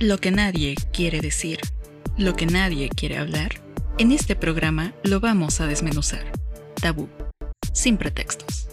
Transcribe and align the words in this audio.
Lo 0.00 0.18
que 0.18 0.30
nadie 0.30 0.76
quiere 0.92 1.20
decir, 1.20 1.58
lo 2.16 2.34
que 2.34 2.46
nadie 2.46 2.88
quiere 2.88 3.18
hablar, 3.18 3.50
en 3.98 4.12
este 4.12 4.36
programa 4.36 4.92
lo 5.02 5.18
vamos 5.18 5.60
a 5.60 5.66
desmenuzar. 5.66 6.22
Tabú, 6.80 7.08
sin 7.72 7.96
pretextos. 7.96 8.68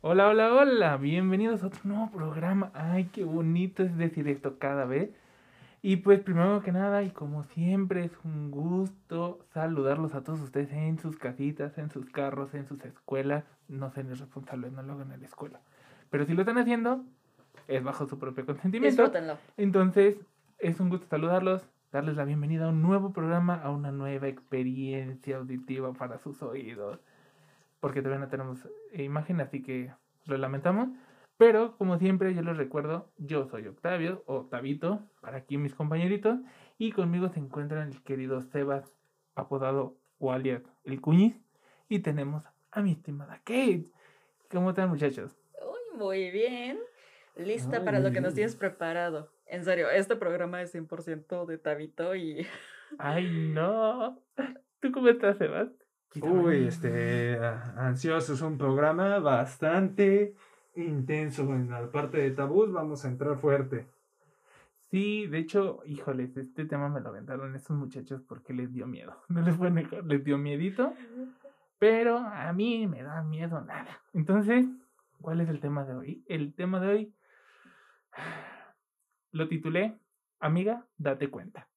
Hola, 0.00 0.26
hola, 0.26 0.52
hola, 0.52 0.96
bienvenidos 0.96 1.62
a 1.62 1.68
otro 1.68 1.82
nuevo 1.84 2.10
programa. 2.10 2.72
Ay, 2.74 3.10
qué 3.12 3.22
bonito 3.22 3.84
es 3.84 3.96
decir 3.96 4.26
esto 4.26 4.58
cada 4.58 4.86
vez. 4.86 5.10
Y 5.82 5.96
pues 5.96 6.20
primero 6.20 6.60
que 6.62 6.72
nada, 6.72 7.02
y 7.02 7.10
como 7.10 7.44
siempre, 7.44 8.04
es 8.04 8.12
un 8.22 8.50
gusto 8.50 9.38
saludarlos 9.54 10.14
a 10.14 10.22
todos 10.22 10.40
ustedes 10.40 10.70
en 10.72 10.98
sus 10.98 11.16
casitas, 11.16 11.78
en 11.78 11.90
sus 11.90 12.10
carros, 12.10 12.52
en 12.52 12.66
sus 12.66 12.84
escuelas. 12.84 13.44
No 13.68 13.90
sean 13.90 14.10
irresponsables, 14.10 14.72
no 14.72 14.82
lo 14.82 14.92
hagan 14.92 15.12
en 15.12 15.20
la 15.20 15.26
escuela. 15.26 15.60
Pero 16.10 16.26
si 16.26 16.34
lo 16.34 16.42
están 16.42 16.58
haciendo, 16.58 17.02
es 17.66 17.82
bajo 17.82 18.06
su 18.06 18.18
propio 18.18 18.44
consentimiento. 18.44 19.02
Disfrútenlo. 19.02 19.38
Entonces, 19.56 20.18
es 20.58 20.80
un 20.80 20.90
gusto 20.90 21.06
saludarlos, 21.06 21.66
darles 21.92 22.16
la 22.16 22.24
bienvenida 22.24 22.66
a 22.66 22.68
un 22.68 22.82
nuevo 22.82 23.14
programa, 23.14 23.54
a 23.54 23.70
una 23.70 23.90
nueva 23.90 24.28
experiencia 24.28 25.38
auditiva 25.38 25.94
para 25.94 26.18
sus 26.18 26.42
oídos. 26.42 27.00
Porque 27.80 28.02
todavía 28.02 28.26
no 28.26 28.30
tenemos 28.30 28.68
imagen, 28.92 29.40
así 29.40 29.62
que 29.62 29.90
lo 30.26 30.36
lamentamos. 30.36 30.90
Pero, 31.40 31.74
como 31.78 31.96
siempre, 31.96 32.34
yo 32.34 32.42
les 32.42 32.58
recuerdo, 32.58 33.10
yo 33.16 33.46
soy 33.46 33.66
Octavio, 33.66 34.22
o 34.26 34.44
Tabito, 34.44 35.08
para 35.22 35.38
aquí 35.38 35.56
mis 35.56 35.74
compañeritos, 35.74 36.38
y 36.76 36.92
conmigo 36.92 37.30
se 37.30 37.40
encuentran 37.40 37.88
el 37.88 38.02
querido 38.02 38.42
Sebas, 38.42 38.94
apodado 39.34 39.96
Walier, 40.18 40.64
el 40.84 41.00
Cuñiz, 41.00 41.34
y 41.88 42.00
tenemos 42.00 42.44
a 42.70 42.82
mi 42.82 42.92
estimada 42.92 43.38
Kate. 43.38 43.86
¿Cómo 44.50 44.68
están, 44.68 44.90
muchachos? 44.90 45.34
Uy, 45.62 45.98
muy 45.98 46.30
bien. 46.30 46.78
Lista 47.36 47.86
para 47.86 48.00
lo 48.00 48.12
que 48.12 48.20
nos 48.20 48.34
tienes 48.34 48.54
preparado. 48.54 49.32
En 49.46 49.64
serio, 49.64 49.88
este 49.88 50.16
programa 50.16 50.60
es 50.60 50.74
100% 50.74 51.46
de 51.46 51.56
Tabito 51.56 52.14
y... 52.14 52.46
Ay, 52.98 53.30
no. 53.54 54.22
¿Tú 54.80 54.92
cómo 54.92 55.08
estás, 55.08 55.38
Sebas? 55.38 55.70
Uy, 56.20 56.66
este, 56.66 57.38
ansioso 57.38 58.34
es 58.34 58.42
un 58.42 58.58
programa 58.58 59.20
bastante 59.20 60.34
intenso 60.74 61.42
en 61.54 61.70
la 61.70 61.90
parte 61.90 62.18
de 62.18 62.30
tabús, 62.30 62.72
vamos 62.72 63.04
a 63.04 63.08
entrar 63.08 63.38
fuerte. 63.38 63.86
Sí, 64.90 65.26
de 65.28 65.38
hecho, 65.38 65.82
híjoles, 65.84 66.36
este 66.36 66.64
tema 66.64 66.88
me 66.88 67.00
lo 67.00 67.10
aventaron 67.10 67.54
estos 67.54 67.76
muchachos 67.76 68.22
porque 68.22 68.52
les 68.52 68.72
dio 68.72 68.86
miedo. 68.86 69.16
No 69.28 69.40
les 69.42 69.56
voy 69.56 69.68
a 69.68 69.70
negar, 69.70 70.04
les 70.04 70.24
dio 70.24 70.36
miedito, 70.38 70.92
pero 71.78 72.18
a 72.18 72.52
mí 72.52 72.86
me 72.86 73.02
da 73.02 73.22
miedo 73.22 73.60
nada. 73.60 74.00
Entonces, 74.12 74.66
¿cuál 75.20 75.40
es 75.40 75.48
el 75.48 75.60
tema 75.60 75.84
de 75.84 75.94
hoy? 75.94 76.24
El 76.26 76.54
tema 76.54 76.80
de 76.80 76.88
hoy 76.88 77.14
lo 79.32 79.48
titulé 79.48 79.98
Amiga, 80.40 80.86
date 80.96 81.28
cuenta. 81.30 81.68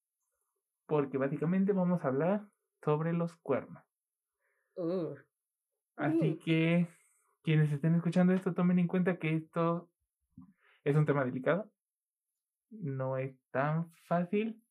Porque 0.85 1.17
básicamente 1.17 1.73
vamos 1.73 2.03
a 2.03 2.07
hablar 2.07 2.45
sobre 2.83 3.13
los 3.13 3.35
cuernos. 3.37 3.83
Uh, 4.75 5.15
Así 5.95 6.31
Mm. 6.31 6.39
que 6.39 6.87
quienes 7.43 7.71
estén 7.71 7.95
escuchando 7.95 8.33
esto, 8.33 8.53
tomen 8.53 8.79
en 8.79 8.87
cuenta 8.87 9.17
que 9.17 9.35
esto 9.35 9.91
es 10.83 10.95
un 10.95 11.05
tema 11.05 11.25
delicado. 11.25 11.71
No 12.71 13.17
es 13.17 13.37
tan 13.51 13.91
fácil 14.07 14.63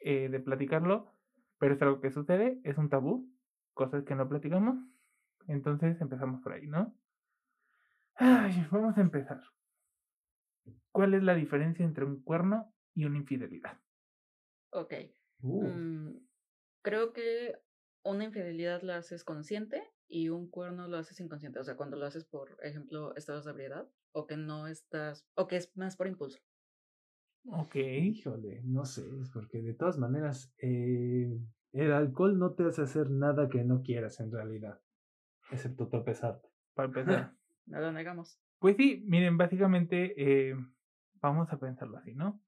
eh, 0.00 0.28
de 0.28 0.40
platicarlo, 0.40 1.12
pero 1.58 1.74
es 1.74 1.82
algo 1.82 2.00
que 2.00 2.10
sucede, 2.10 2.60
es 2.64 2.78
un 2.78 2.88
tabú, 2.88 3.28
cosas 3.74 4.04
que 4.04 4.14
no 4.14 4.28
platicamos. 4.28 4.78
Entonces 5.46 6.00
empezamos 6.00 6.40
por 6.42 6.52
ahí, 6.52 6.66
¿no? 6.66 6.94
Ay, 8.14 8.66
vamos 8.70 8.96
a 8.96 9.00
empezar. 9.00 9.42
¿Cuál 10.92 11.14
es 11.14 11.22
la 11.22 11.34
diferencia 11.34 11.84
entre 11.84 12.04
un 12.04 12.22
cuerno 12.22 12.72
y 12.94 13.04
una 13.04 13.18
infidelidad? 13.18 13.78
ok. 14.70 14.94
Uh, 15.42 15.64
Mm, 15.64 16.18
creo 16.82 17.12
que 17.12 17.56
una 18.04 18.24
infidelidad 18.24 18.82
la 18.82 18.96
haces 18.96 19.24
consciente 19.24 19.82
y 20.10 20.28
un 20.28 20.50
cuerno 20.50 20.88
lo 20.88 20.98
haces 20.98 21.20
inconsciente. 21.20 21.60
O 21.60 21.64
sea, 21.64 21.76
cuando 21.76 21.96
lo 21.96 22.04
haces, 22.04 22.24
por 22.24 22.58
ejemplo, 22.62 23.14
estados 23.14 23.44
de 23.44 23.52
ebriedad 23.52 23.88
o 24.12 24.26
que 24.26 24.36
no 24.36 24.66
estás, 24.66 25.24
o 25.34 25.46
que 25.46 25.56
es 25.56 25.74
más 25.76 25.96
por 25.96 26.08
impulso. 26.08 26.38
Ok. 27.46 27.76
híjole, 27.76 28.60
no 28.64 28.84
sé, 28.84 29.02
es 29.22 29.30
porque 29.30 29.62
de 29.62 29.72
todas 29.72 29.98
maneras, 29.98 30.52
eh, 30.58 31.40
el 31.72 31.92
alcohol 31.92 32.38
no 32.38 32.52
te 32.54 32.64
hace 32.64 32.82
hacer 32.82 33.08
nada 33.08 33.48
que 33.48 33.64
no 33.64 33.82
quieras 33.82 34.20
en 34.20 34.32
realidad, 34.32 34.80
excepto 35.50 35.88
tropezarte. 35.88 36.48
Para 36.74 36.88
empezar. 36.88 37.32
No 37.66 37.78
lo 37.78 37.92
negamos. 37.92 38.40
Pues 38.58 38.76
sí, 38.76 39.04
miren, 39.06 39.36
básicamente 39.36 40.14
eh, 40.16 40.56
vamos 41.20 41.52
a 41.52 41.60
pensarlo 41.60 41.98
así, 41.98 42.14
¿no? 42.14 42.42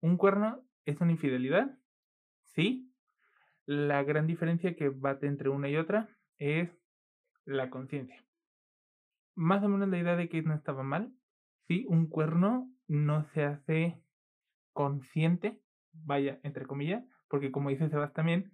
Un 0.00 0.16
cuerno 0.16 0.64
es 0.86 0.98
una 1.02 1.12
infidelidad, 1.12 1.78
sí. 2.44 2.90
La 3.66 4.02
gran 4.02 4.26
diferencia 4.26 4.74
que 4.74 4.88
bate 4.88 5.26
entre 5.26 5.50
una 5.50 5.68
y 5.68 5.76
otra 5.76 6.08
es 6.38 6.81
la 7.44 7.70
conciencia. 7.70 8.24
Más 9.34 9.62
o 9.62 9.68
menos 9.68 9.88
la 9.88 9.98
idea 9.98 10.16
de 10.16 10.28
que 10.28 10.42
no 10.42 10.54
estaba 10.54 10.82
mal, 10.82 11.12
sí, 11.66 11.86
un 11.88 12.06
cuerno 12.08 12.70
no 12.86 13.24
se 13.32 13.44
hace 13.44 14.02
consciente, 14.72 15.60
vaya, 15.92 16.40
entre 16.42 16.66
comillas, 16.66 17.04
porque 17.28 17.50
como 17.50 17.70
dice 17.70 17.88
Sebas 17.88 18.12
también, 18.12 18.52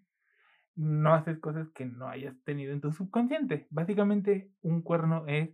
no 0.76 1.14
haces 1.14 1.38
cosas 1.40 1.68
que 1.70 1.84
no 1.84 2.08
hayas 2.08 2.36
tenido 2.44 2.72
en 2.72 2.80
tu 2.80 2.92
subconsciente. 2.92 3.66
Básicamente, 3.70 4.52
un 4.62 4.82
cuerno 4.82 5.26
es 5.26 5.50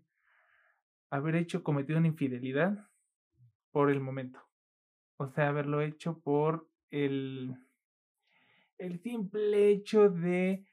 haber 1.09 1.37
hecho, 1.37 1.63
cometido 1.63 1.99
una 1.99 2.09
infidelidad 2.09 2.91
por 3.71 3.91
el 3.91 4.01
momento. 4.01 4.41
O 5.17 5.29
sea, 5.29 5.49
haberlo 5.49 5.81
hecho 5.81 6.21
por 6.21 6.69
el, 6.91 7.57
el 8.79 9.01
simple 9.01 9.71
hecho 9.71 10.11
de 10.11 10.67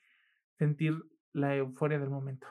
sentir 0.58 1.02
la 1.34 1.56
euforia 1.56 2.00
del 2.00 2.10
momento. 2.10 2.48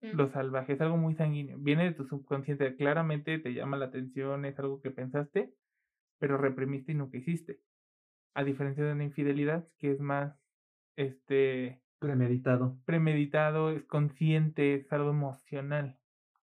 Lo 0.00 0.28
salvaje 0.28 0.74
es 0.74 0.80
algo 0.80 0.96
muy 0.96 1.14
sanguíneo. 1.16 1.58
Viene 1.58 1.84
de 1.84 1.92
tu 1.92 2.04
subconsciente. 2.06 2.76
Claramente 2.76 3.38
te 3.38 3.54
llama 3.54 3.76
la 3.76 3.86
atención, 3.86 4.44
es 4.44 4.58
algo 4.58 4.80
que 4.80 4.90
pensaste, 4.90 5.52
pero 6.18 6.36
reprimiste 6.36 6.92
y 6.92 6.94
nunca 6.94 7.16
hiciste. 7.16 7.60
A 8.34 8.44
diferencia 8.44 8.84
de 8.84 8.92
una 8.92 9.04
infidelidad, 9.04 9.66
que 9.78 9.92
es 9.92 10.00
más 10.00 10.38
este 10.96 11.80
Premeditado. 11.98 12.78
premeditado, 12.84 13.70
es 13.70 13.84
consciente, 13.84 14.74
es 14.74 14.92
algo 14.92 15.10
emocional. 15.10 15.98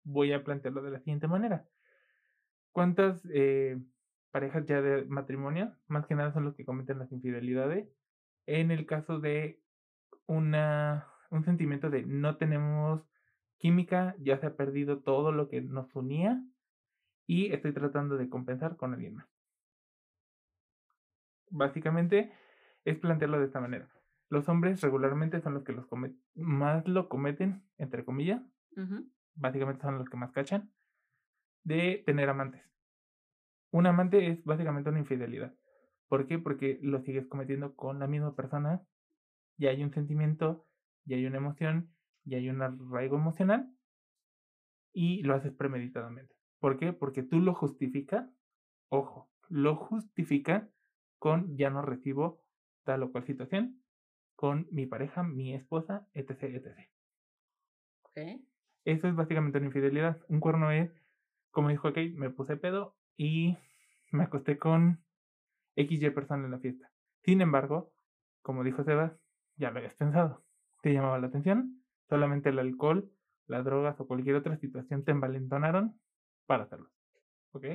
Voy 0.03 0.31
a 0.31 0.44
plantearlo 0.44 0.81
de 0.81 0.92
la 0.92 1.00
siguiente 1.00 1.28
manera. 1.28 1.68
¿Cuántas 2.72 3.22
eh, 3.31 3.78
parejas 4.31 4.66
ya 4.66 4.81
de 4.81 5.06
matrimonio, 5.06 5.75
más 5.88 6.08
que 6.08 6.16
nada 6.16 6.34
son 6.34 6.46
los 6.46 6.56
que 6.56 6.66
cometen 6.66 6.97
las 6.97 7.12
infidelidades, 7.12 7.88
en 8.47 8.72
el 8.72 8.86
caso 8.86 9.19
de 9.19 9.62
una, 10.25 11.12
un 11.33 11.44
sentimiento 11.44 11.89
de 11.89 12.03
no 12.03 12.38
tenemos 12.38 13.01
química, 13.57 14.16
ya 14.19 14.38
se 14.38 14.47
ha 14.47 14.55
perdido 14.55 14.99
todo 14.99 15.31
lo 15.31 15.49
que 15.49 15.61
nos 15.61 15.94
unía 15.95 16.44
y 17.25 17.51
estoy 17.53 17.73
tratando 17.73 18.17
de 18.17 18.29
compensar 18.29 18.77
con 18.77 18.94
alguien 18.94 19.16
más? 19.16 19.27
Básicamente 21.49 22.31
es 22.85 22.97
plantearlo 22.97 23.39
de 23.39 23.45
esta 23.45 23.59
manera. 23.59 23.89
Los 24.29 24.49
hombres 24.49 24.81
regularmente 24.81 25.41
son 25.41 25.53
los 25.53 25.63
que 25.63 25.73
los 25.73 25.88
más 26.35 26.88
lo 26.88 27.09
cometen, 27.09 27.63
entre 27.77 28.03
comillas, 28.03 28.41
básicamente 29.35 29.81
son 29.81 29.97
los 29.97 30.09
que 30.09 30.17
más 30.17 30.31
cachan, 30.31 30.71
de 31.63 32.03
tener 32.05 32.29
amantes. 32.29 32.61
Un 33.71 33.85
amante 33.88 34.27
es 34.27 34.44
básicamente 34.44 34.89
una 34.89 35.00
infidelidad. 35.00 35.53
¿Por 36.07 36.27
qué? 36.27 36.38
Porque 36.38 36.79
lo 36.81 37.00
sigues 37.01 37.27
cometiendo 37.27 37.75
con 37.75 38.00
la 38.00 38.07
misma 38.07 38.36
persona, 38.36 38.83
ya 39.57 39.69
hay 39.69 39.83
un 39.83 39.94
sentimiento, 39.94 40.68
ya 41.05 41.17
hay 41.17 41.25
una 41.25 41.38
emoción, 41.38 41.94
ya 42.23 42.38
hay 42.38 42.50
un 42.50 42.61
arraigo 42.61 43.17
emocional 43.17 43.73
y 44.94 45.23
lo 45.23 45.35
haces 45.35 45.53
premeditadamente. 45.53 46.35
¿Por 46.59 46.77
qué? 46.77 46.94
Porque 46.94 47.23
tú 47.23 47.39
lo 47.39 47.53
justificas, 47.53 48.29
ojo, 48.89 49.29
lo 49.50 49.75
justificas 49.75 50.69
con 51.19 51.57
ya 51.57 51.69
no 51.69 51.81
recibo 51.81 52.41
tal 52.83 53.03
o 53.03 53.11
cual 53.11 53.25
situación, 53.25 53.81
con 54.35 54.67
mi 54.71 54.85
pareja, 54.85 55.23
mi 55.23 55.53
esposa, 55.53 56.07
etc, 56.13 56.44
etc. 56.44 56.89
Ok. 58.03 58.17
Eso 58.85 59.07
es 59.07 59.15
básicamente 59.15 59.57
una 59.57 59.67
infidelidad. 59.67 60.21
Un 60.27 60.39
cuerno 60.39 60.71
es, 60.71 60.91
como 61.51 61.69
dijo 61.69 61.89
Kate, 61.89 62.13
me 62.15 62.29
puse 62.29 62.57
pedo 62.57 62.97
y 63.15 63.57
me 64.11 64.23
acosté 64.23 64.57
con 64.57 65.03
XY 65.75 66.09
persona 66.11 66.45
en 66.45 66.51
la 66.51 66.59
fiesta. 66.59 66.91
Sin 67.21 67.41
embargo, 67.41 67.94
como 68.41 68.63
dijo 68.63 68.83
Sebas, 68.83 69.13
ya 69.55 69.71
lo 69.71 69.77
habías 69.77 69.95
pensado. 69.95 70.44
Te 70.83 70.91
llamaba 70.91 71.18
la 71.18 71.27
atención. 71.27 71.81
Solamente 72.09 72.50
el 72.50 72.59
alcohol, 72.59 73.09
las 73.47 73.63
drogas 73.63 73.97
o 74.01 74.06
cualquier 74.06 74.35
otra 74.35 74.57
situación 74.57 75.06
te 75.06 75.12
envalentonaron 75.12 75.97
para 76.45 76.63
hacerlo. 76.63 76.89
¿Ok? 77.53 77.65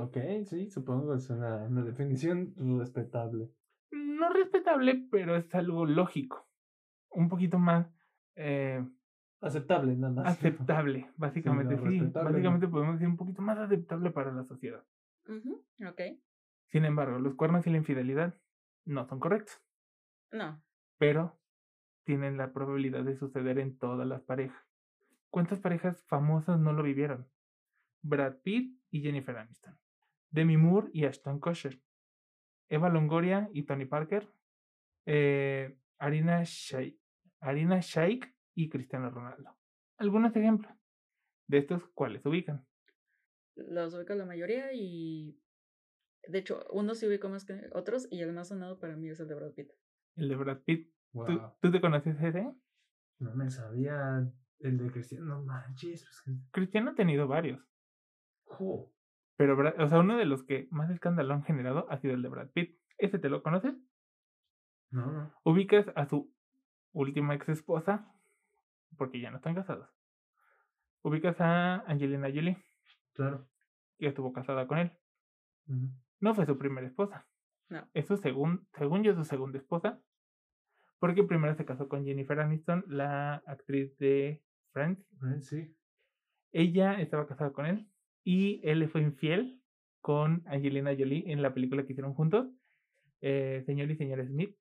Ok, 0.00 0.16
sí, 0.46 0.70
supongo 0.70 1.12
que 1.12 1.18
es 1.18 1.28
una, 1.28 1.64
una 1.66 1.84
definición 1.84 2.54
respetable. 2.78 3.50
No 3.90 4.30
respetable, 4.30 5.06
pero 5.10 5.36
es 5.36 5.54
algo 5.54 5.84
lógico. 5.84 6.48
Un 7.10 7.28
poquito 7.28 7.58
más 7.58 7.94
eh, 8.36 8.82
Aceptable, 9.42 9.94
nada 9.94 10.14
más. 10.14 10.26
aceptable, 10.38 11.10
básicamente, 11.18 11.76
no, 11.76 11.90
sí. 11.90 12.00
Básicamente 12.00 12.66
no. 12.66 12.72
podemos 12.72 12.94
decir 12.94 13.08
un 13.08 13.18
poquito 13.18 13.42
más 13.42 13.58
aceptable 13.58 14.10
para 14.12 14.32
la 14.32 14.44
sociedad. 14.44 14.82
Ujú, 15.28 15.62
Ok. 15.86 16.00
Sin 16.68 16.86
embargo, 16.86 17.18
los 17.18 17.34
cuernos 17.34 17.66
y 17.66 17.70
la 17.70 17.76
infidelidad 17.76 18.34
no 18.86 19.06
son 19.06 19.20
correctos, 19.20 19.60
No. 20.32 20.62
pero 20.96 21.38
tienen 22.08 22.38
la 22.38 22.54
probabilidad 22.54 23.04
de 23.04 23.18
suceder 23.18 23.58
en 23.58 23.76
todas 23.76 24.08
las 24.08 24.22
parejas. 24.22 24.64
¿Cuántas 25.28 25.60
parejas 25.60 26.02
famosas 26.06 26.58
no 26.58 26.72
lo 26.72 26.82
vivieron? 26.82 27.28
Brad 28.00 28.36
Pitt 28.42 28.80
y 28.90 29.02
Jennifer 29.02 29.36
Aniston, 29.36 29.78
Demi 30.30 30.56
Moore 30.56 30.88
y 30.94 31.04
Ashton 31.04 31.38
Kutcher, 31.38 31.78
Eva 32.70 32.88
Longoria 32.88 33.50
y 33.52 33.64
Tony 33.64 33.84
Parker, 33.84 34.26
eh, 35.04 35.76
Arina, 35.98 36.40
Shai- 36.44 36.98
Arina 37.40 37.80
Shaik 37.80 38.34
y 38.54 38.70
Cristiano 38.70 39.10
Ronaldo. 39.10 39.54
Algunos 39.98 40.34
ejemplos 40.34 40.72
de 41.46 41.58
estos 41.58 41.88
cuáles 41.88 42.24
ubican. 42.24 42.66
Los 43.54 43.92
ubico 43.92 44.14
la 44.14 44.24
mayoría 44.24 44.72
y. 44.72 45.38
De 46.26 46.38
hecho, 46.38 46.64
unos 46.70 47.00
sí 47.00 47.06
ubico 47.06 47.28
más 47.28 47.44
que 47.44 47.68
otros 47.72 48.08
y 48.10 48.22
el 48.22 48.32
más 48.32 48.48
sonado 48.48 48.78
para 48.78 48.96
mí 48.96 49.10
es 49.10 49.20
el 49.20 49.28
de 49.28 49.34
Brad 49.34 49.52
Pitt. 49.52 49.72
El 50.16 50.30
de 50.30 50.36
Brad 50.36 50.60
Pitt. 50.62 50.90
¿Tú, 51.12 51.18
Wow. 51.24 51.52
tú 51.60 51.70
te 51.70 51.80
conoces 51.80 52.20
ese? 52.22 52.52
No 53.18 53.34
me 53.34 53.50
sabía 53.50 54.26
el 54.60 54.78
de 54.78 54.90
Cristiano. 54.90 55.24
No 55.26 55.42
manches. 55.44 56.04
Pues, 56.24 56.38
Cristiano 56.52 56.90
ha 56.90 56.94
tenido 56.94 57.26
varios. 57.26 57.60
Pero, 59.36 59.56
o 59.78 59.88
sea, 59.88 59.98
uno 60.00 60.16
de 60.16 60.24
los 60.24 60.42
que 60.44 60.68
más 60.70 60.90
escándalo 60.90 61.34
han 61.34 61.44
generado 61.44 61.86
ha 61.90 61.98
sido 61.98 62.14
el 62.14 62.22
de 62.22 62.28
Brad 62.28 62.48
Pitt. 62.50 62.78
¿Ese 62.98 63.18
te 63.18 63.28
lo 63.28 63.42
conoces? 63.42 63.74
No, 64.90 65.06
no. 65.12 65.32
Ubicas 65.44 65.86
a 65.94 66.06
su 66.06 66.34
última 66.92 67.34
ex 67.34 67.48
esposa, 67.50 68.10
porque 68.96 69.20
ya 69.20 69.30
no 69.30 69.36
están 69.36 69.54
casados. 69.54 69.88
Ubicas 71.02 71.40
a 71.40 71.76
Angelina 71.86 72.28
Jolie, 72.28 72.64
Claro. 73.12 73.48
que 73.98 74.08
estuvo 74.08 74.32
casada 74.32 74.66
con 74.66 74.78
él. 74.78 74.92
No 76.20 76.34
fue 76.34 76.46
su 76.46 76.58
primera 76.58 76.86
esposa. 76.86 77.26
No. 77.68 77.86
Es 77.92 78.06
su 78.06 78.16
segun- 78.16 78.66
según 78.72 79.04
yo, 79.04 79.14
su 79.14 79.24
segunda 79.24 79.58
esposa. 79.58 80.00
Porque 80.98 81.22
primero 81.22 81.54
se 81.54 81.64
casó 81.64 81.88
con 81.88 82.04
Jennifer 82.04 82.40
Aniston, 82.40 82.84
la 82.88 83.36
actriz 83.46 83.96
de 83.98 84.42
Friends. 84.72 85.00
Eh, 85.00 85.40
Sí. 85.40 85.74
Ella 86.52 87.00
estaba 87.00 87.26
casada 87.26 87.52
con 87.52 87.66
él 87.66 87.86
y 88.24 88.60
él 88.64 88.80
le 88.80 88.88
fue 88.88 89.02
infiel 89.02 89.60
con 90.00 90.42
Angelina 90.46 90.94
Jolie 90.96 91.30
en 91.30 91.42
la 91.42 91.52
película 91.52 91.84
que 91.84 91.92
hicieron 91.92 92.14
juntos, 92.14 92.48
eh, 93.20 93.62
Señor 93.66 93.90
y 93.90 93.96
Señora 93.96 94.24
Smith. 94.24 94.56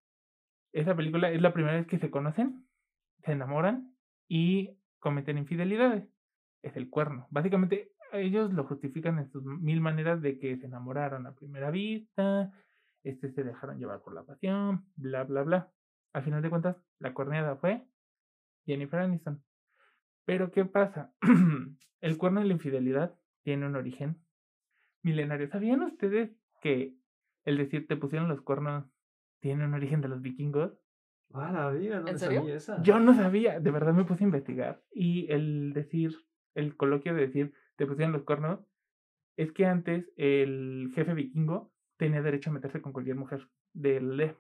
Esa 0.74 0.96
película 0.96 1.32
es 1.32 1.42
la 1.42 1.54
primera 1.54 1.78
vez 1.78 1.88
que 1.88 1.98
se 2.00 2.12
conocen, 2.12 2.68
se 3.24 3.32
enamoran 3.32 3.96
y 4.28 4.78
cometen 5.00 5.38
infidelidades. 5.38 6.04
Es 6.62 6.76
el 6.76 6.90
cuerno. 6.90 7.28
Básicamente 7.32 7.92
ellos 8.12 8.52
lo 8.54 8.66
justifican 8.66 9.20
en 9.20 9.30
sus 9.32 9.44
mil 9.44 9.82
maneras 9.82 10.22
de 10.22 10.38
que 10.40 10.58
se 10.58 10.66
enamoraron 10.66 11.26
a 11.26 11.36
primera 11.36 11.72
vista, 11.72 12.52
este 13.04 13.32
se 13.32 13.44
dejaron 13.44 13.80
llevar 13.80 14.02
por 14.02 14.14
la 14.14 14.24
pasión, 14.24 14.86
bla 14.96 15.24
bla 15.24 15.44
bla. 15.44 15.72
Al 16.18 16.24
final 16.24 16.42
de 16.42 16.50
cuentas, 16.50 16.76
la 16.98 17.14
cuerneada 17.14 17.58
fue 17.58 17.86
Jennifer 18.66 19.02
Aniston. 19.02 19.44
Pero 20.26 20.50
¿qué 20.50 20.66
pasa? 20.66 21.14
el 22.02 22.18
cuerno 22.18 22.42
y 22.42 22.48
la 22.48 22.54
infidelidad 22.54 23.14
tiene 23.44 23.68
un 23.68 23.76
origen 23.76 24.18
milenario. 25.04 25.48
¿Sabían 25.48 25.84
ustedes 25.84 26.32
que 26.60 26.96
el 27.46 27.58
decir 27.58 27.86
te 27.86 27.98
pusieron 27.98 28.30
los 28.30 28.42
cuernos 28.42 28.86
tiene 29.42 29.66
un 29.66 29.76
origen 29.76 30.02
de 30.02 30.08
los 30.08 30.24
vikingos? 30.24 30.72
Ah, 31.36 31.52
la 31.52 31.70
vida, 31.70 32.00
no 32.00 32.10
¿En 32.10 32.18
serio? 32.18 32.40
sabía 32.40 32.56
esa. 32.56 32.82
Yo 32.82 33.00
no 33.00 33.14
sabía, 33.14 33.60
de 33.60 33.70
verdad 33.70 33.94
me 33.94 34.04
puse 34.04 34.24
a 34.24 34.28
investigar. 34.28 34.82
Y 34.92 35.32
el 35.32 35.72
decir, 35.74 36.16
el 36.56 36.76
coloquio 36.76 37.14
de 37.14 37.28
decir 37.28 37.54
te 37.76 37.86
pusieron 37.86 38.14
los 38.14 38.24
cuernos, 38.24 38.62
es 39.36 39.52
que 39.52 39.68
antes 39.68 40.12
el 40.18 40.92
jefe 40.96 41.14
vikingo 41.14 41.72
tenía 41.98 42.24
derecho 42.24 42.50
a 42.50 42.54
meterse 42.54 42.82
con 42.82 42.92
cualquier 42.92 43.18
mujer 43.18 43.48
del 43.74 44.14
aldea. 44.14 44.36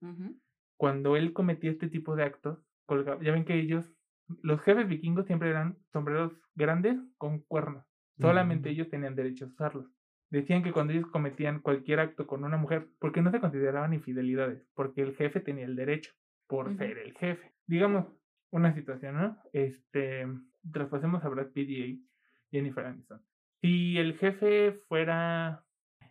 Ujú. 0.00 0.38
Cuando 0.82 1.14
él 1.14 1.32
cometía 1.32 1.70
este 1.70 1.88
tipo 1.88 2.16
de 2.16 2.24
actos, 2.24 2.58
colgaba, 2.86 3.22
ya 3.22 3.30
ven 3.30 3.44
que 3.44 3.54
ellos, 3.54 3.94
los 4.42 4.60
jefes 4.62 4.88
vikingos 4.88 5.26
siempre 5.26 5.48
eran 5.48 5.78
sombreros 5.92 6.32
grandes 6.56 6.98
con 7.18 7.38
cuernos. 7.38 7.86
Solamente 8.18 8.68
Mm. 8.68 8.72
ellos 8.72 8.90
tenían 8.90 9.14
derecho 9.14 9.44
a 9.44 9.48
usarlos. 9.48 9.86
Decían 10.30 10.64
que 10.64 10.72
cuando 10.72 10.92
ellos 10.92 11.06
cometían 11.06 11.60
cualquier 11.60 12.00
acto 12.00 12.26
con 12.26 12.42
una 12.42 12.56
mujer, 12.56 12.88
porque 12.98 13.22
no 13.22 13.30
se 13.30 13.38
consideraban 13.38 13.94
infidelidades, 13.94 14.66
porque 14.74 15.02
el 15.02 15.14
jefe 15.14 15.38
tenía 15.38 15.66
el 15.66 15.76
derecho 15.76 16.10
por 16.48 16.76
ser 16.76 16.98
el 16.98 17.12
jefe. 17.12 17.52
Digamos, 17.68 18.06
una 18.50 18.74
situación, 18.74 19.14
¿no? 19.14 19.38
Este, 19.52 20.26
traspasemos 20.72 21.24
a 21.24 21.28
Brad 21.28 21.52
Pitt 21.52 21.70
y 21.70 22.08
Jennifer 22.50 22.86
Aniston. 22.86 23.22
Si 23.60 23.98
el 23.98 24.18
jefe 24.18 24.72
fuera, 24.88 25.64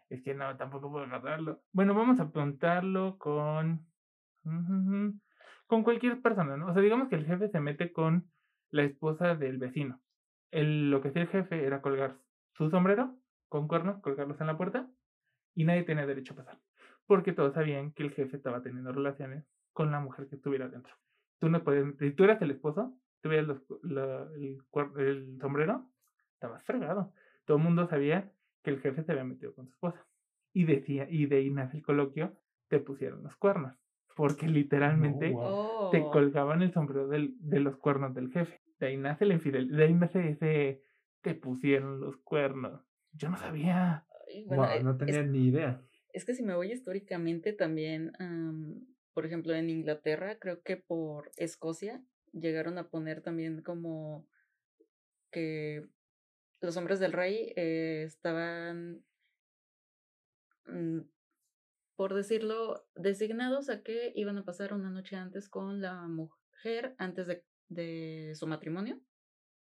es 0.07 0.21
que 0.21 0.33
no, 0.33 0.55
tampoco 0.55 0.89
puedo 0.89 1.03
agarrarlo. 1.03 1.61
Bueno, 1.73 1.93
vamos 1.93 2.21
a 2.21 2.23
apuntarlo 2.23 3.17
con, 3.17 3.90
con 4.43 5.83
cualquier 5.83 6.21
persona, 6.21 6.57
¿no? 6.57 6.67
O 6.67 6.73
sea, 6.73 6.81
digamos 6.81 7.09
que 7.09 7.15
el 7.15 7.25
jefe 7.25 7.49
se 7.49 7.59
mete 7.59 7.91
con 7.91 8.29
la 8.71 8.83
esposa 8.83 9.35
del 9.35 9.57
vecino. 9.57 10.01
El, 10.51 10.91
lo 10.91 11.01
que 11.01 11.09
hacía 11.09 11.21
el 11.21 11.29
jefe 11.29 11.65
era 11.65 11.81
colgar 11.81 12.17
su 12.53 12.69
sombrero 12.69 13.15
con 13.47 13.67
cuernos, 13.67 14.01
colgarlos 14.01 14.39
en 14.41 14.47
la 14.47 14.57
puerta 14.57 14.89
y 15.55 15.65
nadie 15.65 15.83
tenía 15.83 16.05
derecho 16.05 16.33
a 16.33 16.37
pasar. 16.37 16.59
Porque 17.05 17.33
todos 17.33 17.53
sabían 17.53 17.91
que 17.93 18.03
el 18.03 18.11
jefe 18.11 18.37
estaba 18.37 18.61
teniendo 18.61 18.91
relaciones 18.91 19.45
con 19.73 19.91
la 19.91 19.99
mujer 19.99 20.27
que 20.27 20.35
estuviera 20.35 20.67
dentro. 20.67 20.93
Tú 21.39 21.49
no 21.49 21.63
podías, 21.63 21.95
si 21.99 22.11
tú 22.11 22.23
eras 22.23 22.41
el 22.41 22.51
esposo, 22.51 22.93
tuvieras 23.21 23.57
el, 23.83 24.61
el 24.97 25.37
sombrero, 25.39 25.89
estabas 26.33 26.63
fregado. 26.63 27.13
Todo 27.45 27.57
el 27.57 27.63
mundo 27.63 27.87
sabía 27.87 28.31
que 28.63 28.71
el 28.71 28.81
jefe 28.81 29.03
se 29.03 29.11
había 29.11 29.23
metido 29.23 29.53
con 29.53 29.67
su 29.67 29.73
esposa. 29.73 30.05
Y 30.53 30.65
decía, 30.65 31.07
y 31.09 31.25
de 31.25 31.37
ahí 31.37 31.49
nace 31.49 31.77
el 31.77 31.83
coloquio, 31.83 32.37
te 32.67 32.79
pusieron 32.79 33.23
los 33.23 33.35
cuernos. 33.37 33.73
Porque 34.15 34.47
literalmente 34.47 35.31
wow. 35.31 35.89
te 35.91 35.99
Oh. 36.01 36.11
colgaban 36.11 36.61
el 36.61 36.71
sombrero 36.73 37.07
del, 37.07 37.35
de 37.39 37.59
los 37.59 37.77
cuernos 37.77 38.13
del 38.13 38.31
jefe. 38.31 38.61
De 38.79 38.87
ahí 38.87 38.97
nace 38.97 39.25
la 39.25 39.33
infidelidad, 39.35 39.77
de 39.77 39.83
ahí 39.83 39.93
nace 39.93 40.29
ese, 40.29 40.81
te 41.21 41.35
pusieron 41.35 41.99
los 41.99 42.17
cuernos. 42.17 42.81
Yo 43.13 43.29
no 43.29 43.37
sabía. 43.37 44.05
Ay, 44.27 44.45
bueno, 44.45 44.63
Guau, 44.63 44.77
eh, 44.79 44.83
no 44.83 44.91
es- 44.91 44.97
tenía 44.97 45.23
ni 45.23 45.47
idea. 45.47 45.81
Es 46.13 46.25
que 46.25 46.33
si 46.33 46.43
me 46.43 46.55
voy 46.55 46.71
históricamente 46.71 47.53
también, 47.53 48.11
am, 48.19 48.85
por 49.13 49.25
ejemplo, 49.25 49.53
en 49.53 49.69
Inglaterra, 49.69 50.39
creo 50.39 50.61
que 50.61 50.77
por 50.77 51.31
Escocia 51.37 52.03
llegaron 52.33 52.77
a 52.77 52.89
poner 52.89 53.21
también 53.21 53.61
como 53.61 54.27
que 55.31 55.87
los 56.61 56.77
hombres 56.77 56.99
del 56.99 57.13
rey 57.13 57.53
eh, 57.55 58.03
estaban, 58.05 59.03
mm, 60.67 60.99
por 62.01 62.15
decirlo, 62.15 62.83
designados 62.95 63.69
a 63.69 63.83
que 63.83 64.11
iban 64.15 64.35
a 64.39 64.43
pasar 64.43 64.73
una 64.73 64.89
noche 64.89 65.17
antes 65.17 65.47
con 65.47 65.81
la 65.83 66.07
mujer 66.07 66.95
antes 66.97 67.27
de, 67.27 67.45
de 67.69 68.31
su 68.33 68.47
matrimonio 68.47 68.99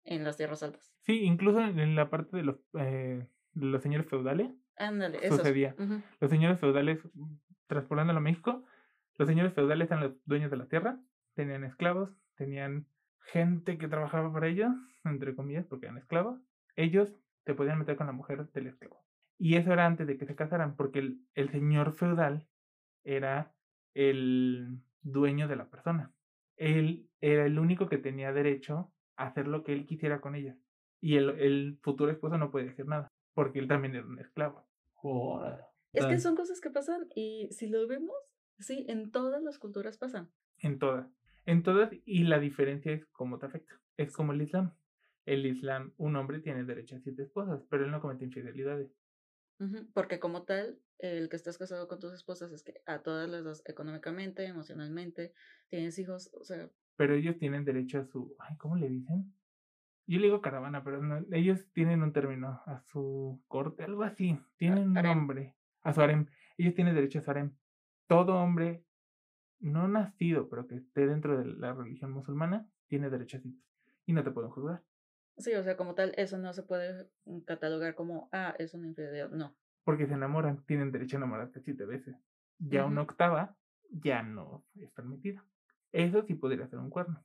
en 0.04 0.26
las 0.26 0.36
tierras 0.36 0.62
altas. 0.62 0.94
Sí, 1.04 1.24
incluso 1.24 1.62
en 1.62 1.96
la 1.96 2.10
parte 2.10 2.36
de 2.36 2.44
los, 2.44 2.58
eh, 2.74 3.26
los 3.54 3.82
señores 3.82 4.10
feudales, 4.10 4.52
Ándale, 4.76 5.20
eso. 5.22 5.38
Sucedía. 5.38 5.74
los 6.20 6.30
señores 6.30 6.60
feudales, 6.60 7.00
mm, 7.14 7.36
traspolándolo 7.68 8.20
a 8.20 8.22
México, 8.22 8.66
los 9.16 9.30
señores 9.30 9.54
feudales 9.54 9.90
eran 9.90 10.04
los 10.04 10.12
dueños 10.26 10.52
de 10.52 10.58
la 10.58 10.68
tierra, 10.68 11.00
tenían 11.34 11.64
esclavos, 11.64 12.10
tenían 12.36 12.88
gente 13.22 13.78
que 13.78 13.88
trabajaba 13.88 14.34
para 14.34 14.50
ellos, 14.50 14.74
entre 15.06 15.34
comillas, 15.34 15.66
porque 15.66 15.86
eran 15.86 15.98
esclavos. 15.98 16.42
Ellos 16.76 17.16
te 17.46 17.54
podían 17.54 17.80
meter 17.80 17.96
con 17.96 18.08
la 18.08 18.12
mujer 18.12 18.52
del 18.52 18.68
esclavo. 18.68 19.02
Y 19.38 19.56
eso 19.56 19.72
era 19.72 19.86
antes 19.86 20.08
de 20.08 20.18
que 20.18 20.26
se 20.26 20.36
casaran, 20.36 20.76
porque 20.76 21.00
el, 21.00 21.22
el 21.36 21.50
señor 21.50 21.94
feudal 21.94 22.48
era 23.04 23.54
el 23.94 24.80
dueño 25.02 25.48
de 25.48 25.56
la 25.56 25.70
persona. 25.70 26.12
Él 26.56 27.08
era 27.22 27.46
el 27.46 27.60
único 27.60 27.88
que 27.88 27.98
tenía 27.98 28.34
derecho 28.34 28.92
a 29.16 29.28
hacer 29.28 29.48
lo 29.48 29.64
que 29.64 29.74
él 29.74 29.86
quisiera 29.86 30.22
con 30.22 30.36
ella. 30.36 30.58
Y 31.00 31.16
el, 31.16 31.30
el 31.40 31.80
futuro 31.82 32.12
esposo 32.12 32.38
no 32.38 32.50
podía 32.50 32.68
decir 32.68 32.88
nada, 32.88 33.08
porque 33.34 33.60
él 33.60 33.68
también 33.68 33.96
era 33.96 34.06
un 34.06 34.20
esclavo. 34.20 34.68
Es 35.94 36.06
que 36.06 36.20
son 36.20 36.36
cosas 36.36 36.60
que 36.60 36.70
pasan 36.70 37.08
y 37.16 37.50
si 37.52 37.68
lo 37.68 37.88
vemos, 37.88 38.16
sí, 38.60 38.86
en 38.88 39.12
todas 39.12 39.42
las 39.42 39.58
culturas 39.58 39.98
pasan. 39.98 40.30
En 40.60 40.80
todas. 40.80 41.08
En 41.46 41.64
todas, 41.64 41.92
y 42.06 42.24
la 42.24 42.40
diferencia 42.40 42.92
es 42.92 43.06
cómo 43.08 43.40
te 43.40 43.46
afecta. 43.46 43.80
Es 43.96 44.12
como 44.12 44.34
el 44.34 44.42
Islam. 44.42 44.74
El 45.26 45.46
Islam, 45.46 45.94
un 45.98 46.16
hombre 46.16 46.40
tiene 46.40 46.64
derecho 46.64 46.96
a 46.96 47.00
siete 47.00 47.24
esposas, 47.24 47.64
pero 47.70 47.86
él 47.86 47.92
no 47.92 48.02
comete 48.02 48.26
infidelidades. 48.26 48.92
Porque 49.94 50.20
como 50.20 50.44
tal, 50.44 50.80
el 51.00 51.30
que 51.30 51.36
estás 51.36 51.58
casado 51.58 51.88
con 51.88 52.00
tus 52.00 52.14
esposas 52.14 52.52
es 52.52 52.64
que 52.64 52.82
a 52.86 53.00
todas 53.00 53.30
las 53.30 53.44
dos, 53.44 53.64
económicamente, 53.66 54.46
emocionalmente, 54.46 55.34
tienes 55.70 55.98
hijos, 56.00 56.30
o 56.34 56.44
sea, 56.44 56.70
Pero 56.96 57.16
ellos 57.16 57.38
tienen 57.38 57.66
derecho 57.66 58.00
a 58.00 58.06
su. 58.06 58.36
Ay, 58.40 58.56
¿cómo 58.58 58.76
le 58.76 58.90
dicen? 58.90 59.34
Yo 60.06 60.20
le 60.20 60.28
digo 60.28 60.42
caravana, 60.42 60.84
pero 60.84 61.02
no, 61.02 61.26
ellos 61.32 61.66
tienen 61.74 62.02
un 62.02 62.14
término, 62.14 62.62
a 62.66 62.80
su 62.80 63.42
corte, 63.48 63.84
algo 63.84 64.04
así. 64.04 64.40
Tienen 64.56 64.90
un 64.90 64.94
nombre. 64.94 65.56
A 65.82 65.94
su 65.94 66.02
harem. 66.02 66.28
Ellos 66.58 66.74
tienen 66.76 66.96
derecho 66.96 67.20
a 67.20 67.22
su 67.24 67.32
harem. 67.32 67.56
Todo 68.08 68.36
hombre 68.36 68.86
no 69.60 69.88
nacido, 69.88 70.48
pero 70.50 70.68
que 70.68 70.76
esté 70.76 71.08
dentro 71.08 71.38
de 71.38 71.46
la 71.46 71.74
religión 71.74 72.12
musulmana, 72.12 72.70
tiene 72.88 73.10
derecho 73.10 73.38
a 73.38 73.42
citas 73.42 73.68
y 74.06 74.14
no 74.14 74.24
te 74.24 74.32
pueden 74.32 74.50
juzgar. 74.50 74.82
Sí, 75.38 75.54
o 75.54 75.64
sea, 75.64 75.78
como 75.78 75.94
tal, 75.94 76.14
eso 76.18 76.38
no 76.38 76.54
se 76.54 76.64
puede 76.64 77.10
mm, 77.26 77.40
catalogar 77.42 77.96
como, 77.96 78.30
ah, 78.32 78.56
es 78.58 78.74
una 78.74 78.88
infidelidad. 78.88 79.30
No. 79.30 79.56
Porque 79.84 80.08
se 80.08 80.14
enamoran, 80.14 80.64
tienen 80.66 80.92
derecho 80.92 81.18
a 81.18 81.20
enamorarse 81.20 81.62
siete 81.62 81.86
veces. 81.86 82.16
Ya 82.60 82.86
una 82.86 83.04
octava 83.04 83.56
ya 83.92 84.24
no 84.24 84.66
es 84.82 84.92
permitida. 84.92 85.46
Eso 85.92 86.24
sí 86.24 86.34
podría 86.34 86.68
ser 86.68 86.80
un 86.80 86.90
cuerno. 86.90 87.24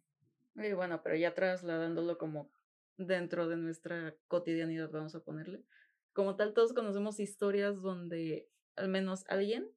Y 0.55 0.73
bueno, 0.75 1.03
pero 1.03 1.17
ya 1.17 1.35
trasladándolo 1.35 2.19
como 2.19 2.51
dentro 2.99 3.49
de 3.49 3.57
nuestra 3.57 4.15
cotidianidad, 4.29 4.91
vamos 4.91 5.15
a 5.15 5.25
ponerle. 5.25 5.65
Como 6.13 6.37
tal, 6.37 6.53
todos 6.53 6.75
conocemos 6.75 7.19
historias 7.19 7.81
donde 7.81 8.49
al 8.77 8.89
menos 8.89 9.25
alguien 9.29 9.71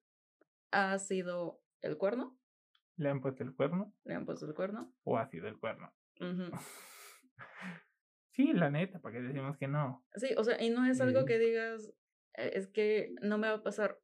ha 0.71 0.97
sido 0.99 1.61
el 1.81 1.97
cuerno, 1.97 2.37
Le 2.97 3.09
han 3.09 3.21
puesto 3.21 3.43
el 3.43 3.53
cuerno 3.55 3.93
le 4.03 4.13
han 4.15 4.25
puesto 4.25 4.45
el 4.45 4.53
cuerno. 4.53 4.93
o 5.03 5.17
ha 5.17 5.27
sido 5.27 5.47
el 5.47 5.57
cuerno. 5.57 5.93
Ujú. 6.19 6.51
Sí, 8.35 8.51
la 8.51 8.69
neta, 8.69 8.99
para 8.99 9.15
que 9.15 9.21
decimos 9.21 9.57
que 9.57 9.67
no. 9.67 10.05
Sí, 10.15 10.35
o 10.37 10.43
sea, 10.43 10.61
y 10.61 10.69
no 10.69 10.85
es 10.85 10.99
algo 10.99 11.25
que 11.25 11.39
digas, 11.39 11.93
"Eh, 12.33 12.51
es 12.55 12.67
que 12.67 13.15
no 13.21 13.37
me 13.37 13.47
va 13.47 13.55
a 13.55 13.63
pasar. 13.63 13.97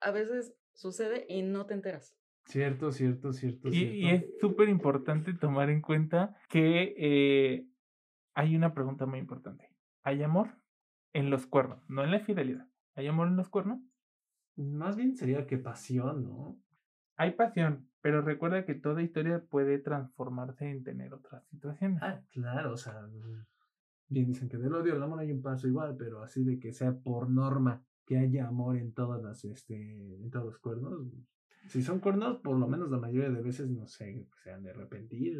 A 0.00 0.10
veces 0.10 0.54
sucede 0.72 1.26
y 1.28 1.42
no 1.42 1.66
te 1.66 1.74
enteras. 1.74 2.16
Cierto, 2.46 2.92
cierto, 2.92 3.32
cierto, 3.32 3.68
Y, 3.70 4.08
es 4.08 4.24
súper 4.40 4.68
importante 4.68 5.34
tomar 5.34 5.68
en 5.70 5.80
cuenta 5.80 6.36
que 6.48 6.94
eh, 6.96 7.66
hay 8.34 8.56
una 8.56 8.72
pregunta 8.72 9.06
muy 9.06 9.18
importante. 9.18 9.70
¿Hay 10.02 10.22
amor 10.22 10.58
en 11.12 11.30
los 11.30 11.46
cuernos? 11.46 11.82
No 11.88 12.04
en 12.04 12.10
la 12.10 12.20
fidelidad. 12.20 12.66
¿Hay 12.94 13.06
amor 13.06 13.28
en 13.28 13.36
los 13.36 13.48
cuernos? 13.48 13.80
Más 14.56 14.96
bien 14.96 15.14
sería 15.14 15.46
que 15.46 15.58
pasión, 15.58 16.24
¿no? 16.24 16.58
Hay 17.16 17.32
pasión, 17.32 17.90
pero 18.00 18.22
recuerda 18.22 18.64
que 18.64 18.74
toda 18.74 19.02
historia 19.02 19.42
puede 19.48 19.78
transformarse 19.78 20.68
en 20.70 20.84
tener 20.84 21.14
otras 21.14 21.46
situaciones. 21.48 22.02
Ah, 22.02 22.22
claro, 22.30 22.72
o 22.72 22.76
sea, 22.76 23.08
bien 24.08 24.26
dicen 24.26 24.48
que 24.48 24.58
del 24.58 24.74
odio 24.74 24.94
al 24.94 25.02
amor 25.02 25.20
hay 25.20 25.32
un 25.32 25.42
paso 25.42 25.66
igual, 25.68 25.96
pero 25.98 26.22
así 26.22 26.44
de 26.44 26.58
que 26.58 26.72
sea 26.72 26.92
por 26.94 27.28
norma 27.30 27.82
que 28.06 28.18
haya 28.18 28.46
amor 28.46 28.76
en 28.76 28.92
todas 28.92 29.22
las, 29.22 29.44
este, 29.44 29.74
en 29.76 30.30
todos 30.30 30.46
los 30.46 30.58
cuernos. 30.58 31.06
Si 31.68 31.82
son 31.82 32.00
cuernos, 32.00 32.38
por 32.40 32.58
lo 32.58 32.66
menos 32.68 32.90
la 32.90 32.98
mayoría 32.98 33.30
de 33.30 33.40
veces, 33.40 33.70
no 33.70 33.86
sé, 33.86 34.28
se 34.42 34.52
han 34.52 34.62
de 34.62 34.70
arrepentir. 34.70 35.38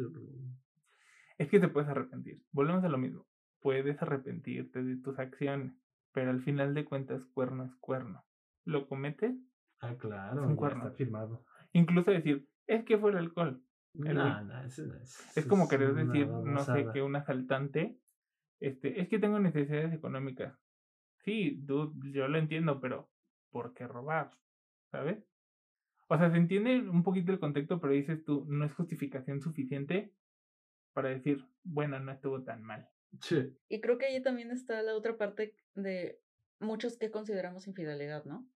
Es 1.37 1.47
que 1.49 1.59
te 1.59 1.67
puedes 1.67 1.89
arrepentir. 1.89 2.41
Volvemos 2.51 2.83
a 2.83 2.89
lo 2.89 2.97
mismo. 2.97 3.27
Puedes 3.59 4.01
arrepentirte 4.01 4.83
de 4.83 4.97
tus 4.97 5.19
acciones, 5.19 5.73
pero 6.11 6.31
al 6.31 6.41
final 6.41 6.73
de 6.73 6.85
cuentas, 6.85 7.25
cuerno 7.25 7.65
es 7.65 7.75
cuerno. 7.75 8.23
Lo 8.63 8.87
cometes, 8.87 9.35
Ah, 9.81 9.95
claro, 9.97 10.41
Es 10.43 10.47
un 10.47 10.55
cuerno. 10.55 10.85
está 10.85 10.95
firmado. 10.97 11.43
incluso 11.73 12.09
decir, 12.09 12.47
es 12.65 12.85
que 12.85 12.97
fue 12.97 13.11
el 13.11 13.17
alcohol. 13.17 13.61
No, 13.93 14.41
no, 14.43 14.63
ese 14.63 14.87
no 14.87 14.95
es. 14.95 15.37
Es 15.37 15.45
como 15.45 15.67
querer 15.67 15.93
decir, 15.93 16.27
no 16.27 16.59
sé, 16.61 16.87
que 16.93 17.01
un 17.01 17.15
asaltante, 17.15 17.99
este, 18.59 19.01
es 19.01 19.09
que 19.09 19.19
tengo 19.19 19.39
necesidades 19.39 19.93
económicas. 19.93 20.57
Sí, 21.23 21.59
dude, 21.61 22.11
yo 22.11 22.27
lo 22.27 22.37
entiendo, 22.37 22.79
pero 22.79 23.09
¿por 23.49 23.73
qué 23.73 23.87
robar? 23.87 24.31
¿Sabes? 24.91 25.23
O 26.07 26.17
sea, 26.17 26.29
se 26.29 26.37
entiende 26.37 26.79
un 26.87 27.03
poquito 27.03 27.31
el 27.31 27.39
contexto, 27.39 27.79
pero 27.79 27.93
dices 27.93 28.23
tú, 28.23 28.45
no 28.47 28.65
es 28.65 28.73
justificación 28.73 29.41
suficiente 29.41 30.13
para 30.93 31.09
decir, 31.09 31.43
bueno, 31.63 31.99
no 31.99 32.11
estuvo 32.11 32.43
tan 32.43 32.63
mal. 32.63 32.87
Sí. 33.21 33.57
Y 33.69 33.81
creo 33.81 33.97
que 33.97 34.05
ahí 34.05 34.21
también 34.21 34.51
está 34.51 34.81
la 34.83 34.95
otra 34.95 35.17
parte 35.17 35.55
de 35.73 36.19
muchos 36.59 36.97
que 36.97 37.11
consideramos 37.11 37.67
infidelidad, 37.67 38.23
¿no? 38.25 38.47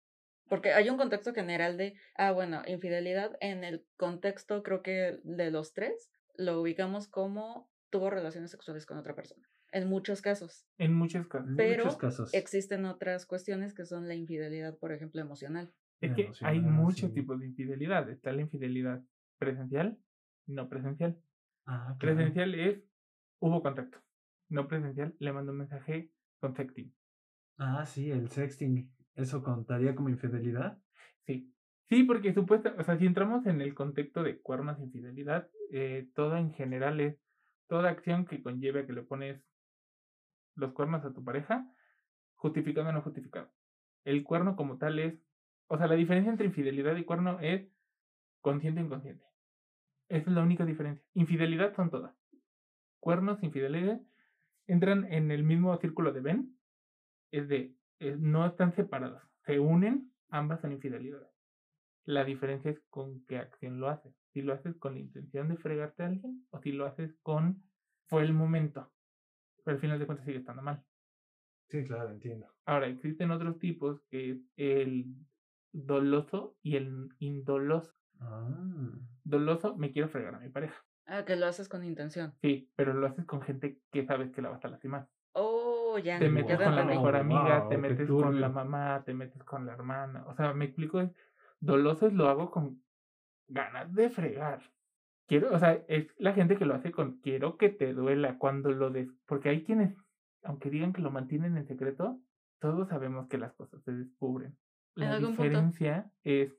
Porque 0.49 0.73
hay 0.73 0.89
un 0.89 0.97
contexto 0.97 1.35
general 1.35 1.77
de, 1.77 1.95
ah, 2.17 2.33
bueno, 2.33 2.63
infidelidad 2.67 3.37
en 3.41 3.65
el 3.65 3.87
contexto, 3.97 4.63
creo 4.63 4.83
que 4.83 5.21
de 5.23 5.51
los 5.51 5.73
tres, 5.73 6.11
lo 6.37 6.61
ubicamos 6.61 7.09
como 7.09 7.71
tuvo 7.91 8.11
relaciones 8.11 8.51
sexuales 8.51 8.87
con 8.87 8.99
otra 8.99 9.15
persona. 9.15 9.49
En 9.73 9.89
muchos 9.89 10.23
casos. 10.23 10.67
En 10.79 10.95
muchos 10.95 11.27
casos. 11.27 11.53
Pero 11.57 11.85
muchos 11.85 11.99
casos. 11.99 12.35
Existen 12.35 12.85
otras 12.85 13.27
cuestiones 13.27 13.75
que 13.75 13.85
son 13.85 14.09
la 14.09 14.15
infidelidad, 14.15 14.79
por 14.79 14.93
ejemplo, 14.93 15.21
emocional. 15.21 15.73
Es 16.01 16.15
que 16.15 16.31
hay 16.43 16.61
muchos 16.61 17.11
sí. 17.11 17.15
tipos 17.15 17.39
de 17.41 17.47
infidelidad. 17.47 18.09
Está 18.09 18.33
la 18.33 18.43
infidelidad 18.43 19.03
presencial, 19.39 19.99
no 20.47 20.69
presencial. 20.69 21.21
Ah, 21.67 21.97
claro. 21.99 22.17
Presencial 22.17 22.55
es, 22.55 22.83
hubo 23.41 23.63
contacto. 23.63 23.99
No 24.49 24.69
presencial, 24.69 25.15
le 25.19 25.33
mando 25.33 25.53
un 25.53 25.59
mensaje 25.59 26.11
con 26.41 26.55
sexting. 26.55 26.95
Ah, 27.59 27.85
sí, 27.85 28.11
el 28.11 28.29
sexting. 28.29 28.91
¿Eso 29.15 29.43
contaría 29.43 29.95
como 29.95 30.09
infidelidad? 30.09 30.79
Sí. 31.27 31.53
Sí, 31.89 32.05
porque 32.05 32.33
supuesta, 32.33 32.75
o 32.79 32.85
sea, 32.85 32.99
si 32.99 33.07
entramos 33.07 33.47
en 33.47 33.61
el 33.61 33.75
contexto 33.75 34.23
de 34.23 34.41
cuernos 34.41 34.79
e 34.79 34.85
infidelidad, 34.85 35.51
eh, 35.73 36.09
toda 36.15 36.39
en 36.39 36.53
general 36.53 37.01
es 37.01 37.19
toda 37.67 37.91
acción 37.91 38.27
que 38.27 38.43
conlleve 38.43 38.81
a 38.81 38.87
que 38.87 38.93
le 38.93 39.03
pones 39.03 39.43
los 40.59 40.73
cuernos 40.75 41.05
a 41.05 41.13
tu 41.15 41.25
pareja, 41.25 41.67
justificado 42.35 42.89
o 42.89 42.93
no 42.93 43.03
justificado. 43.03 43.53
El 44.05 44.25
cuerno 44.25 44.57
como 44.57 44.79
tal 44.79 44.99
es, 44.99 45.25
o 45.69 45.79
sea, 45.79 45.89
la 45.89 45.97
diferencia 45.97 46.31
entre 46.31 46.47
infidelidad 46.47 46.97
y 46.97 47.05
cuerno 47.05 47.39
es 47.41 47.69
consciente 48.41 48.81
e 48.81 48.85
inconsciente. 48.85 49.27
Esa 50.09 50.31
es 50.31 50.37
la 50.37 50.43
única 50.43 50.65
diferencia. 50.67 51.05
Infidelidad 51.15 51.75
son 51.75 51.91
todas. 51.91 52.15
Cuernos, 53.01 53.43
infidelidad, 53.43 54.01
entran 54.67 55.05
en 55.13 55.31
el 55.31 55.45
mismo 55.45 55.77
círculo 55.79 56.13
de 56.13 56.21
Ben. 56.21 56.59
Es 57.31 57.49
de, 57.49 57.77
es- 58.01 58.19
no 58.19 58.47
están 58.47 58.73
separados. 58.73 59.23
Se 59.47 59.59
unen, 59.61 60.13
ambas 60.29 60.61
son 60.61 60.73
infidelidades. 60.73 61.29
La 62.05 62.25
diferencia 62.25 62.71
es 62.73 62.81
con 62.91 63.25
qué 63.27 63.39
acción 63.39 63.81
lo 63.81 63.89
haces. 63.89 64.15
Si 64.33 64.43
lo 64.43 64.53
haces 64.53 64.77
con 64.77 64.95
la 64.95 65.01
intención 65.01 65.49
de 65.49 65.57
fregarte 65.57 66.03
a 66.03 66.07
alguien 66.07 66.47
o 66.51 66.59
si 66.59 66.73
lo 66.73 66.87
haces 66.87 67.15
con 67.23 67.63
fue 68.07 68.23
el 68.23 68.33
momento. 68.33 68.91
Pero 69.69 69.77
al 69.77 69.83
final 69.83 69.99
de 69.99 70.07
cuentas 70.07 70.25
sigue 70.25 70.39
estando 70.39 70.63
mal. 70.63 70.83
Sí, 71.69 71.85
claro, 71.85 72.09
entiendo. 72.09 72.47
Ahora, 72.65 72.87
existen 72.87 73.31
otros 73.31 73.59
tipos 73.59 74.01
que 74.09 74.31
es 74.31 74.39
el 74.57 75.15
doloso 75.73 76.57
y 76.63 76.77
el 76.77 77.11
indoloso. 77.19 77.93
Ah, 78.19 78.49
Doloso, 79.25 79.77
me 79.77 79.93
quiero 79.93 80.09
fregar 80.09 80.37
a 80.37 80.39
mi 80.39 80.49
pareja. 80.49 80.83
Ah, 81.05 81.27
que 81.27 81.37
lo 81.37 81.45
haces 81.45 81.69
con 81.69 81.85
intención. 81.85 82.33
Sí, 82.41 82.71
pero 82.77 82.95
lo 82.95 83.09
haces 83.09 83.27
con 83.27 83.43
gente 83.43 83.79
que 83.93 84.07
sabes 84.07 84.31
que 84.33 84.41
la 84.41 84.49
vas 84.49 84.65
a 84.65 84.69
lastimar. 84.69 85.07
Oh, 85.35 85.99
ya. 85.99 86.19
Te 86.19 86.31
metes 86.31 86.57
te 86.57 86.65
con 86.65 86.75
la 86.75 86.85
mejor 86.87 87.15
amiga, 87.17 87.61
Wow, 87.61 87.69
te 87.69 87.77
metes 87.77 88.09
con 88.09 88.41
la 88.41 88.49
mamá, 88.49 89.03
te 89.05 89.13
metes 89.13 89.45
con 89.45 89.67
la 89.67 89.75
hermana. 89.75 90.25
O 90.29 90.35
sea, 90.35 90.55
me 90.55 90.65
explico, 90.65 91.13
doloso 91.61 92.07
es 92.07 92.15
lo 92.15 92.27
hago 92.27 92.51
con 92.51 92.83
ganas 93.49 93.93
de 93.93 94.09
fregar. 94.09 94.63
Quiero, 95.29 95.55
o 95.55 95.59
sea, 95.59 95.73
es 95.89 96.09
la 96.19 96.33
gente 96.33 96.57
que 96.57 96.65
lo 96.65 96.75
hace 96.75 96.91
con 96.91 97.21
quiero 97.21 97.59
que 97.59 97.69
te 97.69 97.93
duela 97.93 98.39
cuando 98.39 98.71
lo 98.73 98.91
des, 98.91 99.09
porque 99.27 99.51
hay 99.51 99.63
quienes, 99.63 99.95
aunque 100.43 100.71
digan 100.71 100.95
que 100.95 101.03
lo 101.03 101.11
mantienen 101.11 101.57
en 101.57 101.67
secreto, 101.67 102.19
todos 102.61 102.89
sabemos 102.89 103.29
que 103.29 103.37
las 103.39 103.53
cosas 103.53 103.83
se 103.85 103.93
descubren. 103.93 104.57
En 104.97 105.11
La 105.11 105.17
punto. 105.21 105.43
diferencia 105.43 106.11
es 106.25 106.57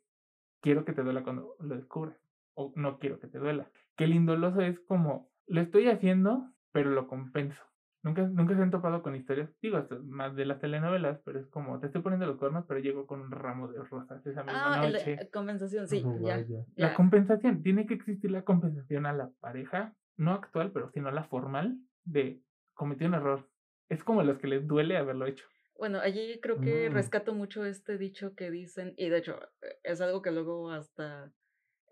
quiero 0.62 0.86
que 0.86 0.94
te 0.94 1.04
duela 1.04 1.24
cuando 1.24 1.56
lo 1.60 1.76
descubres 1.76 2.16
o 2.54 2.72
no 2.76 3.00
quiero 3.00 3.20
que 3.20 3.28
te 3.28 3.40
duela. 3.40 3.72
Que 3.98 4.04
el 4.04 4.14
indoloso 4.14 4.62
es 4.62 4.80
como 4.82 5.32
lo 5.48 5.62
estoy 5.62 5.88
haciendo, 5.88 6.54
pero 6.72 6.92
lo 6.92 7.08
compenso. 7.08 7.64
Nunca, 8.02 8.22
nunca 8.28 8.56
se 8.56 8.62
han 8.62 8.72
topado 8.72 9.04
con 9.04 9.14
historias, 9.16 9.50
digo, 9.62 9.78
es 9.78 9.92
más 10.04 10.34
de 10.34 10.46
las 10.46 10.60
telenovelas, 10.62 11.20
pero 11.26 11.38
es 11.40 11.48
como 11.48 11.80
te 11.82 11.88
estoy 11.88 12.02
poniendo 12.02 12.26
los 12.28 12.38
cuernos, 12.38 12.64
pero 12.66 12.80
llego 12.80 13.06
con 13.06 13.20
un 13.20 13.32
ramo 13.32 13.68
de 13.68 13.84
rosas 13.84 14.26
esa 14.26 14.44
misma 14.44 14.78
Ah, 14.78 14.86
el 14.86 14.94
de- 14.94 15.00
noche. 15.00 15.30
compensación, 15.32 15.86
sí, 15.88 16.02
oh, 16.06 16.18
ya. 16.26 16.46
La 16.78 16.94
compensación, 16.94 17.62
tiene 17.62 17.86
que 17.86 17.96
existir 17.96 18.32
la 18.32 18.44
compensación 18.44 19.06
a 19.06 19.12
la 19.12 19.32
pareja, 19.42 19.96
no 20.16 20.32
actual, 20.32 20.72
pero 20.72 20.90
sino 20.92 21.12
la 21.12 21.26
formal, 21.26 21.78
de 22.06 22.42
cometió 22.74 23.06
un 23.08 23.16
error. 23.16 23.50
Es 23.90 24.04
como 24.06 24.22
a 24.22 24.24
los 24.24 24.38
que 24.38 24.48
les 24.48 24.66
duele 24.66 24.96
haberlo 24.96 25.26
hecho. 25.26 25.46
Bueno, 25.78 26.00
allí 26.00 26.40
creo 26.42 26.62
que 26.62 26.90
Mm. 26.90 26.94
rescato 26.94 27.34
mucho 27.34 27.66
este 27.66 27.98
dicho 27.98 28.34
que 28.34 28.50
dicen, 28.50 28.94
y 28.98 29.10
de 29.10 29.18
hecho 29.18 29.40
eh, 29.62 29.80
es 29.84 30.00
algo 30.00 30.22
que 30.22 30.32
luego 30.32 30.72
hasta 30.72 31.34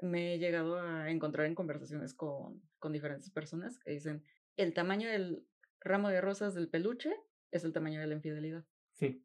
me 0.01 0.35
he 0.35 0.39
llegado 0.39 0.79
a 0.79 1.09
encontrar 1.09 1.47
en 1.47 1.55
conversaciones 1.55 2.13
con, 2.13 2.61
con 2.79 2.93
diferentes 2.93 3.29
personas 3.31 3.77
que 3.79 3.91
dicen, 3.91 4.23
el 4.55 4.73
tamaño 4.73 5.09
del 5.09 5.45
ramo 5.81 6.09
de 6.09 6.21
rosas 6.21 6.53
del 6.53 6.69
peluche 6.69 7.13
es 7.51 7.63
el 7.63 7.73
tamaño 7.73 7.99
de 7.99 8.07
la 8.07 8.15
infidelidad. 8.15 8.65
Sí, 8.93 9.23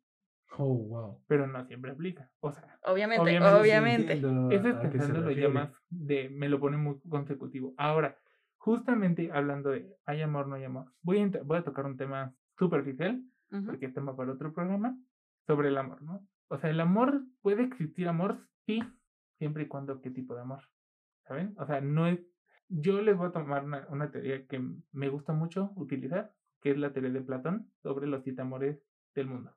Oh, 0.58 0.74
wow. 0.74 1.24
pero 1.26 1.46
no 1.46 1.64
siempre 1.64 1.92
aplica. 1.92 2.30
O 2.40 2.52
sea, 2.52 2.78
Obviamente, 2.84 3.22
Obviamente, 3.22 3.58
obviamente. 3.58 4.12
es 4.54 4.64
a 4.66 4.80
qué 4.80 4.86
se 4.86 4.98
pensando 4.98 5.20
lo 5.20 5.26
refiere. 5.28 5.48
llamas 5.48 5.72
de 5.88 6.28
me 6.28 6.48
lo 6.50 6.60
pone 6.60 6.76
muy 6.76 7.00
consecutivo. 7.08 7.72
Ahora, 7.78 8.18
justamente 8.58 9.30
hablando 9.32 9.70
de 9.70 9.96
hay 10.04 10.20
amor, 10.20 10.46
no 10.48 10.56
hay 10.56 10.64
amor, 10.64 10.92
voy 11.00 11.20
a, 11.20 11.42
voy 11.42 11.56
a 11.58 11.64
tocar 11.64 11.86
un 11.86 11.96
tema 11.96 12.34
superficial, 12.58 13.22
porque 13.66 13.86
es 13.86 13.94
tema 13.94 14.14
para 14.14 14.32
otro 14.32 14.52
programa, 14.52 14.98
sobre 15.46 15.68
el 15.68 15.76
amor, 15.78 16.02
¿no? 16.02 16.26
O 16.48 16.58
sea, 16.58 16.68
el 16.70 16.80
amor, 16.80 17.22
puede 17.40 17.62
existir 17.64 18.06
amor, 18.06 18.46
sí, 18.66 18.80
siempre 19.38 19.64
y 19.64 19.68
cuando 19.68 20.00
qué 20.02 20.10
tipo 20.10 20.34
de 20.34 20.42
amor, 20.42 20.62
¿saben? 21.26 21.54
O 21.58 21.66
sea, 21.66 21.80
no 21.80 22.06
es, 22.06 22.20
yo 22.68 23.00
les 23.00 23.16
voy 23.16 23.28
a 23.28 23.32
tomar 23.32 23.64
una, 23.64 23.86
una 23.88 24.10
teoría 24.10 24.46
que 24.46 24.62
me 24.92 25.08
gusta 25.08 25.32
mucho 25.32 25.72
utilizar, 25.76 26.32
que 26.62 26.70
es 26.70 26.78
la 26.78 26.92
teoría 26.92 27.10
de 27.12 27.20
Platón 27.20 27.70
sobre 27.82 28.06
los 28.06 28.22
siete 28.24 28.40
amores 28.42 28.78
del 29.14 29.26
mundo 29.26 29.54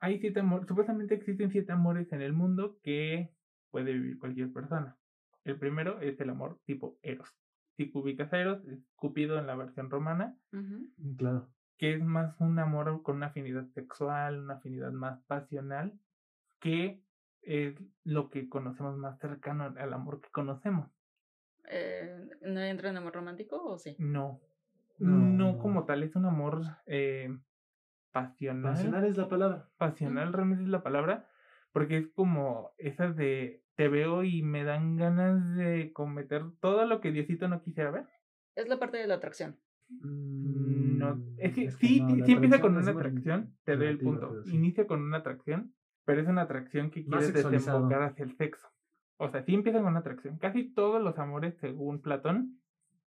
hay 0.00 0.18
siete 0.20 0.40
amores, 0.40 0.66
supuestamente 0.68 1.14
existen 1.14 1.50
siete 1.50 1.72
amores 1.72 2.12
en 2.12 2.20
el 2.20 2.34
mundo 2.34 2.78
que 2.82 3.30
puede 3.70 3.92
vivir 3.94 4.18
cualquier 4.18 4.52
persona. 4.52 4.98
El 5.44 5.58
primero 5.58 5.98
es 6.00 6.20
el 6.20 6.28
amor 6.28 6.58
tipo 6.66 6.98
Eros. 7.02 7.28
Si 7.76 7.90
ubicas 7.94 8.30
a 8.32 8.38
Eros, 8.38 8.64
es 8.68 8.78
Cupido 8.96 9.38
en 9.38 9.46
la 9.46 9.56
versión 9.56 9.88
romana, 9.90 10.36
Claro. 11.16 11.48
que 11.78 11.94
es 11.94 12.02
más 12.02 12.38
un 12.38 12.58
amor 12.58 13.02
con 13.02 13.16
una 13.16 13.26
afinidad 13.28 13.66
sexual, 13.68 14.40
una 14.40 14.54
afinidad 14.54 14.92
más 14.92 15.22
pasional, 15.24 15.98
que 16.60 17.02
es 17.40 17.74
lo 18.04 18.28
que 18.28 18.48
conocemos 18.50 18.98
más 18.98 19.18
cercano 19.20 19.74
al 19.76 19.92
amor 19.92 20.20
que 20.20 20.30
conocemos. 20.30 20.90
Eh, 21.70 22.28
¿No 22.42 22.60
entra 22.60 22.90
en 22.90 22.98
amor 22.98 23.14
romántico 23.14 23.62
o 23.64 23.78
sí? 23.78 23.96
No, 23.98 24.40
No, 24.98 25.58
como 25.58 25.84
tal, 25.84 26.02
es 26.02 26.14
un 26.16 26.26
amor 26.26 26.62
eh, 26.86 27.36
pasional. 28.12 28.74
Pasional 28.74 29.04
es 29.04 29.16
la 29.16 29.28
palabra. 29.28 29.68
Pasional 29.76 30.32
realmente 30.32 30.64
es 30.64 30.70
la 30.70 30.82
palabra, 30.82 31.28
porque 31.72 31.98
es 31.98 32.08
como 32.08 32.72
esas 32.78 33.16
de 33.16 33.62
te 33.74 33.88
veo 33.88 34.22
y 34.22 34.42
me 34.42 34.62
dan 34.62 34.96
ganas 34.96 35.56
de 35.56 35.92
cometer 35.92 36.44
todo 36.60 36.86
lo 36.86 37.00
que 37.00 37.10
Diosito 37.10 37.48
no 37.48 37.60
quisiera 37.60 37.90
ver. 37.90 38.06
Es 38.54 38.68
la 38.68 38.78
parte 38.78 38.98
de 38.98 39.08
la 39.08 39.14
atracción. 39.14 39.58
Mm, 39.88 40.98
No, 40.98 41.20
es 41.38 41.52
que 41.54 41.64
es 41.64 41.74
sí, 41.76 42.00
no, 42.00 42.24
sí 42.24 42.32
empieza 42.32 42.60
con 42.60 42.76
atracción 42.76 42.94
una 42.96 43.00
atracción, 43.00 43.56
te 43.64 43.76
doy 43.76 43.88
el 43.88 43.98
punto. 43.98 44.42
sí. 44.44 44.54
Inicia 44.54 44.86
con 44.86 45.02
una 45.02 45.18
atracción, 45.18 45.74
pero 46.04 46.20
es 46.20 46.28
una 46.28 46.42
atracción 46.42 46.90
que 46.90 47.04
quieres 47.04 47.26
sexualizado. 47.26 47.78
desembocar 47.78 48.02
hacia 48.02 48.24
el 48.24 48.36
sexo. 48.36 48.68
O 49.16 49.28
sea, 49.28 49.42
sí 49.42 49.54
empieza 49.54 49.78
con 49.80 49.88
una 49.88 50.00
atracción. 50.00 50.38
Casi 50.38 50.72
todos 50.72 51.02
los 51.02 51.18
amores, 51.18 51.56
según 51.58 52.00
Platón, 52.00 52.60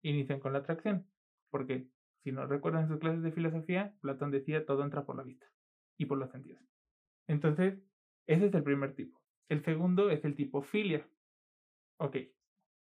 inician 0.01 0.39
con 0.39 0.53
la 0.53 0.59
atracción. 0.59 1.05
Porque, 1.49 1.87
si 2.23 2.31
no 2.31 2.45
recuerdan 2.45 2.87
sus 2.87 2.99
clases 2.99 3.23
de 3.23 3.31
filosofía, 3.31 3.93
Platón 4.01 4.31
decía 4.31 4.65
todo 4.65 4.83
entra 4.83 5.05
por 5.05 5.15
la 5.15 5.23
vista 5.23 5.45
y 5.97 6.05
por 6.05 6.17
los 6.17 6.31
sentidos. 6.31 6.61
Entonces, 7.27 7.79
ese 8.27 8.45
es 8.47 8.53
el 8.53 8.63
primer 8.63 8.95
tipo. 8.95 9.19
El 9.49 9.63
segundo 9.63 10.09
es 10.09 10.23
el 10.25 10.35
tipo 10.35 10.61
filia. 10.61 11.07
Ok. 11.97 12.17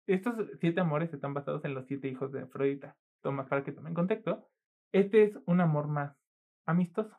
Estos 0.07 0.35
siete 0.61 0.81
amores 0.81 1.12
están 1.12 1.35
basados 1.35 1.64
en 1.64 1.75
los 1.75 1.87
siete 1.87 2.09
hijos 2.09 2.33
de 2.33 2.42
Afrodita. 2.42 2.97
Toma 3.23 3.47
para 3.47 3.64
que 3.64 3.73
tomen 3.73 3.95
contexto. 3.95 4.49
Este 4.92 5.25
es 5.25 5.38
un 5.47 5.61
amor 5.61 5.88
más 5.88 6.16
amistoso. 6.66 7.16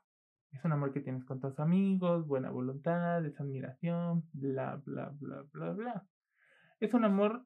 Es 0.52 0.64
un 0.64 0.72
amor 0.72 0.94
que 0.94 1.02
tienes 1.02 1.26
con 1.26 1.40
tus 1.40 1.60
amigos, 1.60 2.28
buena 2.28 2.52
voluntad, 2.52 3.26
es 3.26 3.40
admiración, 3.40 4.24
bla, 4.34 4.82
bla, 4.86 5.12
bla, 5.20 5.44
bla, 5.52 5.72
bla. 5.72 6.08
Es 6.80 6.94
un 6.94 7.06
amor 7.06 7.46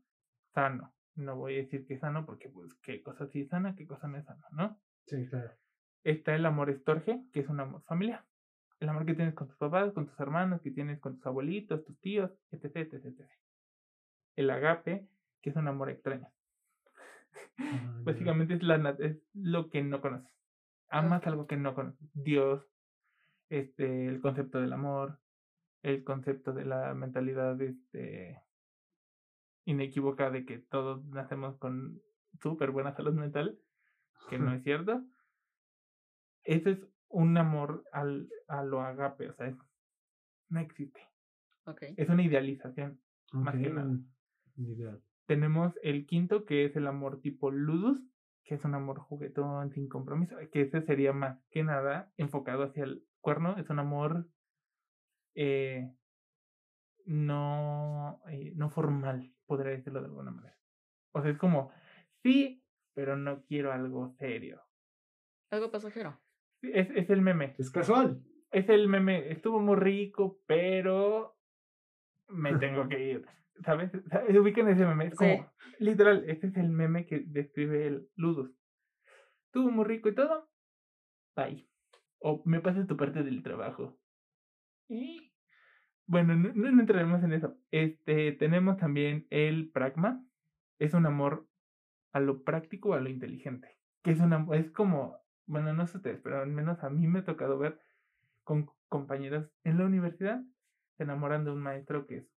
sano. 0.54 0.94
No 1.18 1.36
voy 1.36 1.56
a 1.56 1.58
decir 1.58 1.86
que 1.86 1.96
es 1.96 2.00
sano 2.00 2.26
porque, 2.26 2.48
pues, 2.48 2.74
qué 2.84 3.02
cosa 3.02 3.28
sí 3.28 3.42
es 3.42 3.50
sana, 3.50 3.76
qué 3.76 3.88
cosa 3.88 4.08
no 4.08 4.18
es 4.18 4.26
sana, 4.26 4.46
¿no? 4.52 4.80
Sí, 5.08 5.28
claro. 5.28 5.52
Está 6.04 6.36
el 6.36 6.46
amor 6.46 6.70
estorge, 6.70 7.24
que 7.34 7.40
es 7.40 7.50
un 7.50 7.60
amor 7.60 7.84
familiar. 7.84 8.24
El 8.80 8.90
amor 8.90 9.06
que 9.06 9.16
tienes 9.16 9.34
con 9.34 9.48
tus 9.48 9.58
papás, 9.58 9.92
con 9.94 10.06
tus 10.06 10.20
hermanos, 10.20 10.62
que 10.62 10.70
tienes 10.70 11.00
con 11.00 11.16
tus 11.16 11.26
abuelitos, 11.26 11.84
tus 11.84 12.00
tíos, 12.00 12.32
etc, 12.52 12.78
etc, 12.78 13.06
etc. 13.06 13.30
El 14.36 14.52
agape, 14.52 15.08
que 15.42 15.50
es 15.50 15.56
un 15.56 15.68
amor 15.68 15.90
extraño. 15.90 16.28
Ah. 17.60 18.02
Básicamente 18.04 18.54
es, 18.54 18.62
la, 18.62 18.96
es 19.00 19.18
lo 19.34 19.70
que 19.72 19.82
no 19.82 20.00
conoces. 20.00 20.32
Amas 20.90 21.26
algo 21.26 21.48
que 21.48 21.58
no 21.58 21.74
conoces. 21.74 22.08
Dios, 22.14 22.64
este, 23.50 24.06
el 24.06 24.22
concepto 24.22 24.62
del 24.62 24.74
amor, 24.74 25.20
el 25.82 26.04
concepto 26.04 26.54
de 26.54 26.66
la 26.66 26.94
mentalidad 26.94 27.60
este, 27.62 28.40
inequívoca 29.68 30.32
de 30.32 30.46
que 30.46 30.60
todos 30.60 31.06
nacemos 31.06 31.58
con 31.58 32.02
súper 32.42 32.72
buena 32.72 32.96
salud 32.96 33.14
mental, 33.14 33.60
que 34.30 34.40
no 34.40 34.54
es 34.54 34.64
cierto. 34.64 35.04
Ese 36.44 36.72
es 36.72 36.80
un 37.10 37.38
amor 37.38 37.84
al, 37.92 38.30
a 38.48 38.64
lo 38.64 38.82
agape, 38.82 39.30
o 39.30 39.34
sea, 39.36 39.48
es- 39.48 39.58
no 40.50 40.60
existe. 40.62 41.02
Es 41.98 42.10
una 42.10 42.24
idealización. 42.24 43.02
más 43.34 43.56
que 43.56 43.70
nada. 43.76 43.92
Tenemos 45.26 45.74
el 45.84 46.06
quinto, 46.06 46.46
que 46.46 46.64
es 46.66 46.76
el 46.78 46.88
amor 46.88 47.20
tipo 47.20 47.52
ludus, 47.52 48.00
que 48.46 48.56
es 48.56 48.64
un 48.64 48.74
amor 48.74 49.00
juguetón, 49.00 49.72
sin 49.74 49.90
compromiso, 49.90 50.38
que 50.54 50.62
ese 50.62 50.82
sería 50.84 51.12
más 51.12 51.44
que 51.52 51.64
nada 51.64 52.14
enfocado 52.16 52.64
hacia 52.64 52.86
el 52.86 53.04
cuerno, 53.20 53.58
es 53.58 53.70
un 53.70 53.80
amor 53.80 54.30
eh, 55.36 55.92
no, 57.06 58.22
eh, 58.30 58.54
no 58.56 58.70
formal, 58.70 59.34
podría 59.48 59.72
decirlo 59.72 60.00
de 60.02 60.08
alguna 60.08 60.32
manera. 60.32 60.58
O 61.14 61.22
sea, 61.22 61.32
es 61.32 61.38
como, 61.38 61.72
sí, 62.24 62.64
pero 62.94 63.16
no 63.18 63.44
quiero 63.46 63.72
algo 63.72 64.16
serio. 64.20 64.62
Algo 65.50 65.72
pasajero. 65.72 66.20
Es, 66.62 66.90
es 66.92 67.10
el 67.10 67.22
meme, 67.22 67.56
Es 67.58 67.72
casual. 67.72 68.22
es 68.52 68.68
el 68.70 68.88
meme, 68.90 69.32
estuvo 69.32 69.60
muy 69.60 69.76
rico, 69.78 70.42
pero 70.46 71.38
me 72.28 72.56
tengo 72.58 72.88
que 72.90 73.12
ir. 73.12 73.26
¿Sabes? 73.66 73.92
¿Sabes? 74.12 74.38
Ubican 74.38 74.68
ese 74.70 74.86
meme, 74.86 75.08
es 75.08 75.16
como, 75.16 75.32
Sí. 75.34 75.42
literal, 75.80 76.30
este 76.30 76.48
es 76.48 76.58
el 76.58 76.70
meme 76.70 77.06
que 77.08 77.24
describe 77.26 77.88
el 77.88 78.10
Ludus. 78.16 78.52
Estuvo 79.48 79.72
muy 79.72 79.86
rico 79.86 80.10
y 80.10 80.16
todo, 80.16 80.50
bye. 81.36 81.68
O 82.20 82.44
me 82.46 82.60
pasas 82.60 82.86
tu 82.88 82.98
parte 82.98 83.24
del 83.24 83.42
trabajo. 83.42 83.98
Y 84.90 85.32
bueno, 86.08 86.36
no, 86.36 86.54
no 86.54 86.82
entraremos 86.82 87.24
en 87.24 87.34
eso. 87.34 87.58
Este, 87.72 88.32
tenemos 88.34 88.78
también 88.78 89.28
el 89.30 89.72
pragma, 89.72 90.26
es 90.80 90.94
un 90.94 91.06
amor 91.06 91.48
a 92.14 92.20
lo 92.20 92.44
práctico, 92.44 92.94
a 92.94 93.00
lo 93.02 93.10
inteligente. 93.10 93.80
Que 94.04 94.12
es 94.12 94.20
una, 94.20 94.46
es 94.54 94.72
como, 94.72 95.20
bueno, 95.46 95.74
no 95.74 95.88
sé 95.88 95.98
ustedes, 95.98 96.22
pero 96.22 96.42
al 96.42 96.50
menos 96.50 96.84
a 96.84 96.90
mí 96.90 97.08
me 97.08 97.20
ha 97.20 97.26
tocado 97.26 97.58
ver 97.60 97.80
con 98.44 98.70
compañeros 98.90 99.52
en 99.64 99.78
la 99.78 99.86
universidad 99.86 100.42
se 100.98 101.04
enamoran 101.04 101.46
de 101.46 101.52
un 101.52 101.62
maestro 101.62 102.08
que 102.08 102.18
es 102.18 102.32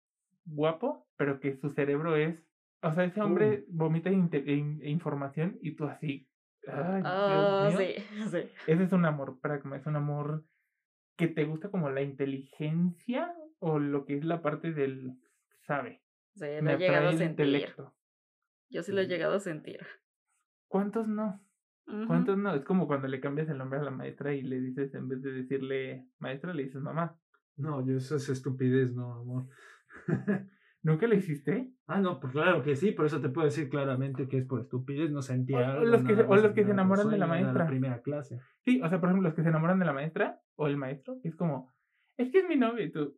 guapo, 0.45 1.07
pero 1.17 1.39
que 1.39 1.55
su 1.55 1.69
cerebro 1.69 2.15
es, 2.15 2.45
o 2.81 2.91
sea, 2.91 3.05
ese 3.05 3.21
hombre 3.21 3.65
vomita 3.69 4.11
in- 4.11 4.81
información 4.83 5.57
y 5.61 5.75
tú 5.75 5.85
así, 5.85 6.29
ay, 6.67 7.03
Oh, 7.05 7.77
sí, 7.77 7.95
sí. 8.31 8.49
Ese 8.67 8.83
es 8.83 8.91
un 8.91 9.05
amor 9.05 9.39
pragma, 9.39 9.77
es 9.77 9.85
un 9.85 9.95
amor 9.95 10.45
que 11.17 11.27
te 11.27 11.45
gusta 11.45 11.69
como 11.69 11.89
la 11.89 12.01
inteligencia 12.01 13.33
o 13.59 13.79
lo 13.79 14.05
que 14.05 14.17
es 14.17 14.25
la 14.25 14.41
parte 14.41 14.71
del 14.73 15.17
sabe. 15.61 16.01
Sí, 16.35 16.45
lo 16.57 16.61
Me 16.63 16.73
he 16.73 16.77
llegado 16.77 17.09
a 17.09 17.11
sentir. 17.13 17.45
intelecto. 17.47 17.93
Yo 18.69 18.83
sí 18.83 18.91
lo 18.91 19.01
he 19.01 19.07
llegado 19.07 19.35
a 19.35 19.39
sentir. 19.39 19.79
¿Cuántos 20.67 21.07
no? 21.07 21.43
¿Cuántos 22.05 22.37
no? 22.37 22.53
Es 22.53 22.63
como 22.65 22.85
cuando 22.85 23.07
le 23.07 23.19
cambias 23.19 23.49
el 23.49 23.57
nombre 23.57 23.79
a 23.79 23.83
la 23.83 23.89
maestra 23.89 24.33
y 24.35 24.43
le 24.43 24.59
dices, 24.61 24.93
en 24.93 25.07
vez 25.09 25.23
de 25.23 25.31
decirle 25.31 26.07
maestra, 26.19 26.53
le 26.53 26.63
dices 26.63 26.81
mamá. 26.81 27.19
No, 27.57 27.83
yo 27.85 27.97
eso 27.97 28.15
es 28.15 28.29
estupidez, 28.29 28.93
no, 28.93 29.13
amor. 29.13 29.47
¿Nunca 30.83 31.07
lo 31.07 31.15
hiciste? 31.15 31.73
ah, 31.87 31.99
no, 31.99 32.19
pues 32.19 32.31
claro 32.31 32.61
que 32.63 32.75
sí, 32.75 32.91
por 32.91 33.05
eso 33.07 33.19
te 33.19 33.29
puedo 33.29 33.45
decir 33.45 33.69
claramente 33.69 34.27
que 34.29 34.37
es 34.37 34.45
por 34.45 34.61
estupidez, 34.61 35.11
no 35.11 35.21
sentía 35.23 35.57
O- 35.57 35.61
o 35.61 35.65
algo. 35.65 35.85
los 35.85 36.03
que 36.03 36.15
se- 36.15 36.21
o 36.23 36.35
los 36.35 36.51
que 36.53 36.63
se 36.63 36.71
enamoran 36.71 37.09
de 37.09 37.17
la 37.17 37.27
maestra. 37.27 37.65
primera 37.67 38.01
clase. 38.01 38.39
Sí, 38.63 38.79
o 38.81 38.87
sea, 38.87 38.99
por 39.01 39.09
ejemplo, 39.09 39.27
los 39.27 39.35
que 39.35 39.41
se 39.43 39.49
enamoran 39.49 39.79
de 39.79 39.85
la 39.85 39.93
maestra 39.93 40.39
o 40.55 40.67
el 40.67 40.77
maestro, 40.77 41.19
es 41.23 41.35
como, 41.35 41.73
es 42.17 42.31
que 42.31 42.39
es 42.39 42.47
mi 42.47 42.55
novio 42.55 42.85
y 42.85 42.91
tú. 42.91 43.17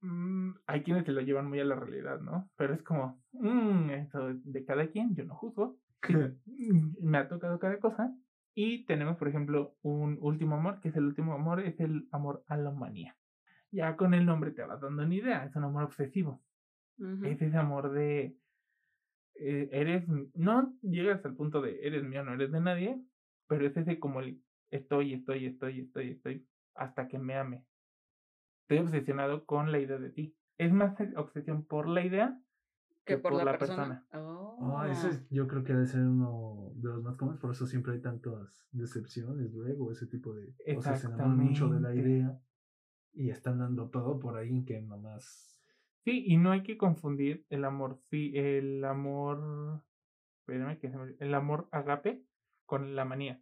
Mm, 0.00 0.52
hay 0.66 0.82
quienes 0.82 1.04
se 1.06 1.12
lo 1.12 1.20
llevan 1.20 1.48
muy 1.48 1.60
a 1.60 1.64
la 1.64 1.76
realidad, 1.76 2.20
¿no? 2.20 2.50
Pero 2.56 2.74
es 2.74 2.82
como, 2.82 3.22
mm, 3.32 3.90
eso 3.90 4.30
es 4.30 4.44
de 4.44 4.64
cada 4.64 4.88
quien, 4.88 5.14
yo 5.14 5.24
no 5.24 5.34
juzgo. 5.36 5.78
Mm, 6.46 6.94
me 7.02 7.18
ha 7.18 7.28
tocado 7.28 7.58
cada 7.58 7.78
cosa. 7.80 8.12
Y 8.54 8.84
tenemos, 8.86 9.16
por 9.18 9.28
ejemplo, 9.28 9.76
un 9.82 10.18
último 10.20 10.56
amor, 10.56 10.80
que 10.80 10.88
es 10.88 10.96
el 10.96 11.04
último 11.04 11.32
amor, 11.34 11.60
es 11.60 11.78
el 11.80 12.08
amor 12.12 12.44
a 12.48 12.56
la 12.56 12.70
humanía. 12.70 13.16
Ya 13.70 13.96
con 13.96 14.14
el 14.14 14.26
nombre 14.26 14.52
te 14.52 14.62
vas 14.64 14.80
dando 14.80 15.04
una 15.04 15.14
idea, 15.14 15.44
es 15.44 15.54
un 15.56 15.64
amor 15.64 15.84
obsesivo. 15.84 16.42
Es 17.22 17.40
ese 17.42 17.56
amor 17.56 17.92
de. 17.92 18.36
eh, 19.36 19.68
eres. 19.72 20.06
No 20.34 20.74
llegas 20.82 21.24
al 21.24 21.36
punto 21.36 21.60
de 21.60 21.80
eres 21.86 22.04
mío, 22.04 22.24
no 22.24 22.34
eres 22.34 22.52
de 22.52 22.60
nadie. 22.60 23.00
Pero 23.48 23.66
es 23.66 23.76
ese 23.76 23.98
como 23.98 24.20
el 24.20 24.42
estoy, 24.70 25.14
estoy, 25.14 25.46
estoy, 25.46 25.80
estoy, 25.80 26.10
estoy. 26.10 26.46
Hasta 26.74 27.08
que 27.08 27.18
me 27.18 27.34
ame. 27.36 27.64
Estoy 28.68 28.84
obsesionado 28.84 29.46
con 29.46 29.72
la 29.72 29.78
idea 29.78 29.96
de 29.96 30.10
ti. 30.10 30.36
Es 30.58 30.70
más 30.70 30.94
obsesión 31.16 31.64
por 31.64 31.88
la 31.88 32.04
idea 32.04 32.38
que 33.06 33.16
por, 33.16 33.32
la, 33.32 33.56
persona. 33.56 34.06
Oh. 34.12 34.76
Ah, 34.76 34.90
ese 34.90 35.08
es- 35.08 35.26
yo 35.30 35.48
creo 35.48 35.64
que 35.64 35.72
debe 35.72 35.86
ser 35.86 36.02
uno 36.02 36.72
de 36.74 36.90
los 36.90 37.02
más 37.02 37.16
comunes, 37.16 37.40
por 37.40 37.52
eso 37.52 37.66
siempre 37.66 37.94
hay 37.94 38.02
tantas 38.02 38.68
decepciones 38.70 39.50
luego, 39.54 39.90
ese 39.90 40.06
tipo 40.06 40.34
de 40.34 40.54
cosas 40.74 41.00
se 41.00 41.06
enamoran 41.06 41.38
mucho 41.38 41.70
de 41.70 41.80
la 41.80 41.94
idea 41.94 42.38
y 43.14 43.30
están 43.30 43.58
dando 43.58 43.88
todo 43.88 44.18
por 44.18 44.36
ahí 44.36 44.62
que 44.66 44.82
nomás 44.82 45.58
Sí, 46.04 46.24
y 46.26 46.36
no 46.36 46.50
hay 46.50 46.62
que 46.62 46.76
confundir 46.76 47.46
el 47.48 47.64
amor, 47.64 48.02
sí, 48.10 48.32
el 48.34 48.84
amor, 48.84 49.82
espérame 50.40 50.78
que 50.78 50.90
se 50.90 50.96
me 50.96 51.04
olvidó, 51.04 51.18
el 51.20 51.34
amor 51.34 51.68
agape 51.72 52.22
con 52.66 52.94
la 52.94 53.06
manía. 53.06 53.40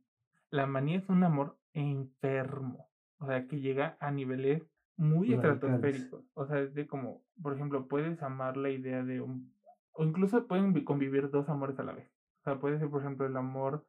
La 0.50 0.66
manía 0.66 0.98
es 0.98 1.08
un 1.08 1.24
amor 1.24 1.58
enfermo, 1.72 2.88
o 3.18 3.26
sea, 3.26 3.48
que 3.48 3.60
llega 3.60 3.96
a 3.98 4.12
niveles 4.12 4.62
muy 4.96 5.28
Radicales. 5.34 5.54
estratosféricos. 5.54 6.24
O 6.34 6.46
sea, 6.46 6.60
es 6.60 6.74
de 6.74 6.86
como, 6.86 7.22
por 7.42 7.54
ejemplo, 7.54 7.86
puedes 7.88 8.22
amar 8.22 8.56
la 8.56 8.70
idea 8.70 9.02
de 9.04 9.20
un, 9.20 9.52
o 9.92 10.04
incluso 10.04 10.46
pueden 10.46 10.72
vi- 10.72 10.84
convivir 10.84 11.30
dos 11.30 11.48
amores 11.48 11.78
a 11.78 11.82
la 11.84 11.92
vez. 11.92 12.10
O 12.40 12.44
sea, 12.44 12.58
puede 12.60 12.78
ser, 12.78 12.88
por 12.90 13.00
ejemplo, 13.02 13.26
el 13.26 13.36
amor 13.36 13.86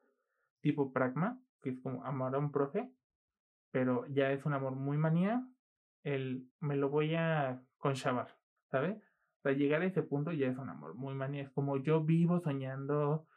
tipo 0.62 0.92
pragma, 0.92 1.40
que 1.62 1.70
es 1.72 1.80
como 1.80 2.04
amar 2.04 2.36
a 2.36 2.40
un 2.40 2.52
profe, 2.52 2.92
pero 3.72 4.06
ya 4.08 4.32
es 4.32 4.46
un 4.46 4.54
amor 4.54 4.74
muy 4.76 4.98
manía, 4.98 5.48
el 6.04 6.50
me 6.60 6.76
lo 6.76 6.90
voy 6.90 7.16
a 7.16 7.62
conchavar, 7.78 8.36
¿sabes? 8.72 8.98
O 8.98 9.42
sea, 9.44 9.52
llegar 9.52 9.82
a 9.82 9.86
ese 9.86 10.02
punto 10.04 10.32
ya 10.32 10.48
es 10.48 10.58
un 10.58 10.70
amor 10.70 10.96
muy 10.96 11.14
manía. 11.14 11.44
Es 11.44 11.50
como 11.52 11.78
yo 11.78 12.04
vivo 12.04 12.40
soñando 12.40 13.28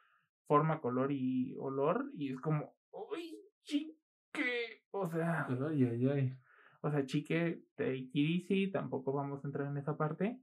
forma, 0.47 0.81
color 0.81 1.13
y 1.13 1.55
olor. 1.59 2.11
Y 2.15 2.33
es 2.33 2.41
como, 2.41 2.75
uy, 2.91 3.39
chique. 3.63 4.83
O 4.93 5.09
sea, 5.09 5.47
Ay, 5.47 5.85
ay, 5.85 6.09
ay. 6.09 6.37
O 6.83 6.91
sea, 6.91 7.05
chique, 7.05 7.63
take 7.77 8.11
it 8.13 8.43
easy, 8.51 8.71
tampoco 8.71 9.13
vamos 9.13 9.45
a 9.45 9.49
entrar 9.49 9.67
en 9.69 9.77
esa 9.77 9.97
parte. 9.97 10.41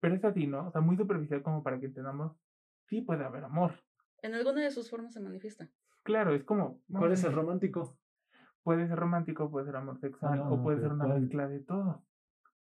Pero 0.00 0.14
es 0.14 0.24
así, 0.24 0.46
¿no? 0.46 0.68
O 0.68 0.70
sea, 0.70 0.80
muy 0.80 0.96
superficial 0.96 1.42
como 1.42 1.62
para 1.62 1.78
que 1.78 1.86
entendamos. 1.86 2.36
Sí 2.88 3.02
puede 3.02 3.24
haber 3.24 3.44
amor. 3.44 3.72
En 4.20 4.34
alguna 4.34 4.62
de 4.62 4.70
sus 4.70 4.90
formas 4.90 5.12
se 5.14 5.20
manifiesta. 5.20 5.68
Claro, 6.02 6.34
es 6.34 6.44
como. 6.44 6.80
¿Cuál 6.90 7.02
vamos 7.02 7.12
es 7.12 7.24
a 7.24 7.28
el 7.28 7.34
ver, 7.34 7.44
romántico? 7.44 7.96
Puede 8.62 8.86
ser 8.86 8.98
romántico, 8.98 9.50
puede 9.50 9.66
ser 9.66 9.76
amor 9.76 9.98
sexual, 9.98 10.38
no, 10.38 10.52
o 10.52 10.62
puede 10.62 10.80
ser 10.80 10.92
una 10.92 11.04
¿cuál? 11.04 11.20
mezcla 11.20 11.48
de 11.48 11.60
todo. 11.60 12.04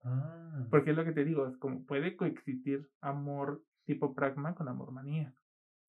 Ah. 0.03 0.65
Porque 0.71 0.91
es 0.91 0.97
lo 0.97 1.05
que 1.05 1.11
te 1.11 1.23
digo, 1.23 1.47
es 1.47 1.57
como 1.57 1.85
puede 1.85 2.15
coexistir 2.15 2.89
amor 3.01 3.63
tipo 3.85 4.13
pragma 4.15 4.55
con 4.55 4.67
amor 4.67 4.91
manía. 4.91 5.33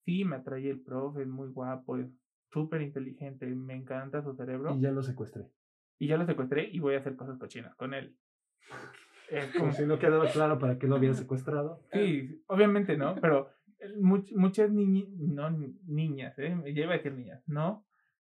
Sí, 0.05 0.25
me 0.25 0.35
atrae 0.35 0.69
el 0.69 0.81
profe, 0.81 1.23
es 1.23 1.27
muy 1.27 1.49
guapo, 1.49 1.97
es 1.97 2.11
súper 2.51 2.81
inteligente, 2.81 3.47
me 3.47 3.75
encanta 3.75 4.21
su 4.21 4.35
cerebro. 4.35 4.75
Y 4.75 4.81
ya 4.81 4.91
lo 4.91 5.01
secuestré. 5.01 5.49
Y 6.03 6.07
ya 6.07 6.17
lo 6.17 6.25
secuestré 6.25 6.67
y 6.69 6.79
voy 6.79 6.95
a 6.95 6.99
hacer 6.99 7.15
cosas 7.15 7.37
cochinas 7.39 7.73
con 7.75 7.93
él. 7.93 8.17
Es 9.29 9.45
como, 9.53 9.59
Como 9.67 9.71
si 9.71 9.85
no 9.85 9.97
quedaba 9.99 10.29
claro 10.29 10.59
para 10.59 10.77
qué 10.77 10.85
lo 10.85 10.97
había 10.97 11.13
secuestrado. 11.13 11.79
sí, 11.93 12.43
obviamente 12.47 12.97
no, 12.97 13.15
pero 13.15 13.49
much- 14.01 14.33
muchas 14.35 14.69
niñas, 14.69 15.07
no 15.17 15.49
ni- 15.49 15.79
niñas, 15.85 16.37
¿eh? 16.39 16.55
ya 16.75 16.83
iba 16.83 16.93
a 16.93 16.97
decir 16.97 17.13
niñas, 17.13 17.41
no, 17.47 17.85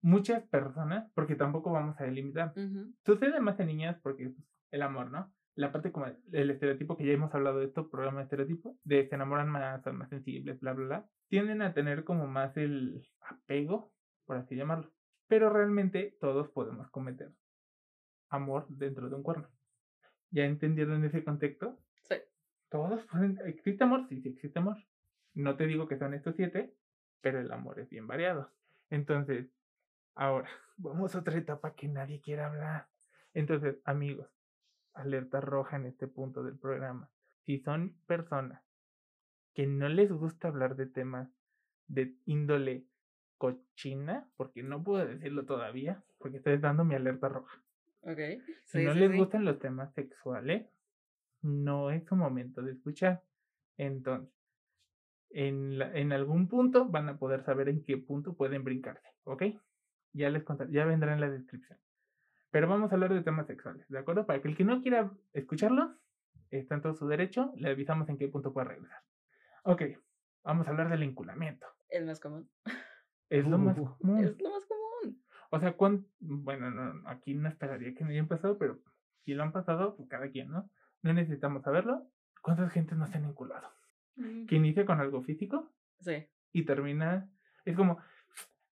muchas 0.00 0.44
personas, 0.44 1.10
porque 1.14 1.34
tampoco 1.34 1.72
vamos 1.72 2.00
a 2.00 2.04
delimitar. 2.04 2.52
Ujú. 2.56 2.94
Sucede 3.04 3.40
más 3.40 3.58
en 3.58 3.66
niñas 3.66 3.98
porque 4.00 4.30
pues, 4.30 4.46
el 4.70 4.82
amor, 4.82 5.10
¿no? 5.10 5.32
La 5.56 5.72
parte 5.72 5.90
como 5.90 6.06
el, 6.06 6.18
el 6.30 6.50
estereotipo, 6.50 6.96
que 6.96 7.04
ya 7.04 7.14
hemos 7.14 7.34
hablado 7.34 7.58
de 7.58 7.64
esto, 7.66 7.90
programa 7.90 8.18
de 8.18 8.24
estereotipo, 8.24 8.78
de 8.84 9.08
se 9.08 9.14
enamoran 9.16 9.48
más, 9.48 9.82
son 9.82 9.96
más 9.96 10.08
sensibles, 10.08 10.60
bla, 10.60 10.72
bla, 10.72 10.86
bla, 10.86 11.06
tienden 11.28 11.62
a 11.62 11.74
tener 11.74 12.04
como 12.04 12.28
más 12.28 12.56
el 12.56 13.02
apego, 13.22 13.92
por 14.24 14.36
así 14.36 14.54
llamarlo. 14.54 14.92
Pero 15.26 15.50
realmente 15.50 16.16
todos 16.20 16.48
podemos 16.50 16.88
cometer 16.92 17.32
amor 18.28 18.66
dentro 18.68 19.08
de 19.08 19.16
un 19.16 19.22
cuerno. 19.22 19.48
¿Ya 20.30 20.44
entendieron 20.44 21.04
ese 21.04 21.24
contexto? 21.24 21.78
Sí. 22.02 22.16
Todos 22.68 23.04
pueden. 23.06 23.38
¿Existe 23.46 23.84
amor? 23.84 24.06
Sí, 24.08 24.20
sí 24.20 24.30
existe 24.30 24.58
amor. 24.58 24.76
No 25.34 25.56
te 25.56 25.66
digo 25.66 25.86
que 25.86 25.98
son 25.98 26.14
estos 26.14 26.34
siete, 26.36 26.74
pero 27.20 27.40
el 27.40 27.52
amor 27.52 27.78
es 27.80 27.88
bien 27.90 28.06
variado. 28.06 28.50
Entonces, 28.90 29.48
ahora, 30.14 30.48
vamos 30.76 31.14
a 31.14 31.20
otra 31.20 31.36
etapa 31.36 31.74
que 31.74 31.88
nadie 31.88 32.20
quiere 32.20 32.42
hablar. 32.42 32.88
Entonces, 33.34 33.76
amigos, 33.84 34.28
alerta 34.94 35.40
roja 35.40 35.76
en 35.76 35.86
este 35.86 36.06
punto 36.06 36.42
del 36.42 36.58
programa. 36.58 37.10
Si 37.44 37.58
son 37.58 37.96
personas 38.06 38.62
que 39.54 39.66
no 39.66 39.88
les 39.88 40.10
gusta 40.10 40.48
hablar 40.48 40.76
de 40.76 40.86
temas 40.86 41.30
de 41.86 42.14
índole 42.24 42.86
cochina, 43.38 44.28
porque 44.36 44.62
no 44.62 44.82
puedo 44.82 45.06
decirlo 45.06 45.44
todavía, 45.44 46.02
porque 46.18 46.38
estoy 46.38 46.58
dando 46.58 46.84
mi 46.84 46.94
alerta 46.94 47.28
roja. 47.28 47.62
Ok. 48.06 48.18
Si 48.64 48.78
Sí, 48.78 48.84
no 48.84 48.92
sí, 48.92 49.00
les 49.00 49.10
sí. 49.10 49.16
gustan 49.18 49.44
los 49.44 49.58
temas 49.58 49.92
sexuales, 49.94 50.66
no 51.42 51.90
es 51.90 52.04
su 52.06 52.16
momento 52.16 52.62
de 52.62 52.72
escuchar. 52.72 53.22
Entonces, 53.76 54.32
en, 55.30 55.78
la- 55.78 55.92
en 55.92 56.12
algún 56.12 56.48
punto 56.48 56.86
van 56.88 57.08
a 57.08 57.18
poder 57.18 57.42
saber 57.44 57.68
en 57.68 57.82
qué 57.82 57.96
punto 57.98 58.34
pueden 58.36 58.64
brincarse, 58.64 59.08
¿ok? 59.24 59.42
Ya 60.12 60.30
les 60.30 60.44
contaré, 60.44 60.72
ya 60.72 60.84
vendrá 60.84 61.12
en 61.12 61.20
la 61.20 61.28
descripción. 61.30 61.78
Pero 62.50 62.68
vamos 62.68 62.90
a 62.90 62.94
hablar 62.94 63.12
de 63.12 63.22
temas 63.22 63.46
sexuales, 63.48 63.86
¿de 63.88 63.98
acuerdo? 63.98 64.24
Para 64.26 64.40
que 64.40 64.48
el 64.48 64.56
que 64.56 64.64
no 64.64 64.80
quiera 64.82 65.12
escucharlo, 65.32 65.98
está 66.50 66.76
en 66.76 66.82
todo 66.82 66.94
su 66.94 67.06
derecho, 67.08 67.52
le 67.56 67.70
avisamos 67.70 68.08
en 68.08 68.16
qué 68.18 68.28
punto 68.28 68.52
puede 68.52 68.68
regresar. 68.68 69.02
Ok, 69.64 69.82
vamos 70.44 70.66
a 70.66 70.70
hablar 70.70 70.88
del 70.88 71.02
enculamiento. 71.02 71.66
El 71.88 72.06
más 72.06 72.20
común. 72.20 72.48
Es 73.28 73.46
lo 73.46 73.58
más 73.58 73.76
Uh, 73.78 73.96
común. 73.98 74.24
Es 74.24 74.40
lo 74.40 74.50
más 74.50 74.64
común. 74.64 74.75
O 75.50 75.60
sea, 75.60 75.72
cuán- 75.76 76.06
bueno, 76.20 76.70
no, 76.70 76.94
no, 76.94 77.08
aquí 77.08 77.34
no 77.34 77.48
esperaría 77.48 77.94
que 77.94 78.04
me 78.04 78.12
hayan 78.12 78.28
pasado, 78.28 78.58
pero 78.58 78.80
si 79.24 79.34
lo 79.34 79.42
han 79.42 79.52
pasado, 79.52 79.96
pues 79.96 80.08
cada 80.08 80.28
quien, 80.30 80.50
¿no? 80.50 80.68
No 81.02 81.12
necesitamos 81.12 81.62
saberlo. 81.62 82.10
¿Cuántas 82.42 82.72
gentes 82.72 82.96
no 82.98 83.06
se 83.06 83.16
han 83.18 83.24
enculado? 83.24 83.68
Mm. 84.16 84.46
Que 84.46 84.56
inicia 84.56 84.86
con 84.86 85.00
algo 85.00 85.22
físico 85.22 85.72
Sí. 86.00 86.26
y 86.52 86.64
termina. 86.64 87.28
Es 87.64 87.76
como, 87.76 87.98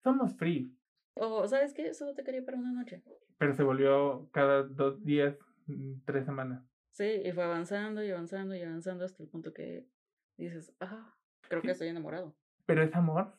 somos 0.03 0.35
free, 0.35 0.75
O, 1.15 1.47
¿sabes 1.47 1.73
qué? 1.75 1.93
Solo 1.93 2.13
te 2.15 2.23
quería 2.23 2.43
para 2.43 2.57
una 2.57 2.71
noche. 2.71 3.03
pero 3.37 3.53
se 3.53 3.63
volvió 3.63 4.29
cada 4.31 4.63
dos 4.63 5.03
días, 5.03 5.35
mm, 5.67 6.01
tres 6.05 6.25
semanas. 6.25 6.63
Sí, 6.91 7.03
y 7.25 7.31
fue 7.33 7.43
avanzando 7.43 8.03
y 8.03 8.09
avanzando 8.11 8.55
y 8.55 8.61
avanzando 8.61 9.03
hasta 9.05 9.21
el 9.23 9.29
punto 9.29 9.53
que 9.53 9.85
dices, 10.37 10.73
ah, 10.79 11.13
creo 11.49 11.61
que 11.61 11.71
estoy 11.71 11.87
enamorado. 11.89 12.35
Pero 12.65 12.81
es 12.83 12.95
amor. 12.95 13.33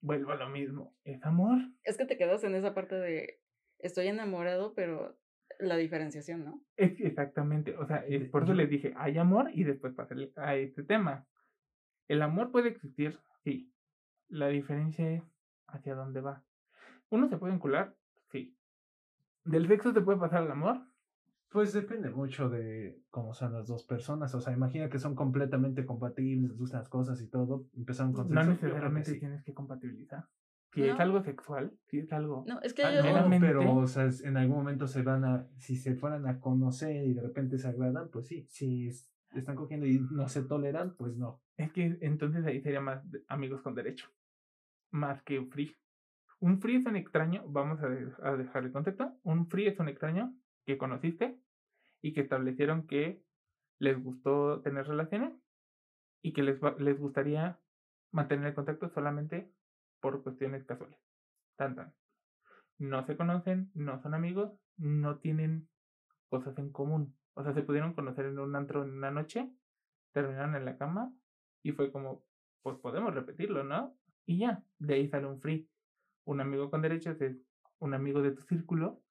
Vuelvo 0.00 0.32
a 0.32 0.36
lo 0.36 0.48
mismo. 0.48 0.94
Es 1.04 1.22
amor. 1.24 1.58
Es 1.82 1.96
que 1.96 2.06
te 2.06 2.16
quedas 2.16 2.44
en 2.44 2.54
esa 2.54 2.74
parte 2.74 2.94
de 2.94 3.40
estoy 3.78 4.08
enamorado, 4.08 4.74
pero 4.74 5.18
la 5.58 5.76
diferenciación, 5.76 6.44
¿no? 6.44 6.62
Es 6.76 7.00
exactamente. 7.00 7.76
O 7.76 7.86
sea, 7.86 7.98
es 8.06 8.28
por 8.30 8.44
eso 8.44 8.54
les 8.54 8.70
dije, 8.70 8.94
hay 8.96 9.18
amor 9.18 9.50
y 9.52 9.64
después 9.64 9.94
pasé 9.94 10.14
a 10.36 10.56
este 10.56 10.84
tema. 10.84 11.26
El 12.06 12.22
amor 12.22 12.52
puede 12.52 12.68
existir, 12.68 13.18
sí. 13.44 13.72
La 14.28 14.48
diferencia 14.48 15.10
es 15.10 15.22
hacia 15.66 15.94
dónde 15.94 16.20
va. 16.20 16.44
¿Uno 17.10 17.28
se 17.28 17.38
puede 17.38 17.54
encular? 17.54 17.94
Sí. 18.30 18.56
¿Del 19.44 19.66
sexo 19.66 19.92
se 19.92 20.00
puede 20.00 20.18
pasar 20.18 20.42
al 20.42 20.50
amor? 20.50 20.87
Pues 21.50 21.72
depende 21.72 22.10
mucho 22.10 22.50
de 22.50 23.00
cómo 23.10 23.32
son 23.32 23.54
las 23.54 23.66
dos 23.66 23.84
personas. 23.84 24.34
O 24.34 24.40
sea, 24.40 24.52
imagina 24.52 24.90
que 24.90 24.98
son 24.98 25.14
completamente 25.14 25.86
compatibles, 25.86 26.52
las 26.72 26.88
cosas 26.90 27.20
y 27.22 27.28
todo. 27.28 27.66
Empezaron 27.74 28.12
con 28.12 28.28
No 28.28 28.42
sexo, 28.44 28.66
necesariamente 28.66 29.12
sí. 29.12 29.18
tienes 29.18 29.42
que 29.44 29.54
compatibilizar. 29.54 30.26
Si 30.74 30.82
es 30.82 30.94
No. 30.94 31.00
algo 31.00 31.22
sexual, 31.22 31.72
si 31.86 32.00
es 32.00 32.12
algo... 32.12 32.44
No, 32.46 32.60
es 32.60 32.74
que 32.74 32.82
Ah, 32.84 32.94
yo... 33.02 33.28
no, 33.28 33.40
pero 33.40 33.76
o 33.76 33.86
sea, 33.86 34.04
es- 34.04 34.22
en 34.22 34.36
algún 34.36 34.58
momento 34.58 34.86
se 34.86 35.00
van 35.02 35.24
a, 35.24 35.46
si 35.56 35.76
se 35.76 35.94
fueran 35.94 36.26
a 36.26 36.38
conocer 36.40 37.06
y 37.06 37.14
de 37.14 37.22
repente 37.22 37.56
se 37.56 37.68
agradan, 37.68 38.10
pues 38.10 38.26
sí. 38.26 38.46
Si 38.50 38.88
es- 38.88 39.10
están 39.34 39.56
cogiendo 39.56 39.86
y 39.86 39.98
no 40.10 40.28
se 40.28 40.42
toleran, 40.42 40.94
pues 40.96 41.16
no. 41.16 41.40
Es 41.56 41.72
que 41.72 41.96
entonces 42.02 42.44
ahí 42.44 42.60
sería 42.60 42.82
más 42.82 43.02
amigos 43.28 43.62
con 43.62 43.74
derecho. 43.74 44.06
Más 44.90 45.22
que 45.22 45.38
un 45.38 45.48
free. 45.50 45.74
Un 46.40 46.60
free 46.60 46.76
es 46.76 46.84
un 46.86 46.96
extraño, 46.96 47.42
vamos 47.48 47.82
a, 47.82 47.88
de- 47.88 48.12
a 48.22 48.36
dejar 48.36 48.64
el 48.64 48.72
contexto. 48.72 49.10
Un 49.22 49.46
free 49.48 49.66
es 49.68 49.78
un 49.80 49.88
extraño 49.88 50.34
que 50.68 50.76
conociste 50.76 51.40
y 52.02 52.12
que 52.12 52.20
establecieron 52.20 52.86
que 52.86 53.22
les 53.78 53.98
gustó 54.04 54.60
tener 54.60 54.86
relaciones 54.86 55.32
y 56.20 56.34
que 56.34 56.42
les, 56.42 56.60
les 56.78 56.98
gustaría 57.00 57.58
mantener 58.12 58.48
el 58.48 58.54
contacto 58.54 58.90
solamente 58.90 59.50
por 60.02 60.22
cuestiones 60.22 60.66
casuales. 60.66 61.00
Tan, 61.56 61.74
tan. 61.74 61.94
No 62.76 63.02
se 63.06 63.16
conocen, 63.16 63.70
no 63.72 63.98
son 64.02 64.12
amigos, 64.12 64.52
no 64.76 65.20
tienen 65.20 65.70
cosas 66.28 66.58
en 66.58 66.70
común. 66.70 67.16
O 67.32 67.42
sea, 67.42 67.54
se 67.54 67.62
pudieron 67.62 67.94
conocer 67.94 68.26
en 68.26 68.38
un 68.38 68.54
antro 68.54 68.84
en 68.84 68.90
una 68.90 69.10
noche, 69.10 69.50
terminaron 70.12 70.54
en 70.54 70.66
la 70.66 70.76
cama 70.76 71.14
y 71.62 71.72
fue 71.72 71.90
como, 71.90 72.26
pues 72.60 72.76
podemos 72.76 73.14
repetirlo, 73.14 73.64
¿no? 73.64 73.96
Y 74.26 74.40
ya, 74.40 74.62
de 74.78 74.94
ahí 74.96 75.08
sale 75.08 75.28
un 75.28 75.40
free. 75.40 75.66
Un 76.26 76.42
amigo 76.42 76.70
con 76.70 76.82
derechos 76.82 77.18
es 77.22 77.38
un 77.78 77.94
amigo 77.94 78.20
de 78.20 78.32
tu 78.32 78.42
círculo 78.42 79.02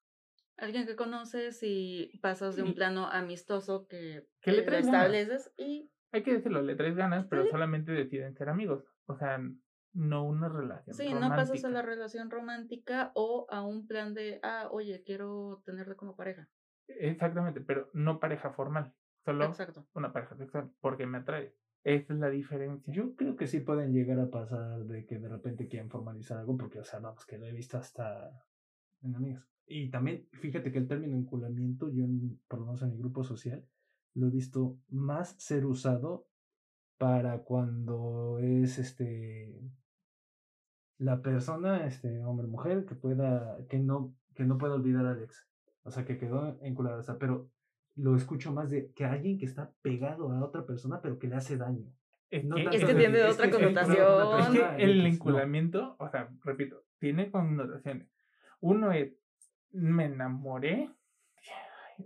Alguien 0.58 0.86
que 0.86 0.96
conoces 0.96 1.60
y 1.62 2.10
pasas 2.20 2.56
de 2.56 2.62
Y- 2.62 2.64
un 2.66 2.74
plano 2.74 3.06
amistoso 3.06 3.86
que, 3.86 4.26
Que 4.40 4.50
le 4.52 4.58
lo 4.58 4.64
traes 4.64 4.86
ganas. 4.86 5.00
estableces 5.06 5.52
y 5.56 5.90
hay 6.10 6.22
que 6.22 6.32
decirlo, 6.34 6.62
le 6.62 6.74
traes 6.74 6.96
ganas, 6.96 7.26
pero 7.28 7.44
Sí. 7.44 7.50
solamente 7.50 7.92
deciden 7.92 8.34
ser 8.34 8.48
amigos. 8.48 8.84
O 9.06 9.14
sea, 9.14 9.38
no 9.92 10.24
una 10.24 10.48
relación. 10.48 10.94
sí, 10.96 11.12
no 11.14 11.28
pasas 11.28 11.64
a 11.64 11.68
la 11.70 11.82
relación 11.82 12.30
romántica 12.30 13.12
o 13.14 13.46
a 13.50 13.62
un 13.64 13.86
plan 13.86 14.14
de, 14.14 14.40
ah, 14.42 14.68
oye, 14.70 15.02
quiero 15.04 15.62
tenerla 15.64 15.94
como 15.94 16.14
pareja. 16.16 16.48
Exactamente, 16.88 17.60
pero 17.60 17.90
no 17.94 18.18
pareja 18.20 18.50
formal, 18.50 18.94
solo 19.24 19.44
Exacto. 19.46 19.86
una 19.94 20.12
pareja 20.12 20.36
sexual, 20.36 20.70
porque 20.80 21.06
me 21.06 21.18
atrae. 21.18 21.54
Esa 21.84 22.12
es 22.14 22.18
la 22.18 22.30
diferencia. 22.30 22.92
Yo 22.92 23.14
creo 23.14 23.36
que 23.36 23.46
sí 23.46 23.60
pueden 23.60 23.92
llegar 23.92 24.18
a 24.18 24.28
pasar 24.30 24.84
de 24.84 25.06
que 25.06 25.18
de 25.18 25.28
repente 25.28 25.68
quieran 25.68 25.88
formalizar 25.90 26.38
algo, 26.38 26.56
porque, 26.56 26.80
o 26.80 26.84
sea, 26.84 26.98
vamos, 27.00 27.24
que 27.26 27.38
lo 27.38 27.46
he 27.46 27.52
visto 27.52 27.78
hasta 27.78 28.30
en 29.02 29.14
amigos. 29.14 29.44
Y 29.68 29.90
también, 29.90 30.26
fíjate 30.32 30.72
que 30.72 30.78
el 30.78 30.88
término 30.88 31.16
enculamiento, 31.16 31.90
yo, 31.90 32.04
en- 32.04 32.40
por 32.48 32.60
lo 32.60 32.66
menos 32.66 32.82
en 32.82 32.90
mi 32.90 32.98
grupo 32.98 33.22
social, 33.22 33.64
lo 34.14 34.28
he 34.28 34.30
visto 34.30 34.78
más 34.88 35.34
ser 35.38 35.66
usado 35.66 36.26
para 36.96 37.42
cuando 37.44 38.38
es 38.40 38.78
este 38.78 39.54
la 40.98 41.22
persona, 41.22 41.86
este 41.86 42.24
hombre 42.24 42.48
mujer, 42.48 42.84
que 42.84 42.96
pueda, 42.96 43.56
que 43.68 43.78
no, 43.78 44.14
que 44.34 44.44
no 44.44 44.58
pueda 44.58 44.74
olvidar 44.74 45.06
a 45.06 45.12
Alex. 45.12 45.46
O 45.84 45.90
sea, 45.90 46.04
que 46.04 46.18
quedó 46.18 46.58
enculada. 46.60 46.98
O 46.98 47.02
sea, 47.02 47.18
pero 47.18 47.50
lo 47.94 48.16
escucho 48.16 48.52
más 48.52 48.70
de 48.70 48.90
que 48.92 49.04
alguien 49.04 49.38
que 49.38 49.44
está 49.44 49.72
pegado 49.80 50.32
a 50.32 50.44
otra 50.44 50.66
persona, 50.66 51.00
pero 51.00 51.18
que 51.18 51.28
le 51.28 51.36
hace 51.36 51.56
daño. 51.56 51.86
Es 52.30 52.44
No 52.44 52.56
que, 52.56 52.62
Es 52.76 52.84
tiene 52.84 53.20
es 53.26 53.34
otra 53.34 53.46
que 53.46 53.52
connotación. 53.52 53.96
Es 54.40 54.48
que 54.76 54.82
el 54.82 55.06
enculamiento, 55.06 55.96
o 55.98 56.08
sea, 56.08 56.30
repito, 56.44 56.84
tiene 56.98 57.30
connotaciones. 57.30 58.08
Uno 58.60 58.92
es, 58.92 59.12
me 59.72 60.06
enamoré, 60.06 60.90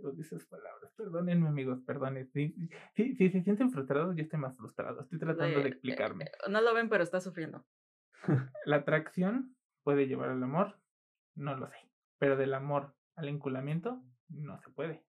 odio 0.01 0.21
esas 0.21 0.45
palabras. 0.45 0.91
Perdónenme, 0.97 1.47
amigos, 1.47 1.79
perdonen. 1.85 2.27
Si, 2.31 2.55
si, 2.95 3.15
si 3.15 3.29
se 3.29 3.41
sienten 3.41 3.71
frustrados, 3.71 4.15
yo 4.15 4.23
estoy 4.23 4.39
más 4.39 4.55
frustrado. 4.57 5.01
Estoy 5.01 5.19
tratando 5.19 5.57
de 5.57 5.63
De- 5.63 5.69
explicarme. 5.69 6.25
eh, 6.25 6.31
No 6.49 6.61
lo 6.61 6.73
ven, 6.73 6.89
pero 6.89 7.03
está 7.03 7.19
sufriendo. 7.21 7.65
La 8.65 8.77
atracción 8.77 9.55
puede 9.83 10.07
llevar 10.07 10.29
al 10.29 10.41
amor, 10.43 10.79
no 11.35 11.55
lo 11.55 11.67
sé. 11.67 11.77
Pero 12.19 12.37
del 12.37 12.53
amor 12.53 12.95
al 13.15 13.27
enculamiento, 13.27 14.01
no 14.29 14.57
se 14.59 14.69
puede. 14.71 15.03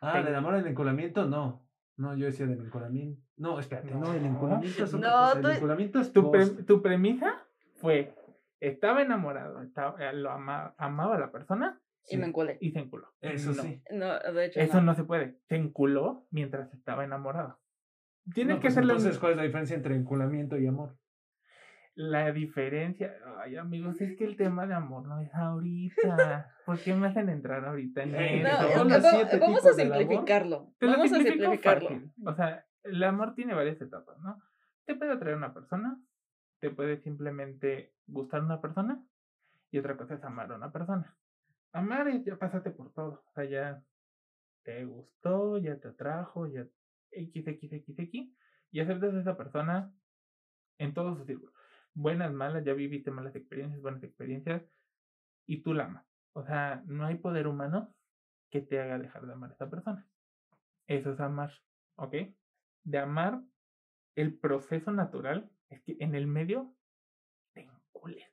Ah, 0.00 0.20
del 0.22 0.34
amor 0.34 0.54
al 0.54 0.66
enculamiento, 0.66 1.26
no. 1.26 1.68
No, 1.96 2.16
yo 2.16 2.26
decía 2.26 2.46
del 2.46 2.64
enculamiento. 2.64 3.20
No, 3.36 3.58
espérate, 3.58 3.94
no, 3.94 4.12
el 4.14 4.22
No. 4.22 4.28
enculamiento 4.30 4.84
es 4.84 4.94
No, 4.94 5.32
tú- 5.40 5.48
El 5.48 5.56
enculamiento 5.56 6.00
es 6.00 6.12
Tu, 6.12 6.30
pre- 6.30 6.46
tu 6.64 6.80
premisa 6.82 7.44
fue, 7.76 8.14
estaba 8.60 9.02
enamorado, 9.02 9.60
estaba, 9.62 10.02
eh, 10.02 10.12
lo 10.14 10.30
ama- 10.30 10.74
amaba 10.78 11.16
a 11.16 11.20
la 11.20 11.30
persona 11.30 11.80
Y 12.08 12.16
me 12.16 12.26
enculé. 12.26 12.58
y 12.60 12.70
se 12.72 12.80
enculó. 12.80 13.08
Eso 13.20 13.50
No, 13.52 13.62
sí. 13.62 13.82
No, 13.90 14.18
de 14.18 14.44
hecho, 14.46 14.60
Eso 14.60 14.78
no. 14.78 14.82
no 14.86 14.94
se 14.94 15.04
puede. 15.04 15.38
Se 15.48 15.56
enculó 15.56 16.26
mientras 16.30 16.72
estaba 16.74 17.04
enamorado. 17.04 17.58
Tienes 18.34 18.56
No, 18.56 18.60
que 18.60 18.66
pues 18.66 18.74
hacerle 18.74 18.92
entonces, 18.94 19.18
¿cuál 19.18 19.32
es 19.32 19.36
la 19.38 19.42
diferencia 19.44 19.76
entre 19.76 19.94
enculamiento 19.96 20.56
y 20.58 20.66
amor? 20.66 20.96
la 21.94 22.32
diferencia. 22.32 23.12
Ay, 23.38 23.56
amigos, 23.56 24.00
es 24.00 24.16
que 24.16 24.24
el 24.24 24.36
tema 24.38 24.66
de 24.66 24.72
amor 24.72 25.06
no 25.06 25.20
es 25.20 25.32
ahorita. 25.34 26.50
¿Por 26.64 26.78
qué 26.80 26.94
me 26.94 27.08
hacen 27.08 27.28
entrar 27.28 27.66
ahorita 27.66 28.02
en 28.04 28.14
Eh, 28.14 28.42
No, 28.42 28.98
siete 29.00 29.38
vamos 29.38 29.66
a 29.66 29.72
simplificarlo. 29.74 30.72
Te 30.78 30.86
Vamos 30.86 31.12
a 31.12 31.16
simplificarlo. 31.16 31.88
fácil. 31.90 32.12
O 32.24 32.34
sea, 32.34 32.64
el 32.84 33.02
amor 33.04 33.34
tiene 33.34 33.52
varias 33.52 33.78
etapas, 33.80 34.18
¿no? 34.20 34.40
Te 34.86 34.94
puede 34.94 35.12
atraer 35.12 35.36
una 35.36 35.52
persona, 35.52 36.00
te 36.60 36.70
puede 36.70 36.96
simplemente 37.02 37.92
gustar 38.06 38.42
una 38.42 38.60
persona, 38.62 39.04
y 39.70 39.78
otra 39.78 39.96
cosa 39.98 40.14
es 40.14 40.24
amar 40.24 40.50
a 40.50 40.56
una 40.56 40.72
persona. 40.72 41.14
Amar 41.72 42.08
es 42.08 42.24
ya 42.24 42.36
pásate 42.36 42.70
por 42.70 42.92
todo. 42.92 43.24
O 43.26 43.32
sea, 43.32 43.44
ya 43.44 43.82
te 44.62 44.84
gustó, 44.84 45.58
ya 45.58 45.78
te 45.78 45.88
atrajo, 45.88 46.46
ya 46.46 46.66
XXXX, 47.12 48.30
y 48.70 48.80
aceptas 48.80 49.14
a 49.14 49.20
esa 49.20 49.36
persona 49.36 49.92
en 50.78 50.94
todo 50.94 51.16
su 51.16 51.24
círculo. 51.24 51.52
Buenas, 51.94 52.32
malas, 52.32 52.64
ya 52.64 52.72
viviste 52.72 53.10
malas 53.10 53.34
experiencias, 53.34 53.80
buenas 53.80 54.02
experiencias, 54.02 54.62
y 55.46 55.62
tú 55.62 55.74
la 55.74 55.84
amas. 55.84 56.06
O 56.32 56.44
sea, 56.44 56.82
no 56.86 57.04
hay 57.04 57.16
poder 57.16 57.46
humano 57.46 57.94
que 58.50 58.60
te 58.60 58.80
haga 58.80 58.98
dejar 58.98 59.26
de 59.26 59.32
amar 59.32 59.50
a 59.50 59.54
esa 59.54 59.70
persona. 59.70 60.06
Eso 60.86 61.12
es 61.12 61.20
amar, 61.20 61.52
¿ok? 61.96 62.14
De 62.84 62.98
amar, 62.98 63.42
el 64.14 64.38
proceso 64.38 64.92
natural 64.92 65.50
es 65.68 65.82
que 65.82 65.96
en 66.00 66.14
el 66.14 66.26
medio 66.26 66.74
te 67.54 67.62
encules. 67.62 68.26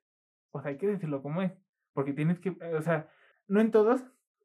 O 0.52 0.62
sea, 0.62 0.72
hay 0.72 0.78
que 0.78 0.88
decirlo 0.88 1.22
como 1.22 1.42
es. 1.42 1.54
Porque 1.94 2.14
tienes 2.14 2.40
que, 2.40 2.50
eh, 2.50 2.76
o 2.76 2.82
sea, 2.82 3.10
no 3.50 3.60
en 3.60 3.72
todos, 3.72 4.02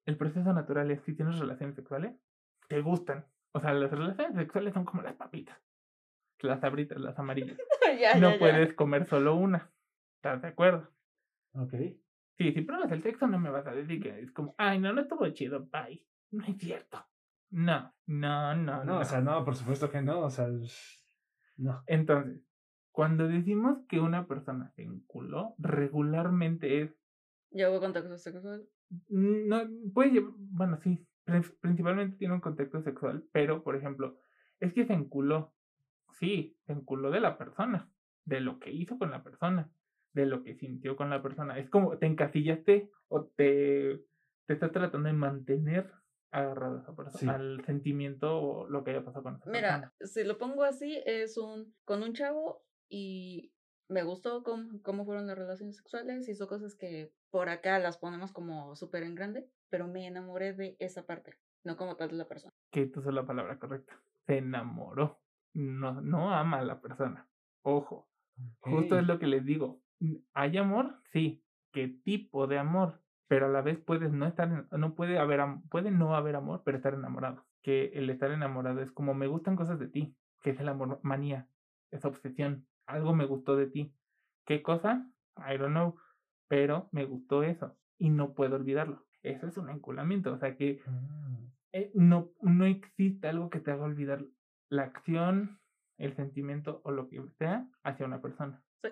el 0.06 0.16
proceso 0.16 0.52
natural 0.52 0.90
es 0.90 1.00
si 1.02 1.14
tienes 1.14 1.38
relaciones 1.38 1.76
sexuales, 1.76 2.14
te 2.68 2.80
gustan. 2.80 3.26
O 3.52 3.60
sea, 3.60 3.72
las 3.72 3.90
relaciones 3.90 4.34
sexuales 4.34 4.74
son 4.74 4.84
como 4.84 5.02
las 5.02 5.14
papitas, 5.14 5.56
las 6.40 6.60
sabritas, 6.60 6.98
las 6.98 7.18
amarillas. 7.18 7.56
Ya, 8.00 8.14
No 8.14 8.28
ya, 8.30 8.32
ya. 8.32 8.38
puedes 8.40 8.74
comer 8.74 9.06
solo 9.06 9.36
una. 9.36 9.70
¿Estás 10.16 10.42
de 10.42 10.48
acuerdo? 10.48 10.90
Ok. 11.52 11.74
Sí, 12.36 12.52
si 12.52 12.62
pruebas 12.62 12.90
el 12.90 13.02
texto 13.02 13.28
no 13.28 13.38
me 13.38 13.50
vas 13.50 13.66
a 13.68 13.72
decir 13.72 14.02
que 14.02 14.18
es 14.20 14.32
como, 14.32 14.54
ay, 14.58 14.80
no, 14.80 14.92
no 14.92 15.02
estuvo 15.02 15.28
chido, 15.28 15.68
bye. 15.70 16.04
No 16.32 16.44
es 16.44 16.56
cierto. 16.58 17.06
No, 17.50 17.94
no, 18.06 18.56
no, 18.56 18.78
No, 18.78 18.84
no. 18.84 18.98
o 18.98 19.04
sea, 19.04 19.20
no, 19.20 19.44
por 19.44 19.54
supuesto 19.54 19.90
que 19.90 20.02
no. 20.02 20.20
O 20.22 20.30
sea, 20.30 20.48
es- 20.48 21.06
no. 21.56 21.84
Entonces, 21.86 22.42
cuando 22.90 23.28
decimos 23.28 23.78
que 23.88 24.00
una 24.00 24.26
persona 24.26 24.70
se 24.70 24.82
enculó, 24.82 25.54
regularmente 25.58 26.82
es, 26.82 26.98
¿Ya 27.54 27.70
hubo 27.70 27.80
contacto 27.80 28.16
sexual? 28.18 28.68
no, 29.08 29.62
puede 29.94 30.10
llevar, 30.10 30.32
bueno, 30.36 30.78
sí, 30.82 31.06
prin- 31.24 31.42
principalmente 31.60 32.16
tiene 32.18 32.34
un 32.34 32.40
contexto 32.40 32.82
sexual, 32.82 33.24
pero, 33.32 33.62
por 33.64 33.76
ejemplo, 33.76 34.18
es 34.60 34.72
que 34.74 34.86
se 34.86 34.92
enculó. 34.92 35.54
Sí, 36.12 36.56
se 36.66 36.72
enculó 36.72 37.10
de 37.10 37.20
la 37.20 37.38
persona, 37.38 37.90
de 38.24 38.40
lo 38.40 38.60
que 38.60 38.70
hizo 38.72 38.98
con 38.98 39.10
la 39.10 39.24
persona, 39.24 39.70
de 40.12 40.26
lo 40.26 40.44
que 40.44 40.54
sintió 40.54 40.96
con 40.96 41.10
la 41.10 41.22
persona. 41.22 41.58
Es 41.58 41.70
como 41.70 41.98
te 41.98 42.06
encasillaste 42.06 42.90
o 43.08 43.24
te, 43.36 44.04
te 44.46 44.54
estás 44.54 44.70
tratando 44.70 45.08
de 45.08 45.14
mantener 45.14 45.90
agarrado 46.30 46.76
a 46.78 46.80
esa 46.82 46.94
persona, 46.94 47.18
Sí. 47.18 47.28
al 47.28 47.64
sentimiento 47.64 48.40
o 48.40 48.68
lo 48.68 48.84
que 48.84 48.90
haya 48.92 49.04
pasado 49.04 49.22
con 49.24 49.36
esa 49.36 49.50
Mira, 49.50 49.68
persona. 49.70 49.94
si 50.00 50.24
lo 50.24 50.38
pongo 50.38 50.62
así, 50.64 51.00
es 51.06 51.36
un 51.38 51.74
con 51.84 52.02
un 52.02 52.12
chavo 52.12 52.62
y 52.88 53.52
me 53.88 54.02
gustó 54.04 54.42
cómo, 54.42 54.80
cómo 54.82 55.04
fueron 55.04 55.26
las 55.26 55.38
relaciones 55.38 55.76
sexuales, 55.76 56.28
hizo 56.28 56.46
cosas 56.46 56.76
que 56.76 57.12
por 57.34 57.48
acá 57.48 57.80
las 57.80 57.98
ponemos 57.98 58.32
como 58.32 58.76
súper 58.76 59.02
en 59.02 59.16
grande, 59.16 59.50
pero 59.68 59.88
me 59.88 60.06
enamoré 60.06 60.52
de 60.52 60.76
esa 60.78 61.04
parte, 61.04 61.34
no 61.64 61.76
como 61.76 61.96
tal 61.96 62.10
de 62.10 62.14
la 62.14 62.28
persona. 62.28 62.54
que 62.70 62.86
tú 62.86 63.02
la 63.10 63.26
palabra 63.26 63.58
correcta. 63.58 64.00
Se 64.24 64.38
enamoró. 64.38 65.18
No, 65.52 66.00
no 66.00 66.32
ama 66.32 66.58
a 66.58 66.64
la 66.64 66.80
persona. 66.80 67.28
Ojo. 67.62 68.08
Justo 68.60 68.96
es 69.00 69.04
lo 69.08 69.18
que 69.18 69.26
les 69.26 69.44
digo. 69.44 69.80
¿Hay 70.32 70.56
amor? 70.58 71.00
Sí. 71.12 71.42
¿Qué 71.72 71.88
tipo 71.88 72.46
de 72.46 72.58
amor? 72.58 73.02
Pero 73.26 73.46
a 73.46 73.48
la 73.48 73.62
vez 73.62 73.80
puedes 73.80 74.12
no 74.12 74.28
estar, 74.28 74.68
no 74.70 74.94
puede 74.94 75.18
haber, 75.18 75.40
puede 75.70 75.90
no 75.90 76.14
haber 76.14 76.36
amor, 76.36 76.62
pero 76.64 76.76
estar 76.76 76.94
enamorado. 76.94 77.44
Que 77.62 77.86
el 77.94 78.10
estar 78.10 78.30
enamorado 78.30 78.80
es 78.80 78.92
como 78.92 79.12
me 79.12 79.26
gustan 79.26 79.56
cosas 79.56 79.80
de 79.80 79.88
ti, 79.88 80.16
que 80.40 80.50
es 80.50 80.60
el 80.60 80.68
amor 80.68 81.00
manía, 81.02 81.48
es 81.90 82.04
obsesión. 82.04 82.68
Algo 82.86 83.12
me 83.12 83.26
gustó 83.26 83.56
de 83.56 83.66
ti. 83.66 83.92
¿Qué 84.46 84.62
cosa? 84.62 85.10
I 85.36 85.58
don't 85.58 85.72
know. 85.72 85.96
Pero 86.54 86.88
me 86.92 87.04
gustó 87.04 87.42
eso 87.42 87.76
y 87.98 88.10
no 88.10 88.32
puedo 88.32 88.54
olvidarlo. 88.54 89.04
Eso 89.24 89.48
es 89.48 89.56
un 89.56 89.70
enculamiento. 89.70 90.32
O 90.32 90.38
sea 90.38 90.56
que 90.56 90.80
Ah, 90.86 91.36
eh, 91.72 91.90
no, 91.94 92.30
no 92.42 92.64
existe 92.64 93.26
algo 93.26 93.50
que 93.50 93.58
te 93.58 93.72
haga 93.72 93.82
olvidar 93.82 94.24
la 94.68 94.84
acción, 94.84 95.58
el 95.98 96.14
sentimiento 96.14 96.80
o 96.84 96.92
lo 96.92 97.08
que 97.08 97.20
sea 97.38 97.68
hacia 97.82 98.06
una 98.06 98.22
persona. 98.22 98.62
Te 98.82 98.90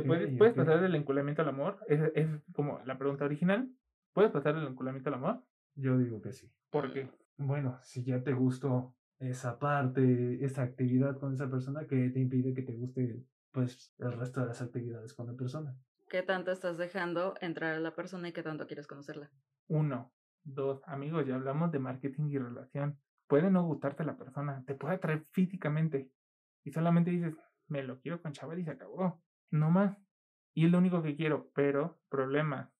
ok, 0.00 0.06
puedes, 0.06 0.54
pasar 0.54 0.82
del 0.82 0.94
enculamiento 0.94 1.40
al 1.40 1.48
amor, 1.48 1.78
es, 1.88 2.12
es 2.14 2.28
como 2.52 2.80
la 2.84 2.98
pregunta 2.98 3.24
original. 3.24 3.70
¿Puedes 4.12 4.30
pasar 4.30 4.54
del 4.54 4.66
enculamiento 4.66 5.08
al 5.08 5.14
amor? 5.14 5.42
Yo 5.76 5.96
digo 5.96 6.20
que 6.20 6.32
sí. 6.32 6.52
¿Por 6.68 6.92
qué? 6.92 7.08
Bueno, 7.38 7.78
si 7.80 8.04
ya 8.04 8.22
te 8.22 8.34
gustó 8.34 8.94
esa 9.18 9.58
parte, 9.58 10.44
esa 10.44 10.62
actividad 10.62 11.18
con 11.18 11.32
esa 11.32 11.48
persona, 11.48 11.86
que 11.86 12.10
te 12.10 12.20
impide 12.20 12.52
que 12.52 12.62
te 12.62 12.76
guste 12.76 13.24
pues 13.50 13.94
el 13.98 14.12
resto 14.12 14.42
de 14.42 14.48
las 14.48 14.60
actividades 14.60 15.14
con 15.14 15.26
la 15.26 15.32
persona? 15.32 15.74
¿Qué 16.08 16.22
tanto 16.22 16.52
estás 16.52 16.78
dejando 16.78 17.34
entrar 17.40 17.74
a 17.74 17.80
la 17.80 17.94
persona 17.94 18.28
y 18.28 18.32
qué 18.32 18.44
tanto 18.44 18.66
quieres 18.68 18.86
conocerla? 18.86 19.28
Uno, 19.66 20.12
dos, 20.44 20.80
amigos, 20.86 21.26
ya 21.26 21.34
hablamos 21.34 21.72
de 21.72 21.80
marketing 21.80 22.28
y 22.30 22.38
relación. 22.38 23.00
Puede 23.26 23.50
no 23.50 23.64
gustarte 23.64 24.04
la 24.04 24.16
persona, 24.16 24.62
te 24.66 24.76
puede 24.76 24.94
atraer 24.94 25.26
físicamente 25.32 26.12
y 26.62 26.70
solamente 26.70 27.10
dices, 27.10 27.34
me 27.66 27.82
lo 27.82 27.98
quiero 27.98 28.22
con 28.22 28.32
chaval 28.32 28.60
y 28.60 28.64
se 28.64 28.70
acabó, 28.70 29.20
no 29.50 29.70
más. 29.70 29.98
Y 30.54 30.66
es 30.66 30.70
lo 30.70 30.78
único 30.78 31.02
que 31.02 31.16
quiero, 31.16 31.50
pero 31.54 31.98
problema, 32.08 32.70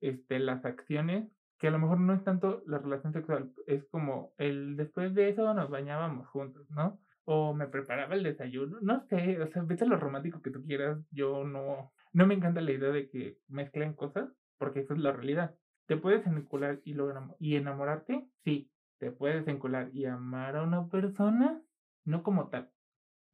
este, 0.00 0.38
las 0.38 0.64
acciones, 0.64 1.28
que 1.58 1.66
a 1.66 1.72
lo 1.72 1.80
mejor 1.80 1.98
no 1.98 2.14
es 2.14 2.22
tanto 2.22 2.62
la 2.66 2.78
relación 2.78 3.12
sexual, 3.12 3.52
es 3.66 3.84
como 3.86 4.34
el 4.38 4.76
después 4.76 5.14
de 5.14 5.30
eso 5.30 5.52
nos 5.52 5.68
bañábamos 5.68 6.28
juntos, 6.28 6.70
¿no? 6.70 7.00
O 7.24 7.54
me 7.54 7.66
preparaba 7.66 8.14
el 8.14 8.22
desayuno, 8.22 8.78
no 8.80 9.00
sé, 9.08 9.42
o 9.42 9.46
sea, 9.48 9.62
vete 9.62 9.84
lo 9.84 9.96
romántico 9.96 10.40
que 10.40 10.50
tú 10.50 10.64
quieras, 10.64 10.98
yo 11.10 11.44
no, 11.44 11.92
no 12.12 12.26
me 12.26 12.34
encanta 12.34 12.60
la 12.60 12.72
idea 12.72 12.90
de 12.90 13.08
que 13.08 13.38
mezclen 13.48 13.94
cosas, 13.94 14.30
porque 14.58 14.80
eso 14.80 14.94
es 14.94 15.00
la 15.00 15.12
realidad. 15.12 15.54
¿Te 15.86 15.96
puedes 15.96 16.26
encular 16.26 16.80
y, 16.84 16.94
y 17.38 17.56
enamorarte? 17.56 18.28
Sí. 18.44 18.70
¿Te 18.98 19.10
puedes 19.10 19.48
encular 19.48 19.90
y 19.92 20.04
amar 20.04 20.56
a 20.56 20.62
una 20.62 20.88
persona? 20.88 21.62
No 22.04 22.22
como 22.22 22.48
tal. 22.48 22.70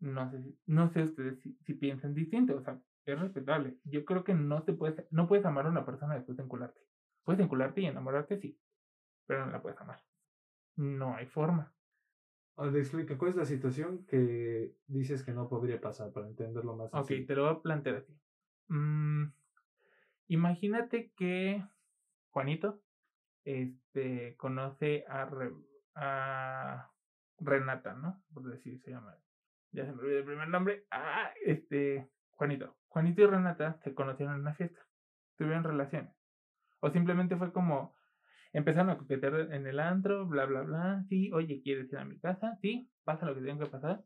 No 0.00 0.30
sé, 0.30 0.54
no 0.66 0.88
sé 0.88 1.02
ustedes 1.02 1.40
si, 1.40 1.56
si 1.64 1.74
piensan 1.74 2.14
distinto, 2.14 2.56
o 2.56 2.60
sea, 2.60 2.78
es 3.04 3.18
respetable. 3.18 3.78
Yo 3.84 4.04
creo 4.04 4.24
que 4.24 4.34
no 4.34 4.62
te 4.62 4.74
puedes, 4.74 5.06
no 5.10 5.26
puedes 5.26 5.44
amar 5.46 5.66
a 5.66 5.70
una 5.70 5.84
persona 5.84 6.14
después 6.14 6.36
de 6.36 6.44
encularte. 6.44 6.80
Puedes 7.24 7.40
encularte 7.40 7.80
y 7.80 7.86
enamorarte, 7.86 8.36
sí, 8.36 8.58
pero 9.26 9.46
no 9.46 9.52
la 9.52 9.62
puedes 9.62 9.80
amar. 9.80 9.98
No 10.76 11.14
hay 11.14 11.26
forma. 11.26 11.72
Te 12.56 12.78
explica, 12.78 13.18
¿cuál 13.18 13.32
es 13.32 13.36
la 13.36 13.44
situación 13.44 14.06
que 14.06 14.76
dices 14.86 15.22
que 15.22 15.32
no 15.32 15.48
podría 15.48 15.80
pasar 15.80 16.10
para 16.12 16.26
entenderlo 16.26 16.74
más? 16.74 16.90
Ok, 16.92 17.08
te 17.26 17.34
lo 17.34 17.44
voy 17.44 17.52
a 17.52 17.60
plantear 17.60 17.96
así. 17.96 18.14
Mm, 18.68 19.26
imagínate 20.29 21.12
que 21.16 21.62
Juanito 22.31 22.83
este, 23.44 24.37
conoce 24.37 25.05
a, 25.09 25.24
Re- 25.26 25.52
a 25.94 26.90
Renata, 27.38 27.94
¿no? 27.94 28.22
Por 28.33 28.44
decir, 28.50 28.81
se 28.81 28.90
llama. 28.92 29.16
Ya 29.72 29.87
se 29.87 29.92
me 29.92 30.02
olvidó 30.02 30.18
el 30.20 30.24
primer 30.24 30.48
nombre. 30.48 30.87
Ah, 30.90 31.31
este, 31.44 32.09
Juanito. 32.31 32.76
Juanito 32.88 33.22
y 33.22 33.26
Renata 33.26 33.79
se 33.85 33.94
conocieron 33.94 34.37
en 34.37 34.42
una 34.42 34.55
fiesta. 34.55 34.81
Tuvieron 35.37 35.64
relaciones. 35.64 36.12
O 36.81 36.90
simplemente 36.90 37.37
fue 37.37 37.52
como, 37.52 37.94
empezaron 38.52 38.90
a 38.90 38.98
coquetear 38.98 39.52
en 39.52 39.66
el 39.66 39.81
antro, 39.81 40.26
bla, 40.26 40.46
bla, 40.46 40.62
bla. 40.62 41.05
Sí, 41.09 41.31
oye, 41.33 41.61
¿quieres 41.62 41.92
ir 41.92 41.98
a 41.98 42.05
mi 42.05 42.18
casa? 42.18 42.57
Sí, 42.62 42.90
pasa 43.05 43.26
lo 43.26 43.35
que 43.35 43.42
tenga 43.42 43.64
que 43.66 43.70
pasar. 43.70 44.02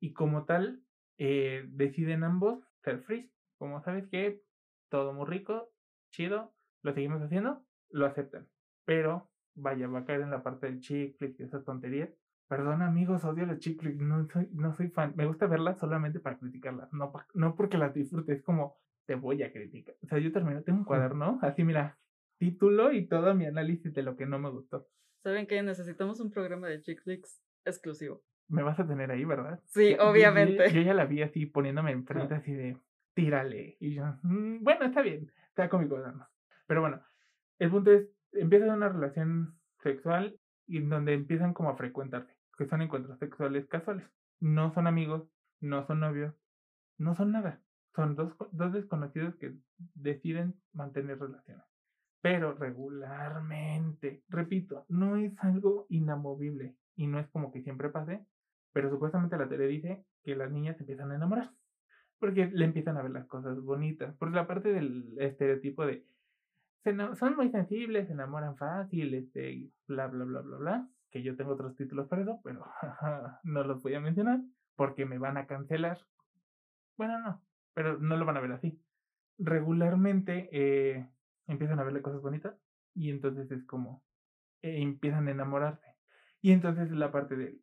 Y 0.00 0.12
como 0.12 0.44
tal, 0.44 0.82
eh, 1.18 1.64
deciden 1.68 2.24
ambos 2.24 2.60
ser 2.84 3.00
free. 3.00 3.32
Como 3.64 3.80
sabes 3.80 4.06
que 4.08 4.42
todo 4.90 5.14
muy 5.14 5.24
rico, 5.24 5.72
chido, 6.10 6.52
lo 6.82 6.92
seguimos 6.92 7.22
haciendo, 7.22 7.64
lo 7.88 8.04
aceptan. 8.04 8.46
Pero 8.84 9.30
vaya, 9.54 9.88
va 9.88 10.00
a 10.00 10.04
caer 10.04 10.20
en 10.20 10.30
la 10.30 10.42
parte 10.42 10.66
del 10.66 10.80
chick 10.80 11.16
flick 11.16 11.40
y 11.40 11.44
esas 11.44 11.64
tonterías. 11.64 12.10
Perdón, 12.46 12.82
amigos, 12.82 13.24
odio 13.24 13.46
los 13.46 13.60
chick 13.60 13.80
flick, 13.80 13.96
no 13.98 14.28
soy, 14.28 14.50
no 14.52 14.74
soy 14.74 14.88
fan. 14.90 15.14
Me 15.16 15.24
gusta 15.24 15.46
verlas 15.46 15.78
solamente 15.78 16.20
para 16.20 16.36
criticarlas, 16.38 16.92
no, 16.92 17.10
pa- 17.10 17.26
no 17.32 17.56
porque 17.56 17.78
las 17.78 17.94
disfrute, 17.94 18.34
es 18.34 18.42
como, 18.42 18.76
te 19.06 19.14
voy 19.14 19.42
a 19.42 19.50
criticar. 19.50 19.94
O 20.02 20.08
sea, 20.08 20.18
yo 20.18 20.30
terminé, 20.30 20.60
tengo 20.60 20.80
un 20.80 20.84
cuaderno, 20.84 21.38
así 21.40 21.64
mira, 21.64 21.98
título 22.36 22.92
y 22.92 23.06
todo 23.06 23.34
mi 23.34 23.46
análisis 23.46 23.94
de 23.94 24.02
lo 24.02 24.14
que 24.14 24.26
no 24.26 24.38
me 24.38 24.50
gustó. 24.50 24.86
¿Saben 25.22 25.46
qué? 25.46 25.62
Necesitamos 25.62 26.20
un 26.20 26.30
programa 26.30 26.68
de 26.68 26.82
chick 26.82 27.02
flicks 27.02 27.42
exclusivo. 27.64 28.22
Me 28.46 28.62
vas 28.62 28.78
a 28.78 28.86
tener 28.86 29.10
ahí, 29.10 29.24
¿verdad? 29.24 29.58
Sí, 29.68 29.92
Yo- 29.92 29.96
yo- 29.96 30.10
obviamente. 30.10 30.70
Yo, 30.70 30.82
ya 30.82 30.92
la 30.92 31.06
vi 31.06 31.22
así 31.22 31.46
poniéndome 31.46 31.92
enfrente 31.92 32.34
así 32.34 32.52
de 32.52 32.76
tírale. 33.14 33.76
Y 33.80 33.94
yo, 33.94 34.04
"Mm, 34.22 34.62
bueno, 34.62 34.86
está 34.86 35.02
bien, 35.02 35.32
está 35.48 35.68
con 35.68 35.82
mi 35.82 35.88
cuaderno. 35.88 36.28
Pero 36.66 36.80
bueno, 36.80 37.02
el 37.58 37.70
punto 37.70 37.92
es, 37.92 38.08
empieza 38.32 38.72
una 38.74 38.88
relación 38.88 39.58
sexual 39.82 40.38
y 40.66 40.80
donde 40.80 41.14
empiezan 41.14 41.54
como 41.54 41.70
a 41.70 41.76
frecuentarse, 41.76 42.36
que 42.58 42.66
son 42.66 42.82
encuentros 42.82 43.18
sexuales 43.18 43.66
casuales. 43.68 44.06
No 44.40 44.72
son 44.74 44.86
amigos, 44.86 45.28
no 45.60 45.86
son 45.86 46.00
novios, 46.00 46.34
no 46.98 47.14
son 47.14 47.32
nada. 47.32 47.60
Son 47.94 48.16
dos, 48.16 48.34
dos 48.52 48.72
desconocidos 48.72 49.36
que 49.36 49.54
deciden 49.94 50.54
mantener 50.72 51.18
relaciones. 51.20 51.64
Pero 52.22 52.54
regularmente, 52.54 54.24
repito, 54.28 54.86
no 54.88 55.16
es 55.16 55.32
algo 55.38 55.86
inamovible 55.88 56.76
y 56.96 57.06
no 57.06 57.20
es 57.20 57.28
como 57.28 57.52
que 57.52 57.62
siempre 57.62 57.90
pase, 57.90 58.26
pero 58.72 58.90
supuestamente 58.90 59.36
la 59.36 59.48
teoría 59.48 59.68
dice 59.68 60.04
que 60.24 60.34
las 60.34 60.50
niñas 60.50 60.80
empiezan 60.80 61.12
a 61.12 61.16
enamorar. 61.16 61.52
Porque 62.18 62.46
le 62.46 62.64
empiezan 62.64 62.96
a 62.96 63.02
ver 63.02 63.10
las 63.10 63.26
cosas 63.26 63.60
bonitas. 63.60 64.14
Por 64.16 64.32
la 64.32 64.46
parte 64.46 64.72
del 64.72 65.14
estereotipo 65.18 65.84
de 65.84 66.06
se 66.84 66.94
son 67.16 67.36
muy 67.36 67.50
sensibles, 67.50 68.06
se 68.06 68.12
enamoran 68.12 68.56
fácil, 68.58 69.14
este, 69.14 69.70
bla, 69.88 70.06
bla, 70.06 70.24
bla, 70.24 70.40
bla, 70.42 70.56
bla. 70.58 70.88
Que 71.10 71.22
yo 71.22 71.34
tengo 71.36 71.52
otros 71.52 71.76
títulos 71.76 72.08
para 72.08 72.22
eso, 72.22 72.40
pero 72.44 72.64
no 73.44 73.64
los 73.64 73.82
voy 73.82 73.94
a 73.94 74.00
mencionar 74.00 74.40
porque 74.76 75.06
me 75.06 75.18
van 75.18 75.38
a 75.38 75.46
cancelar. 75.46 75.98
Bueno, 76.96 77.18
no, 77.20 77.42
pero 77.72 77.98
no 77.98 78.16
lo 78.16 78.26
van 78.26 78.36
a 78.36 78.40
ver 78.40 78.52
así. 78.52 78.78
Regularmente 79.38 80.48
eh, 80.52 81.08
empiezan 81.46 81.78
a 81.80 81.84
verle 81.84 82.02
cosas 82.02 82.20
bonitas 82.20 82.54
y 82.94 83.10
entonces 83.10 83.50
es 83.50 83.64
como 83.64 84.04
eh, 84.62 84.82
empiezan 84.82 85.28
a 85.28 85.30
enamorarse. 85.30 85.86
Y 86.42 86.52
entonces 86.52 86.90
es 86.90 86.96
la 86.96 87.10
parte 87.10 87.36
de 87.36 87.58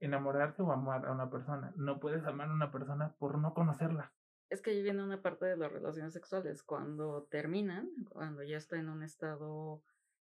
enamorarse 0.00 0.62
o 0.62 0.72
amar 0.72 1.06
a 1.06 1.12
una 1.12 1.30
persona. 1.30 1.72
No 1.76 2.00
puedes 2.00 2.24
amar 2.24 2.48
a 2.48 2.52
una 2.54 2.70
persona 2.70 3.14
por 3.18 3.38
no 3.38 3.54
conocerla. 3.54 4.12
Es 4.48 4.62
que 4.62 4.70
ahí 4.70 4.82
viene 4.82 5.04
una 5.04 5.22
parte 5.22 5.46
de 5.46 5.56
las 5.56 5.70
relaciones 5.70 6.12
sexuales. 6.12 6.62
Cuando 6.62 7.24
terminan, 7.30 7.88
cuando 8.10 8.42
ya 8.42 8.56
está 8.56 8.78
en 8.78 8.88
un 8.88 9.02
estado, 9.02 9.84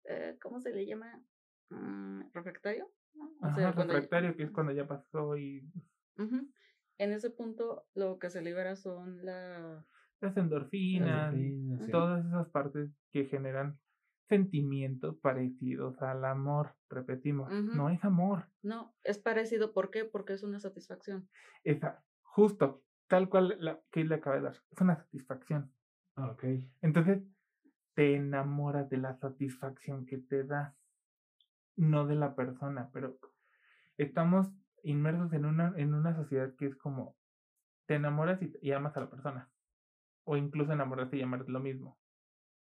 eh, 0.05 0.39
¿cómo 0.41 0.61
se 0.61 0.73
le 0.73 0.87
llama? 0.87 1.23
Mm, 1.69 2.31
refractario. 2.33 2.91
¿no? 3.15 3.25
O 3.27 3.47
Ajá, 3.47 3.57
sea, 3.57 3.75
cuando 3.75 3.93
ya- 3.93 4.01
refractario, 4.01 4.37
que 4.37 4.45
es 4.45 4.51
cuando 4.51 4.73
ya 4.73 4.87
pasó 4.87 5.37
y 5.37 5.71
Ujú. 6.19 6.49
En 6.99 7.13
ese 7.13 7.29
punto, 7.31 7.87
lo 7.95 8.19
que 8.19 8.31
se 8.31 8.41
libera 8.41 8.75
son 8.77 9.23
la... 9.25 9.85
las 10.21 10.37
endorfinas, 10.39 11.35
endorfinas, 11.35 11.85
sí. 11.85 11.93
todas 11.93 12.25
esas 12.25 12.49
partes 12.49 12.91
que 13.11 13.27
generan 13.27 13.79
sentimientos 14.29 15.17
parecidos 15.19 16.01
al 16.03 16.25
amor. 16.25 16.75
Repetimos, 16.89 17.51
no 17.51 17.89
es 17.91 18.05
amor. 18.05 18.49
No, 18.63 18.95
es 19.05 19.19
parecido. 19.19 19.73
¿Por 19.73 19.91
qué? 19.91 20.05
Porque 20.05 20.33
es 20.33 20.43
una 20.43 20.61
satisfacción. 20.61 21.29
Esa, 21.65 22.05
justo, 22.23 22.85
tal 23.09 23.29
cual 23.29 23.57
la 23.61 23.81
que 23.91 24.05
le 24.05 24.17
acaba 24.17 24.37
de 24.37 24.43
dar. 24.43 24.57
Es 24.71 24.81
una 24.81 24.97
satisfacción. 24.97 25.73
Ah, 26.17 26.31
ok. 26.31 26.45
Entonces, 26.83 27.23
te 27.95 28.15
enamoras 28.15 28.91
de 28.91 28.99
la 28.99 29.17
satisfacción 29.17 30.07
que 30.07 30.19
te 30.19 30.45
da, 30.45 30.77
no 31.77 32.07
de 32.07 32.15
la 32.15 32.35
persona, 32.35 32.91
pero 32.93 33.19
estamos 33.97 34.49
inmersos 34.83 35.33
en 35.33 35.47
una, 35.47 35.73
en 35.77 35.95
una 35.95 36.15
sociedad 36.15 36.55
que 36.57 36.67
es 36.67 36.77
como, 36.77 37.17
te 37.87 37.95
enamoras 37.95 38.41
y, 38.43 38.53
y 38.61 38.73
amas 38.73 38.97
a 38.97 39.01
la 39.01 39.11
persona, 39.11 39.51
o 40.25 40.37
incluso 40.37 40.73
enamorarte 40.73 41.17
y 41.17 41.23
amarte 41.23 41.51
lo 41.51 41.61
mismo, 41.61 41.99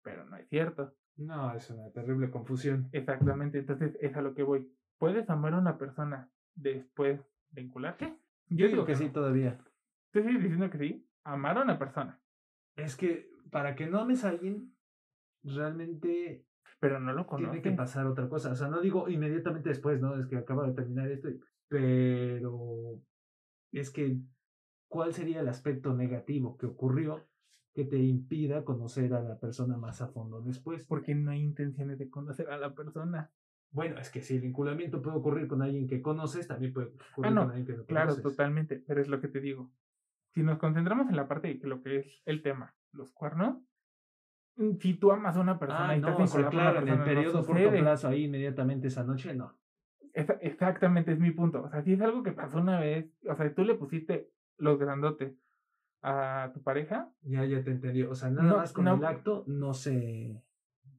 pero 0.04 0.23
no 0.26 0.38
es 0.38 0.47
cierto, 0.49 0.93
No, 1.17 1.54
es 1.56 1.69
una 1.69 1.89
terrible 1.91 2.30
confusión. 2.32 2.89
exactamente, 2.91 3.60
entonces 3.60 3.97
es 4.02 4.15
a 4.15 4.21
lo 4.21 4.34
que 4.34 4.43
voy, 4.43 4.67
¿puedes 4.97 5.30
amar 5.30 5.54
a 5.54 5.60
una 5.60 5.78
persona 5.78 6.30
después 6.56 7.19
de 7.52 7.62
vincularte? 7.62 8.17
Yo 8.49 8.67
digo 8.67 8.86
que 8.86 8.95
sí 8.95 9.06
no. 9.08 9.12
todavía. 9.13 9.60
¿Tú 10.12 10.21
sigues 10.21 10.41
diciendo 10.41 10.69
que 10.69 10.78
sí? 10.78 11.08
Amar 11.23 11.58
a 11.58 11.62
una 11.63 11.78
persona, 11.80 12.19
Es 12.76 12.95
que 12.95 13.30
para 13.52 13.76
que 13.76 13.88
no 13.88 13.99
ames 13.99 14.23
a 14.26 14.30
alguien, 14.30 14.76
realmente 15.43 16.45
pero 16.80 16.99
no 16.99 17.13
lo 17.13 17.26
conoces. 17.28 17.62
tiene 17.62 17.62
que 17.62 17.78
pasar 17.78 18.08
otra 18.08 18.28
cosa. 18.28 18.52
O 18.52 18.56
sea, 18.56 18.67
no 18.67 18.82
digo 18.82 19.08
inmediatamente 19.10 19.69
después, 19.69 20.02
¿no? 20.02 20.19
Es 20.19 20.26
que 20.28 20.38
acaba 20.38 20.67
de 20.67 20.73
terminar 20.73 21.10
esto, 21.12 21.30
y- 21.30 21.39
pero 21.69 23.02
es 23.71 23.89
que, 23.89 24.17
¿cuál 24.89 25.13
sería 25.13 25.39
el 25.41 25.47
aspecto 25.47 25.93
negativo 25.93 26.58
que 26.58 26.65
ocurrió 26.65 27.21
que 27.73 27.86
te 27.86 27.97
impida 27.97 28.63
conocer 28.63 29.13
a 29.13 29.21
la 29.21 29.39
persona 29.39 29.77
más 29.77 30.01
a 30.01 30.07
fondo 30.07 30.41
después? 30.41 30.86
porque 30.86 31.15
no 31.15 31.31
hay 31.31 31.41
intenciones 31.41 31.97
de 31.97 32.09
conocer 32.09 32.49
a 32.49 32.57
la 32.57 32.73
persona. 32.73 33.31
Bueno, 33.71 33.97
es 33.99 34.12
que 34.12 34.21
si 34.21 34.36
el 34.36 34.41
vinculamiento 34.41 35.01
puede 35.01 35.17
ocurrir 35.17 35.47
con 35.47 35.62
alguien 35.63 35.88
que 35.88 36.01
conoces, 36.01 36.47
también 36.47 36.73
puede 36.73 36.88
ocurrir 36.88 37.31
Ah, 37.31 37.31
no, 37.31 37.41
con 37.41 37.49
alguien 37.49 37.65
que 37.65 37.73
no 37.77 37.86
Claro, 37.86 38.13
conoces. 38.13 38.23
totalmente, 38.23 38.83
pero 38.88 39.01
es 39.01 39.07
lo 39.07 39.19
que 39.19 39.27
te 39.27 39.39
digo. 39.41 39.71
Si 40.33 40.43
nos 40.43 40.59
concentramos 40.59 41.09
en 41.09 41.15
la 41.15 41.27
parte 41.27 41.53
de 41.53 41.67
lo 41.67 41.81
que 41.81 41.97
es 41.99 42.21
el 42.25 42.43
tema, 42.43 42.75
los 42.91 43.12
cuernos, 43.12 43.57
mm, 44.57 44.75
si 44.79 44.93
tú 44.93 45.12
amas 45.12 45.36
a 45.36 45.41
una 45.41 45.57
persona 45.57 45.89
Ah, 45.89 45.95
y 45.95 45.99
estás 45.99 46.17
no, 46.17 46.23
o 46.23 46.27
sea, 46.27 46.49
claro, 46.49 46.79
en 46.81 46.88
el 46.88 46.97
persona, 46.97 46.97
no 46.97 47.05
periodo 47.05 47.45
corto 47.45 47.71
plazo, 47.71 48.07
ahí 48.07 48.25
inmediatamente 48.25 48.88
esa 48.88 49.03
noche, 49.03 49.33
no. 49.33 49.57
Esa- 50.13 50.33
exactamente, 50.41 51.12
es 51.12 51.19
mi 51.19 51.31
punto. 51.31 51.63
O 51.63 51.69
sea, 51.69 51.81
si 51.81 51.93
es 51.93 52.01
algo 52.01 52.21
que 52.21 52.33
pasó 52.33 52.59
una 52.59 52.79
vez, 52.79 53.12
o 53.27 53.36
sea, 53.36 53.53
tú 53.55 53.63
le 53.63 53.73
pusiste 53.73 54.29
los 54.57 54.77
grandotes 54.77 55.33
a 56.03 56.51
tu 56.53 56.61
pareja, 56.61 57.09
Ya, 57.21 57.45
ya 57.45 57.63
te 57.63 57.71
entendí. 57.71 58.03
O 58.03 58.13
sea, 58.13 58.29
nada 58.29 58.43
No, 58.49 58.57
más 58.57 58.73
con 58.73 58.85
no. 58.85 58.95
el 58.95 59.05
acto 59.05 59.43
no 59.47 59.73
se. 59.73 60.43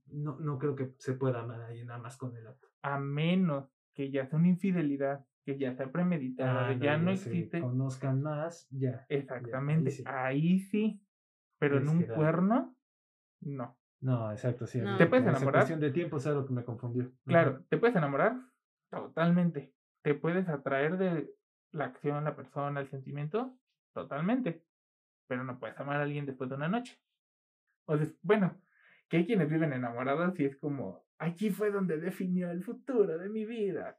No, 0.07 0.39
no 0.41 0.59
creo 0.59 0.75
que 0.75 0.95
se 0.99 1.13
pueda 1.15 1.41
amar 1.43 1.61
a 1.61 1.67
alguien 1.69 1.87
nada 1.89 1.99
más 2.01 2.17
con 2.17 2.35
el 2.37 2.47
acto. 2.47 2.69
a 2.83 2.99
menos 2.99 3.71
que 3.95 4.11
ya 4.11 4.27
sea 4.27 4.39
una 4.39 4.49
infidelidad, 4.49 5.25
que 5.45 5.57
ya 5.59 5.75
sea 5.75 5.91
premeditada, 5.93 6.69
Ah, 6.69 6.73
ya 6.75 6.97
no 6.99 7.11
existe. 7.11 7.61
conozcan 7.61 8.23
más, 8.23 8.67
ya. 8.71 9.07
Exactamente, 9.09 9.91
sí. 9.91 10.03
ahí 10.07 10.59
sí. 10.59 11.01
Pero 11.59 11.79
en 11.79 11.89
un 11.89 12.01
que 12.01 12.07
cuerno, 12.09 12.77
no. 13.41 13.77
No, 14.01 14.31
exacto, 14.33 14.67
sí. 14.67 14.81
¿Te 14.99 15.07
puedes 15.07 15.25
enamorar? 15.27 15.53
cuestión 15.63 15.81
de 15.81 15.91
tiempo, 15.93 16.17
es 16.19 16.27
algo 16.27 16.45
que 16.45 16.53
me 16.53 16.65
confundió. 16.65 17.11
Claro, 17.25 17.65
¿te 17.71 17.79
puedes 17.79 17.97
enamorar? 17.97 18.37
Totalmente. 18.91 19.73
¿Te 20.03 20.15
puedes 20.15 20.49
atraer 20.49 20.99
de 20.99 21.31
la 21.73 21.87
acción, 21.87 22.25
la 22.25 22.37
persona, 22.37 22.81
el 22.81 22.89
sentimiento? 22.89 23.57
Totalmente. 23.95 24.63
Pero 25.27 25.45
no 25.45 25.59
puedes 25.59 25.79
amar 25.79 26.01
a 26.01 26.03
alguien 26.05 26.27
después 26.27 26.51
de 26.51 26.57
una 26.57 26.69
noche. 26.69 26.99
O 27.87 27.97
sea, 27.97 28.07
bueno, 28.23 28.61
que 29.09 29.19
hay 29.19 29.27
quienes 29.27 29.49
viven 29.49 29.73
enamorados 29.73 30.39
y 30.39 30.45
es 30.45 30.57
como, 30.57 31.05
aquí 31.19 31.51
fue 31.51 31.71
donde 31.71 31.99
definió 31.99 32.51
el 32.51 32.63
futuro 32.63 33.19
de 33.19 33.29
mi 33.29 33.45
vida. 33.45 33.97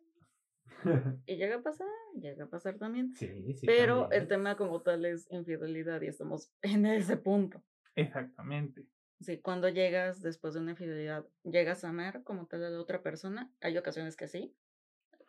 Y 1.25 1.37
llega 1.37 1.57
a 1.57 1.61
pasar, 1.61 1.87
llega 2.15 2.45
a 2.45 2.49
pasar 2.49 2.77
también. 2.77 3.13
sí, 3.15 3.53
sí. 3.53 3.65
Pero 3.65 4.01
también. 4.01 4.21
el 4.21 4.27
tema 4.27 4.55
como 4.55 4.81
tal 4.81 5.05
es 5.05 5.27
infidelidad 5.31 6.01
y 6.01 6.07
estamos 6.07 6.51
en 6.61 6.85
ese 6.85 7.17
punto. 7.17 7.63
Exactamente. 7.95 8.85
Sí, 9.21 9.39
cuando 9.39 9.69
llegas 9.69 10.21
después 10.21 10.53
de 10.53 10.59
una 10.59 10.71
infidelidad, 10.71 11.25
llegas 11.43 11.83
a 11.83 11.89
amar 11.89 12.23
como 12.23 12.47
tal 12.47 12.63
a 12.65 12.69
la 12.69 12.79
otra 12.79 13.01
persona. 13.01 13.51
Hay 13.61 13.77
ocasiones 13.77 14.15
que 14.15 14.27
sí. 14.27 14.55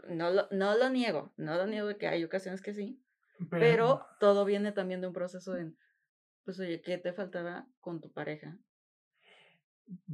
No 0.09 0.31
lo, 0.31 0.49
no 0.51 0.77
lo 0.77 0.91
niego, 0.91 1.33
no 1.37 1.57
lo 1.57 1.67
niego 1.67 1.89
de 1.89 1.97
que 1.97 2.09
hay 2.09 2.25
ocasiones 2.25 2.61
que 2.61 2.75
sí. 2.75 3.01
Pero 3.51 4.07
todo 4.19 4.45
viene 4.45 4.73
también 4.73 5.01
de 5.01 5.07
un 5.07 5.13
proceso 5.13 5.57
en, 5.57 5.77
pues 6.47 6.59
oye, 6.61 6.81
¿qué 6.81 6.97
te 6.97 7.13
faltaba 7.13 7.67
con 7.81 8.01
tu 8.01 8.11
pareja? 8.13 8.57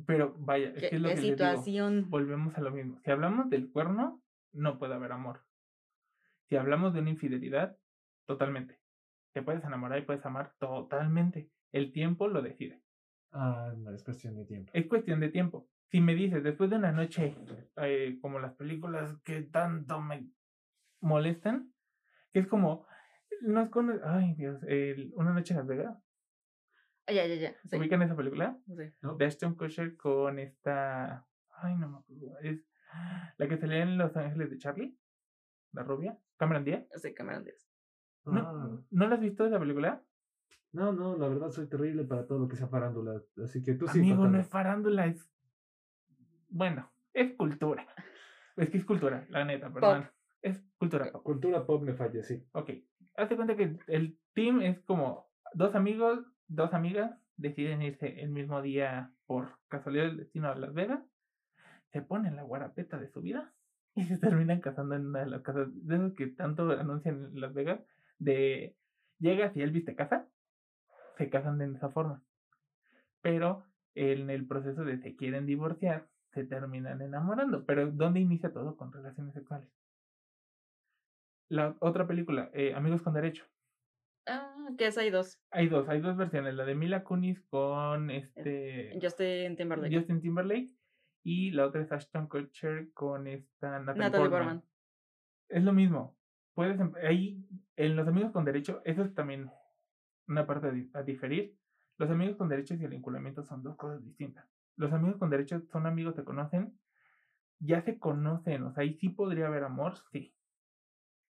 pero 0.07 0.35
vaya, 0.39 0.69
es 0.71 0.75
¿Qué, 0.83 0.91
que 0.91 0.97
es 0.97 1.03
lo 1.03 1.09
que 1.11 1.15
digo. 1.17 1.37
situación? 1.37 2.11
Volvemos 2.11 2.57
a 2.57 2.61
lo 2.61 2.71
mismo. 2.73 2.99
Si 3.05 3.11
hablamos 3.11 3.49
del 3.49 3.71
cuerno, 3.71 4.23
no 4.53 4.79
puede 4.79 4.95
haber 4.95 5.13
amor. 5.13 5.45
Si 6.49 6.57
hablamos 6.57 6.93
de 6.93 7.01
una 7.01 7.11
infidelidad, 7.11 7.79
totalmente. 8.27 8.79
Te 9.33 9.43
puedes 9.43 9.65
enamorar 9.65 9.99
y 9.99 10.03
puedes 10.03 10.25
amar 10.27 10.55
totalmente. 10.59 11.51
El 11.71 11.93
tiempo 11.93 12.29
lo 12.29 12.43
decide. 12.43 12.83
Ah, 13.31 13.73
no, 13.77 13.95
es 13.95 14.03
cuestión 14.05 14.37
de 14.37 14.45
tiempo. 14.45 14.71
Es 14.75 14.87
cuestión 14.87 15.21
de 15.21 15.31
tiempo. 15.31 15.69
Si 15.91 16.01
me 16.03 16.15
dices, 16.15 16.43
después 16.43 16.69
de 16.69 16.77
una 16.77 16.93
noche, 16.93 17.35
eh, 17.77 18.19
como 18.21 18.39
las 18.41 18.55
películas 18.55 19.17
que 19.25 19.43
tanto 19.43 20.01
me 20.03 20.29
molestan, 21.01 21.73
que 22.31 22.41
es 22.41 22.47
como, 22.47 22.87
nos 23.41 23.71
cono 23.71 23.95
ay 24.05 24.35
Dios, 24.35 24.63
el- 24.65 25.13
una 25.17 25.33
noche 25.33 25.55
en 25.55 25.59
Las 25.61 25.67
Vegas, 25.67 26.02
Ah, 27.07 27.13
ya, 27.13 27.27
ya, 27.27 27.35
ya. 27.35 27.57
Sí, 27.69 27.77
¿ubican 27.77 28.03
esa 28.03 28.17
película? 28.17 28.59
sí. 28.67 28.85
¿no? 29.03 29.17
de 29.17 29.25
Ashton 29.27 29.55
Kutcher 29.55 29.97
con 29.97 30.39
esta. 30.39 31.27
Ay, 31.51 31.77
no 31.77 31.89
me 31.89 31.99
acuerdo. 31.99 32.39
Es 32.41 32.65
la 33.39 33.49
que 33.49 33.57
salía 33.57 33.83
en 33.83 33.99
Los 33.99 34.17
Ángeles 34.17 34.51
de 34.51 34.59
Charlie. 34.59 34.99
La 35.73 35.83
rubia. 35.83 36.19
Cameron 36.37 36.65
Díaz. 36.65 36.87
Sí, 36.97 37.15
Cameron 37.15 37.45
Díaz. 37.45 37.69
¿No, 38.25 38.41
Ah, 38.41 38.81
¿No 38.91 39.09
la 39.09 39.15
has 39.17 39.21
visto 39.21 39.47
esa 39.47 39.59
película? 39.59 40.03
no, 40.73 40.93
no, 40.93 41.17
la 41.19 41.29
verdad 41.29 41.51
soy 41.51 41.67
terrible 41.69 42.05
para 42.05 42.27
todo 42.27 42.39
lo 42.39 42.49
que 42.49 42.57
sea 42.57 42.69
farándula. 42.69 43.21
Así 43.45 43.63
que 43.63 43.75
tú 43.75 43.87
sí. 43.89 43.99
Amigo, 43.99 44.27
no 44.29 44.39
es 44.39 44.47
farándula, 44.49 45.07
es. 45.07 45.29
Bueno, 46.49 46.91
Es 47.15 47.35
cultura. 47.35 47.87
Es 48.57 48.71
que 48.71 48.77
es 48.79 48.85
cultura, 48.85 49.27
la 49.31 49.45
neta, 49.45 49.73
perdón. 49.73 50.09
Es 50.43 50.63
cultura 50.77 51.11
pop. 51.11 51.23
Cultura 51.23 51.65
pop 51.67 51.83
me 51.83 51.95
falla, 51.95 52.23
sí. 52.23 52.47
Ok. 52.53 52.71
Hazte 53.17 53.37
cuenta 53.37 53.57
que 53.57 53.79
el 53.87 54.19
team 54.35 54.61
es 54.63 54.81
como 54.81 55.31
dos 55.55 55.75
amigos, 55.75 56.25
dos 56.49 56.75
amigas 56.75 57.19
deciden 57.37 57.83
irse 57.83 58.21
el 58.21 58.31
mismo 58.31 58.63
día 58.63 59.13
por 59.27 59.59
casualidad 59.69 60.05
del 60.05 60.19
destino 60.19 60.49
a 60.49 60.55
Las 60.55 60.75
Vegas, 60.75 61.01
se 61.93 62.03
ponen 62.03 62.37
la 62.37 62.43
guarapeta 62.43 62.99
de 62.99 63.09
su 63.09 63.21
vida 63.21 63.53
y 63.95 64.05
se 64.05 64.19
terminan 64.19 64.61
casando 64.61 64.95
en 64.95 65.07
una 65.07 65.21
de 65.21 65.27
las 65.27 65.43
casas 65.43 65.69
de 65.73 65.97
esos 65.97 66.15
que 66.15 66.27
tanto 66.29 66.71
anuncian 66.71 67.27
en 67.27 67.41
Las 67.41 67.53
Vegas, 67.55 67.81
de 68.19 68.77
llegas 69.19 69.57
y 69.57 69.63
él 69.63 69.71
viste 69.71 69.95
casa, 69.95 70.29
se 71.17 71.31
casan 71.31 71.59
de 71.59 71.73
esa 71.73 71.91
forma. 71.91 72.23
Pero 73.21 73.65
en 73.95 74.31
el 74.31 74.47
proceso 74.47 74.85
de 74.85 74.99
se 74.99 75.17
quieren 75.17 75.47
divorciar, 75.47 76.09
se 76.33 76.45
terminan 76.45 77.03
enamorando. 77.03 77.65
Pero 77.67 77.91
¿dónde 77.91 78.21
inicia 78.21 78.53
todo? 78.53 78.77
Con 78.77 78.93
relaciones 78.93 79.35
sexuales. 79.35 79.69
La 81.49 81.77
otra 81.81 82.07
película, 82.07 82.51
eh, 82.55 82.75
Amigos 82.75 83.03
con 83.03 83.13
Derecho. 83.13 83.45
Ah, 84.27 84.69
que 84.79 84.87
es 84.87 84.99
hay 84.99 85.11
dos. 85.11 85.41
Hay 85.51 85.69
dos, 85.69 85.89
hay 85.89 86.01
dos 86.01 86.17
versiones, 86.17 86.55
la 86.55 86.65
de 86.65 86.75
Mila 86.75 87.03
Kunis 87.03 87.41
con 87.43 88.11
este 88.11 88.97
Justin 89.03 89.57
Timberlake. 89.57 89.97
Justin 89.97 90.21
Timberlake 90.21 90.71
y 91.25 91.51
la 91.53 91.67
otra 91.67 91.83
es 91.83 91.91
Ashton 91.93 92.29
Kutcher 92.29 92.93
con 92.93 93.27
esta 93.27 93.79
Natalie, 93.81 94.01
Natalie 94.01 94.29
Portman. 94.31 94.63
Es 95.49 95.63
lo 95.65 95.73
mismo. 95.73 96.17
Puedes 96.55 96.79
em- 96.81 96.95
ahí 97.03 97.45
en 97.77 97.97
los 97.97 98.07
amigos 98.07 98.31
con 98.33 98.45
derecho, 98.45 98.81
eso 98.85 99.03
es 99.03 99.15
también 99.15 99.51
una 100.29 100.47
parte 100.47 100.69
a, 100.69 100.71
di- 100.71 100.91
a 100.95 101.03
diferir. 101.03 101.57
Los 101.99 102.11
amigos 102.11 102.37
con 102.37 102.49
derechos 102.49 102.81
y 102.81 102.85
el 102.85 102.91
vinculamiento 102.91 103.43
son 103.43 103.63
dos 103.63 103.77
cosas 103.77 104.05
distintas. 104.05 104.47
Los 104.77 104.93
amigos 104.93 105.19
con 105.19 105.31
derechos 105.31 105.63
son 105.71 105.87
amigos, 105.87 106.15
se 106.15 106.25
conocen, 106.25 106.79
ya 107.59 107.83
se 107.83 107.99
conocen, 107.99 108.63
o 108.65 108.73
sea, 108.73 108.83
ahí 108.83 108.95
sí 108.95 109.09
podría 109.09 109.47
haber 109.47 109.65
amor, 109.65 109.95
sí. 110.11 110.35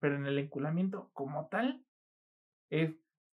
Pero 0.01 0.17
en 0.17 0.27
el 0.27 0.37
vinculamiento 0.37 1.11
como 1.13 1.49
tal 1.49 1.85
es 2.73 2.91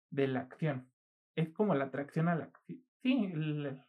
de 0.10 0.28
la 0.28 0.42
acción. 0.42 0.92
Es 1.36 1.50
como 1.50 1.76
la 1.76 1.86
atracción 1.86 2.28
a 2.28 2.36
la 2.36 2.46
acción. 2.46 2.84
Sí, 3.04 3.32
el, 3.32 3.80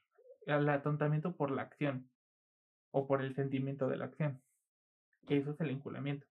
el 0.47 0.69
atontamiento 0.69 1.37
por 1.37 1.51
la 1.51 1.63
acción 1.63 2.11
o 2.91 3.07
por 3.07 3.23
el 3.23 3.35
sentimiento 3.35 3.89
de 3.89 3.97
la 3.97 4.05
acción. 4.05 4.43
Eso 5.27 5.53
es 5.53 5.61
el 5.61 5.69
vinculamiento. 5.69 6.27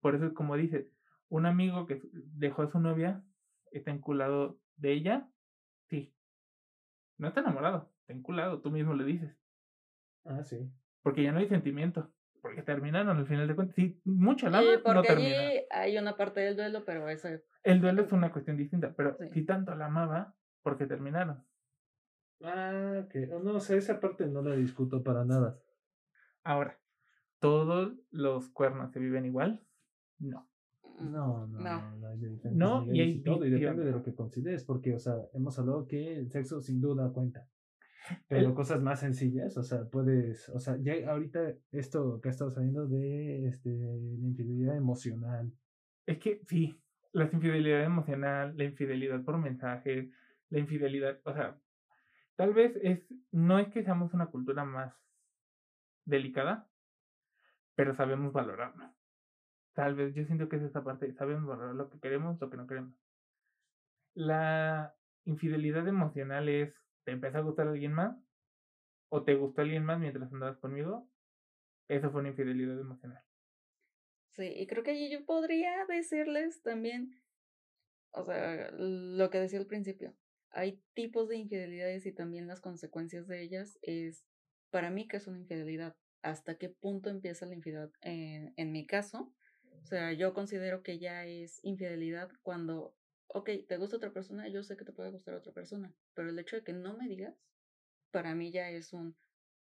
Por 0.00 0.16
eso 0.16 0.26
es 0.26 0.32
como 0.32 0.56
dices, 0.56 0.92
un 1.28 1.46
amigo 1.46 1.86
que 1.86 2.00
dejó 2.12 2.62
a 2.62 2.70
su 2.70 2.80
novia 2.80 3.24
está 3.70 3.92
enculado 3.92 4.60
de 4.76 4.92
ella, 4.92 5.30
sí. 5.88 6.12
No 7.18 7.28
está 7.28 7.40
enamorado, 7.40 7.92
está 8.00 8.14
enculado, 8.14 8.60
tú 8.60 8.72
mismo 8.72 8.94
le 8.94 9.04
dices. 9.04 9.36
Ah, 10.24 10.42
sí. 10.42 10.72
Porque 11.02 11.22
ya 11.22 11.30
no 11.30 11.38
hay 11.38 11.48
sentimiento. 11.48 12.12
Porque 12.46 12.62
terminaron 12.62 13.16
al 13.16 13.26
final 13.26 13.48
de 13.48 13.54
cuentas. 13.54 13.74
Sí, 13.76 14.00
mucho 14.04 14.48
la 14.48 14.60
Sí, 14.60 14.66
no 14.76 14.82
porque 14.82 15.08
termina. 15.08 15.38
allí 15.40 15.58
hay 15.70 15.98
una 15.98 16.16
parte 16.16 16.40
del 16.40 16.56
duelo, 16.56 16.84
pero 16.84 17.08
eso 17.08 17.28
El 17.62 17.80
duelo 17.80 18.02
es 18.02 18.12
una 18.12 18.30
cuestión 18.32 18.56
distinta, 18.56 18.94
pero 18.96 19.16
Sí. 19.18 19.28
si 19.32 19.44
tanto 19.44 19.74
la 19.74 19.86
amaba, 19.86 20.34
porque 20.62 20.86
terminaron. 20.86 21.42
Ah, 22.42 23.04
que 23.10 23.26
no, 23.26 23.38
o 23.56 23.60
sea, 23.60 23.76
esa 23.76 23.98
parte 23.98 24.26
no 24.26 24.42
la 24.42 24.54
discuto 24.54 25.02
para 25.02 25.24
nada. 25.24 25.58
Ahora, 26.44 26.78
¿todos 27.40 27.94
los 28.10 28.48
cuernos 28.50 28.92
se 28.92 29.00
viven 29.00 29.24
igual? 29.24 29.62
No. 30.18 30.46
mm, 30.98 31.12
No, 31.12 31.46
no, 31.46 31.58
No. 31.60 31.80
no, 31.80 31.96
no 31.96 32.08
hay 32.08 32.18
de 32.18 32.50
No, 32.52 32.86
y 32.92 33.00
hay 33.00 33.22
todo, 33.22 33.44
y 33.44 33.50
depende 33.50 33.84
de 33.84 33.92
lo 33.92 34.02
que 34.02 34.14
consideres, 34.14 34.64
porque, 34.64 34.94
o 34.94 34.98
sea, 34.98 35.14
hemos 35.34 35.58
hablado 35.58 35.86
que 35.86 36.16
el 36.16 36.30
sexo 36.30 36.60
sin 36.60 36.80
duda 36.80 37.10
cuenta. 37.12 37.48
Pero 38.28 38.48
El- 38.48 38.54
cosas 38.54 38.82
más 38.82 39.00
sencillas, 39.00 39.56
o 39.56 39.62
sea, 39.62 39.88
puedes, 39.90 40.48
o 40.50 40.58
sea, 40.60 40.76
ya 40.80 41.10
ahorita 41.10 41.54
esto 41.72 42.20
que 42.20 42.28
ha 42.28 42.32
estado 42.32 42.50
saliendo 42.50 42.86
de 42.86 43.46
este, 43.46 43.70
la 43.70 44.26
infidelidad 44.28 44.76
emocional, 44.76 45.52
Es 46.06 46.18
que 46.18 46.40
sí, 46.48 46.82
la 47.12 47.24
infidelidad 47.24 47.84
emocional, 47.84 48.56
la 48.56 48.64
infidelidad 48.64 49.22
por 49.24 49.38
mensajes, 49.38 50.10
la 50.48 50.58
infidelidad, 50.58 51.20
o 51.24 51.32
sea, 51.32 51.60
tal 52.36 52.54
vez 52.54 52.76
es, 52.82 53.06
no 53.32 53.58
es 53.60 53.68
que 53.70 53.84
seamos 53.84 54.14
una 54.14 54.26
cultura 54.30 54.64
más 54.64 54.94
delicada, 56.06 56.70
pero 57.76 57.94
sabemos 57.94 58.32
valorarlo. 58.32 58.92
Tal 59.74 59.94
vez 59.96 60.14
yo 60.14 60.24
siento 60.24 60.48
que 60.48 60.56
es 60.56 60.62
esa 60.64 60.84
parte, 60.84 61.12
sabemos 61.14 61.46
valorar 61.46 61.74
lo 61.76 61.90
que 61.90 62.00
queremos, 62.00 62.40
lo 62.40 62.50
que 62.50 62.56
no 62.58 62.66
queremos. 62.66 62.94
La 64.14 64.96
infidelidad 65.24 65.86
emocional 65.86 66.48
es, 66.48 66.85
¿te 67.06 67.12
empezó 67.12 67.38
a 67.38 67.42
gustar 67.42 67.68
alguien 67.68 67.92
más? 67.92 68.18
¿O 69.08 69.22
te 69.22 69.36
gustó 69.36 69.62
alguien 69.62 69.84
más 69.84 70.00
mientras 70.00 70.30
andabas 70.32 70.58
conmigo? 70.58 71.08
Eso 71.88 72.10
fue 72.10 72.20
una 72.20 72.30
infidelidad 72.30 72.78
emocional. 72.80 73.22
Sí, 74.32 74.52
y 74.54 74.66
creo 74.66 74.82
que 74.82 74.90
allí 74.90 75.08
yo 75.08 75.24
podría 75.24 75.86
decirles 75.86 76.60
también, 76.62 77.22
o 78.10 78.24
sea, 78.24 78.70
lo 78.72 79.30
que 79.30 79.38
decía 79.38 79.60
al 79.60 79.66
principio, 79.66 80.16
hay 80.50 80.82
tipos 80.94 81.28
de 81.28 81.36
infidelidades 81.36 82.04
y 82.06 82.12
también 82.12 82.48
las 82.48 82.60
consecuencias 82.60 83.28
de 83.28 83.40
ellas 83.40 83.78
es, 83.82 84.26
para 84.70 84.90
mí, 84.90 85.06
que 85.06 85.18
es 85.18 85.28
una 85.28 85.38
infidelidad. 85.38 85.96
¿Hasta 86.22 86.58
qué 86.58 86.70
punto 86.70 87.08
empieza 87.08 87.46
la 87.46 87.54
infidelidad? 87.54 87.92
En, 88.00 88.52
en 88.56 88.72
mi 88.72 88.84
caso, 88.84 89.32
o 89.80 89.86
sea, 89.86 90.12
yo 90.12 90.34
considero 90.34 90.82
que 90.82 90.98
ya 90.98 91.24
es 91.24 91.60
infidelidad 91.62 92.28
cuando, 92.42 92.96
ok, 93.28 93.50
te 93.68 93.76
gusta 93.76 93.96
otra 93.96 94.12
persona, 94.12 94.48
yo 94.48 94.62
sé 94.62 94.76
que 94.76 94.84
te 94.84 94.92
puede 94.92 95.10
gustar 95.10 95.34
otra 95.34 95.52
persona, 95.52 95.92
pero 96.14 96.30
el 96.30 96.38
hecho 96.38 96.56
de 96.56 96.64
que 96.64 96.72
no 96.72 96.96
me 96.96 97.08
digas, 97.08 97.34
para 98.10 98.34
mí 98.34 98.52
ya 98.52 98.70
es 98.70 98.92
un, 98.92 99.16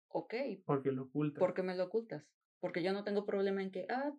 ok, 0.10 0.34
Porque 0.66 0.92
lo 0.92 1.04
ocultas. 1.04 1.40
¿por 1.40 1.54
qué 1.54 1.64
me 1.64 1.76
lo 1.76 1.86
ocultas? 1.86 2.24
Porque 2.60 2.84
yo 2.84 2.94
no 2.94 3.04
tengo 3.04 3.26
problema 3.26 3.62
en 3.62 3.72
que, 3.72 3.86
ah, 3.90 4.12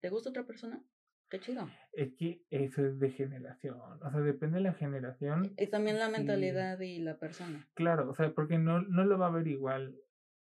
¿te 0.00 0.10
gusta 0.10 0.30
otra 0.30 0.44
persona? 0.44 0.82
Qué 1.28 1.38
chido. 1.38 1.68
Es 1.92 2.12
que 2.16 2.42
eso 2.50 2.84
es 2.84 2.98
de 2.98 3.10
generación. 3.10 3.78
O 4.02 4.10
sea, 4.10 4.20
depende 4.20 4.58
de 4.58 4.64
la 4.64 4.72
generación. 4.72 5.54
Y 5.56 5.68
también 5.68 5.98
la 5.98 6.08
mentalidad 6.08 6.80
y 6.80 6.98
la 6.98 7.18
persona. 7.18 7.68
Claro, 7.74 8.10
o 8.10 8.14
sea, 8.14 8.32
porque 8.34 8.58
no, 8.58 8.80
no 8.80 9.04
lo 9.04 9.16
va 9.18 9.28
a 9.28 9.30
ver 9.30 9.46
igual, 9.46 9.94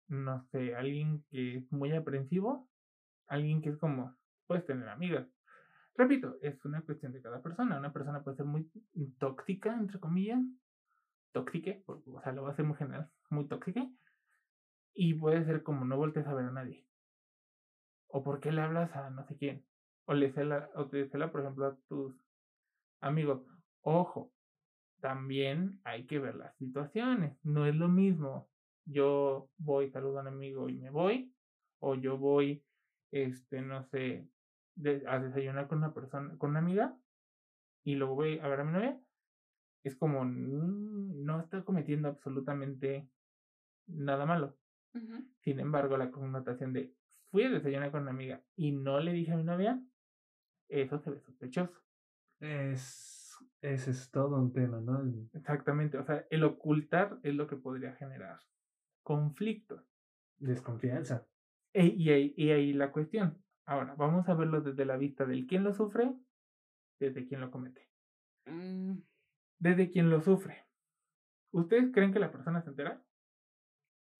no 0.07 0.39
sé, 0.51 0.75
alguien 0.75 1.23
que 1.31 1.57
es 1.57 1.71
muy 1.71 1.93
aprensivo, 1.93 2.69
alguien 3.27 3.61
que 3.61 3.69
es 3.69 3.77
como, 3.77 4.15
puedes 4.45 4.65
tener 4.65 4.87
amigas. 4.89 5.27
Repito, 5.97 6.37
es 6.41 6.63
una 6.63 6.81
cuestión 6.81 7.11
de 7.11 7.21
cada 7.21 7.41
persona. 7.41 7.79
Una 7.79 7.91
persona 7.91 8.23
puede 8.23 8.37
ser 8.37 8.45
muy 8.45 8.69
tóxica, 9.17 9.73
entre 9.75 9.99
comillas, 9.99 10.39
tóxica, 11.31 11.75
o 11.85 12.21
sea, 12.21 12.33
lo 12.33 12.43
va 12.43 12.51
a 12.51 12.55
ser 12.55 12.65
muy 12.65 12.77
general, 12.77 13.09
muy 13.29 13.47
tóxica, 13.47 13.87
y 14.93 15.13
puede 15.15 15.43
ser 15.45 15.63
como 15.63 15.85
no 15.85 15.97
voltees 15.97 16.27
a 16.27 16.33
ver 16.33 16.45
a 16.45 16.51
nadie. 16.51 16.85
O 18.07 18.23
por 18.23 18.39
qué 18.39 18.51
le 18.51 18.61
hablas 18.61 18.95
a 18.95 19.09
no 19.09 19.23
sé 19.25 19.35
quién. 19.37 19.65
O 20.05 20.13
le 20.13 20.31
cela, 20.31 20.69
o 20.75 20.87
te 20.87 21.07
cela, 21.09 21.31
por 21.31 21.41
ejemplo, 21.41 21.65
a 21.65 21.77
tus 21.87 22.15
amigos. 23.01 23.41
Ojo, 23.81 24.31
también 25.01 25.79
hay 25.83 26.05
que 26.05 26.19
ver 26.19 26.35
las 26.35 26.55
situaciones. 26.57 27.37
No 27.43 27.65
es 27.65 27.75
lo 27.75 27.89
mismo. 27.89 28.49
Yo 28.85 29.49
voy, 29.57 29.89
saludo 29.89 30.19
a 30.19 30.21
un 30.21 30.27
amigo 30.27 30.69
y 30.69 30.77
me 30.77 30.89
voy. 30.89 31.33
O 31.79 31.95
yo 31.95 32.17
voy, 32.17 32.63
este, 33.11 33.61
no 33.61 33.83
sé, 33.83 34.27
de- 34.77 35.03
a 35.07 35.19
desayunar 35.19 35.67
con 35.67 35.79
una 35.79 35.93
persona, 35.93 36.37
con 36.37 36.51
una 36.51 36.59
amiga. 36.59 36.97
Y 37.83 37.95
luego 37.95 38.15
voy 38.15 38.39
a 38.39 38.47
ver 38.47 38.61
a 38.61 38.63
mi 38.63 38.71
novia. 38.73 38.99
Es 39.83 39.95
como, 39.95 40.23
mm, 40.23 41.23
no 41.25 41.39
está 41.39 41.63
cometiendo 41.63 42.07
absolutamente 42.09 43.09
nada 43.87 44.25
malo. 44.25 44.57
Sin 45.41 45.59
embargo, 45.59 45.97
la 45.97 46.11
connotación 46.11 46.73
de 46.73 46.93
fui 47.31 47.43
a 47.43 47.49
desayunar 47.49 47.91
con 47.91 48.01
una 48.03 48.11
amiga 48.11 48.41
y 48.55 48.71
no 48.71 48.99
le 48.99 49.13
dije 49.13 49.33
a 49.33 49.37
mi 49.37 49.43
novia, 49.43 49.79
eso 50.69 50.97
se 50.97 51.11
ve 51.11 51.19
sospechoso. 51.19 51.73
es, 52.39 53.37
ese 53.61 53.91
es 53.91 54.09
todo 54.11 54.35
un 54.37 54.53
tema, 54.53 54.79
¿no? 54.79 55.03
Exactamente, 55.33 55.97
o 55.97 56.03
sea, 56.03 56.25
el 56.29 56.43
ocultar 56.43 57.19
es 57.23 57.35
lo 57.35 57.47
que 57.47 57.57
podría 57.57 57.93
generar 57.93 58.39
conflictos. 59.03 59.81
Desconfianza. 60.39 61.25
E- 61.73 61.85
y, 61.85 62.09
ahí, 62.09 62.33
y 62.35 62.49
ahí 62.51 62.73
la 62.73 62.91
cuestión. 62.91 63.37
Ahora, 63.67 63.95
vamos 63.95 64.27
a 64.29 64.33
verlo 64.33 64.61
desde 64.61 64.85
la 64.85 64.97
vista 64.97 65.25
del 65.25 65.45
quién 65.45 65.63
lo 65.63 65.73
sufre, 65.73 66.13
desde 66.99 67.27
quién 67.27 67.41
lo 67.41 67.51
comete. 67.51 67.87
Mm, 68.45 68.99
Desde 69.59 69.89
quién 69.91 70.09
lo 70.09 70.21
sufre. 70.21 70.65
¿Ustedes 71.51 71.91
creen 71.91 72.13
que 72.13 72.19
la 72.19 72.31
persona 72.31 72.61
se 72.61 72.69
entera 72.69 73.03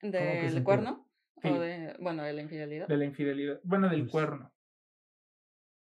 ¿Del 0.02 0.64
cuerno? 0.64 1.08
Sí. 1.42 1.48
O 1.50 1.60
de, 1.60 1.96
bueno, 2.00 2.24
de 2.24 2.34
la 2.34 2.42
infidelidad. 2.42 2.88
de 2.88 2.98
la 2.98 3.06
infidelidad? 3.06 3.60
Bueno, 3.64 3.90
del 3.90 4.02
Pues- 4.02 4.12
cuerno. 4.12 4.52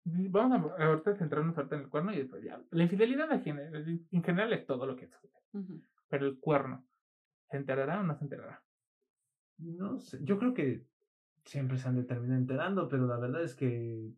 Y 0.05 0.27
Vamos 0.29 0.71
a 0.77 0.85
ahorita 0.85 1.15
centrarnos 1.15 1.57
ahorita 1.57 1.75
en 1.75 1.81
el 1.83 1.89
cuerno 1.89 2.13
y 2.13 2.17
después 2.17 2.43
ya. 2.43 2.61
La 2.71 2.83
infidelidad 2.83 3.31
en 3.31 3.41
general, 3.41 3.85
en 4.11 4.23
general 4.23 4.53
es 4.53 4.65
todo 4.65 4.85
lo 4.85 4.95
que 4.95 5.07
sucede. 5.07 5.31
Pero 6.09 6.25
el 6.25 6.39
cuerno, 6.39 6.85
¿se 7.49 7.57
enterará 7.57 7.99
o 7.99 8.03
no 8.03 8.15
se 8.17 8.23
enterará? 8.23 8.61
No 9.59 9.99
sé, 9.99 10.19
yo 10.23 10.37
creo 10.39 10.53
que 10.53 10.85
siempre 11.45 11.77
se 11.77 11.87
han 11.87 11.95
de 11.95 12.03
terminar 12.03 12.37
enterando, 12.37 12.87
pero 12.87 13.07
la 13.07 13.17
verdad 13.17 13.43
es 13.43 13.55
que 13.55 14.13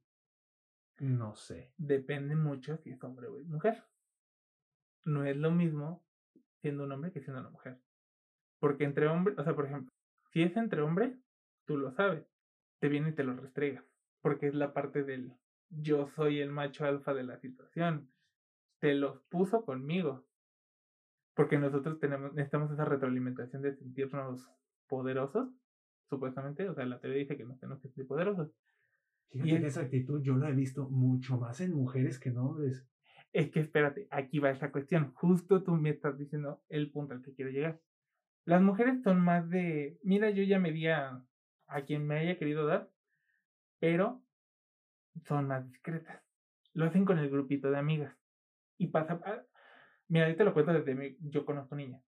no 0.99 1.35
sé. 1.35 1.73
depende 1.77 2.35
mucho 2.35 2.77
si 2.77 2.91
es 2.91 3.03
hombre 3.03 3.27
o 3.27 3.39
mujer. 3.43 3.83
No 5.03 5.25
es 5.25 5.35
lo 5.35 5.51
mismo 5.51 6.03
siendo 6.61 6.83
un 6.83 6.91
hombre 6.91 7.11
que 7.11 7.21
siendo 7.21 7.41
una 7.41 7.49
mujer. 7.49 7.79
Porque 8.59 8.85
entre 8.85 9.07
hombres, 9.07 9.37
o 9.37 9.43
sea, 9.43 9.55
por 9.55 9.65
ejemplo, 9.65 9.91
si 10.31 10.41
es 10.41 10.55
entre 10.57 10.81
hombres, 10.81 11.17
tú 11.65 11.77
lo 11.77 11.91
sabes, 11.91 12.25
te 12.79 12.87
viene 12.87 13.09
y 13.09 13.13
te 13.13 13.23
lo 13.23 13.35
restrega, 13.35 13.83
porque 14.21 14.47
es 14.47 14.55
la 14.55 14.73
parte 14.73 15.03
del 15.03 15.35
yo 15.69 16.07
soy 16.07 16.39
el 16.39 16.51
macho 16.51 16.85
alfa 16.85 17.13
de 17.13 17.23
la 17.23 17.37
situación. 17.37 18.09
Te 18.79 18.93
los 18.93 19.19
puso 19.23 19.65
conmigo. 19.65 20.25
Porque 21.33 21.57
nosotros 21.57 21.99
tenemos, 21.99 22.33
necesitamos 22.33 22.71
esa 22.71 22.85
retroalimentación 22.85 23.61
de 23.61 23.75
sentirnos 23.75 24.49
poderosos, 24.87 25.49
supuestamente. 26.09 26.67
O 26.69 26.73
sea, 26.73 26.85
la 26.85 26.99
teoría 26.99 27.19
dice 27.19 27.37
que 27.37 27.45
nos 27.45 27.59
tenemos 27.59 27.81
que 27.81 27.89
sentir 27.89 28.07
poderosos. 28.07 28.51
Fíjate 29.31 29.61
que 29.61 29.67
esa 29.67 29.81
actitud 29.81 30.21
yo 30.21 30.37
la 30.37 30.49
he 30.49 30.53
visto 30.53 30.89
mucho 30.89 31.37
más 31.37 31.59
en 31.61 31.73
mujeres 31.73 32.19
que 32.19 32.29
en 32.29 32.37
hombres. 32.37 32.87
Es 33.33 33.51
que 33.51 33.59
espérate, 33.59 34.07
aquí 34.11 34.39
va 34.39 34.51
esa 34.51 34.71
cuestión. 34.71 35.11
Justo 35.13 35.63
tú 35.63 35.73
me 35.73 35.89
estás 35.89 36.17
diciendo 36.17 36.63
el 36.69 36.91
punto 36.91 37.13
al 37.13 37.21
que 37.21 37.33
quiero 37.33 37.51
llegar. 37.51 37.81
Las 38.45 38.61
mujeres 38.61 39.01
son 39.03 39.19
más 39.19 39.49
de, 39.49 39.99
mira, 40.03 40.29
yo 40.29 40.43
ya 40.43 40.59
me 40.59 40.71
di 40.71 40.87
a, 40.87 41.21
a 41.67 41.81
quien 41.81 42.05
me 42.05 42.17
haya 42.19 42.37
querido 42.37 42.65
dar, 42.65 42.89
pero 43.79 44.23
son 45.25 45.47
más 45.47 45.67
discretas. 45.67 46.21
Lo 46.73 46.85
hacen 46.85 47.05
con 47.05 47.17
el 47.19 47.29
grupito 47.29 47.71
de 47.71 47.77
amigas. 47.77 48.15
Y 48.77 48.87
pasa, 48.87 49.19
ah, 49.25 49.43
mira, 50.07 50.25
ahorita 50.25 50.43
lo 50.43 50.53
cuento 50.53 50.73
desde 50.73 50.95
mi, 50.95 51.17
yo 51.21 51.45
conozco 51.45 51.75
niñas. 51.75 52.03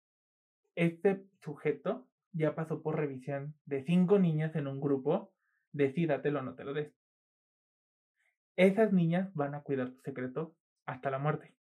Este 0.75 1.25
sujeto 1.41 2.09
ya 2.33 2.55
pasó 2.55 2.81
por 2.81 2.97
revisión 2.97 3.55
de 3.65 3.83
cinco 3.83 4.19
niñas 4.19 4.55
en 4.55 4.67
un 4.67 4.81
grupo, 4.81 5.33
decídatelo 5.71 6.39
o 6.39 6.43
no 6.43 6.55
te 6.55 6.63
lo 6.63 6.73
des. 6.73 6.93
Esas 8.55 8.91
niñas 8.91 9.33
van 9.33 9.55
a 9.55 9.63
cuidar 9.63 9.91
tu 9.91 10.01
secreto 10.01 10.55
hasta 10.85 11.09
la 11.09 11.19
muerte. 11.19 11.55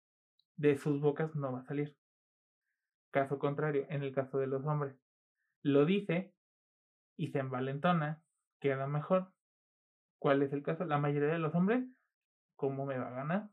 De 0.57 0.77
sus 0.79 1.01
bocas 1.01 1.35
no 1.35 1.53
va 1.53 1.61
a 1.61 1.65
salir. 1.65 1.97
Caso 3.11 3.39
contrario, 3.39 3.87
en 3.89 4.03
el 4.03 4.15
caso 4.15 4.39
de 4.39 4.47
los 4.47 4.65
hombres, 4.65 4.97
lo 5.63 5.85
dice 5.85 6.33
y 7.17 7.29
se 7.33 7.41
envalentona, 7.41 8.23
queda 8.61 8.87
mejor, 8.87 9.33
¿Cuál 10.21 10.43
es 10.43 10.53
el 10.53 10.63
caso? 10.63 10.85
La 10.85 10.99
mayoría 10.99 11.31
de 11.31 11.39
los 11.39 11.55
hombres, 11.55 11.83
¿cómo 12.55 12.85
me 12.85 12.99
va 12.99 13.09
a 13.09 13.13
ganar? 13.13 13.49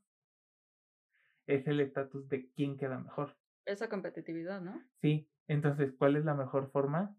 Es 1.47 1.65
el 1.65 1.79
estatus 1.79 2.27
de 2.27 2.51
quién 2.51 2.77
queda 2.77 2.99
mejor. 2.99 3.37
Esa 3.65 3.87
competitividad, 3.87 4.59
¿no? 4.59 4.83
Sí, 4.99 5.29
entonces, 5.47 5.93
¿cuál 5.97 6.15
es 6.15 6.25
la 6.25 6.33
mejor 6.35 6.69
forma? 6.71 7.15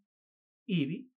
Y 0.67 1.11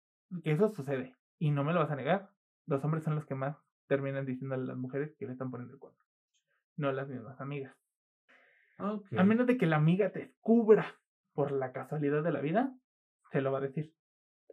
que 0.43 0.53
eso 0.53 0.69
sucede. 0.69 1.17
Y 1.39 1.51
no 1.51 1.65
me 1.65 1.73
lo 1.73 1.81
vas 1.81 1.91
a 1.91 1.97
negar. 1.97 2.31
Los 2.67 2.85
hombres 2.85 3.03
son 3.03 3.15
los 3.17 3.27
que 3.27 3.35
más 3.35 3.57
terminan 3.87 4.27
diciendo 4.27 4.55
a 4.55 4.59
las 4.59 4.77
mujeres 4.77 5.15
que 5.17 5.27
le 5.27 5.33
están 5.33 5.51
poniendo 5.51 5.75
el 5.75 5.81
cuerno. 5.81 5.99
No 6.77 6.93
las 6.93 7.09
mismas 7.09 7.41
amigas. 7.41 7.77
A 8.79 9.25
menos 9.25 9.47
de 9.47 9.59
que 9.59 9.67
la 9.67 9.77
amiga 9.77 10.11
te 10.11 10.21
descubra 10.21 10.87
por 11.35 11.53
la 11.53 11.73
casualidad 11.73 12.23
de 12.23 12.33
la 12.33 12.41
vida, 12.41 12.75
se 13.31 13.41
lo 13.41 13.53
va 13.53 13.59
a 13.59 13.63
decir. 13.63 13.95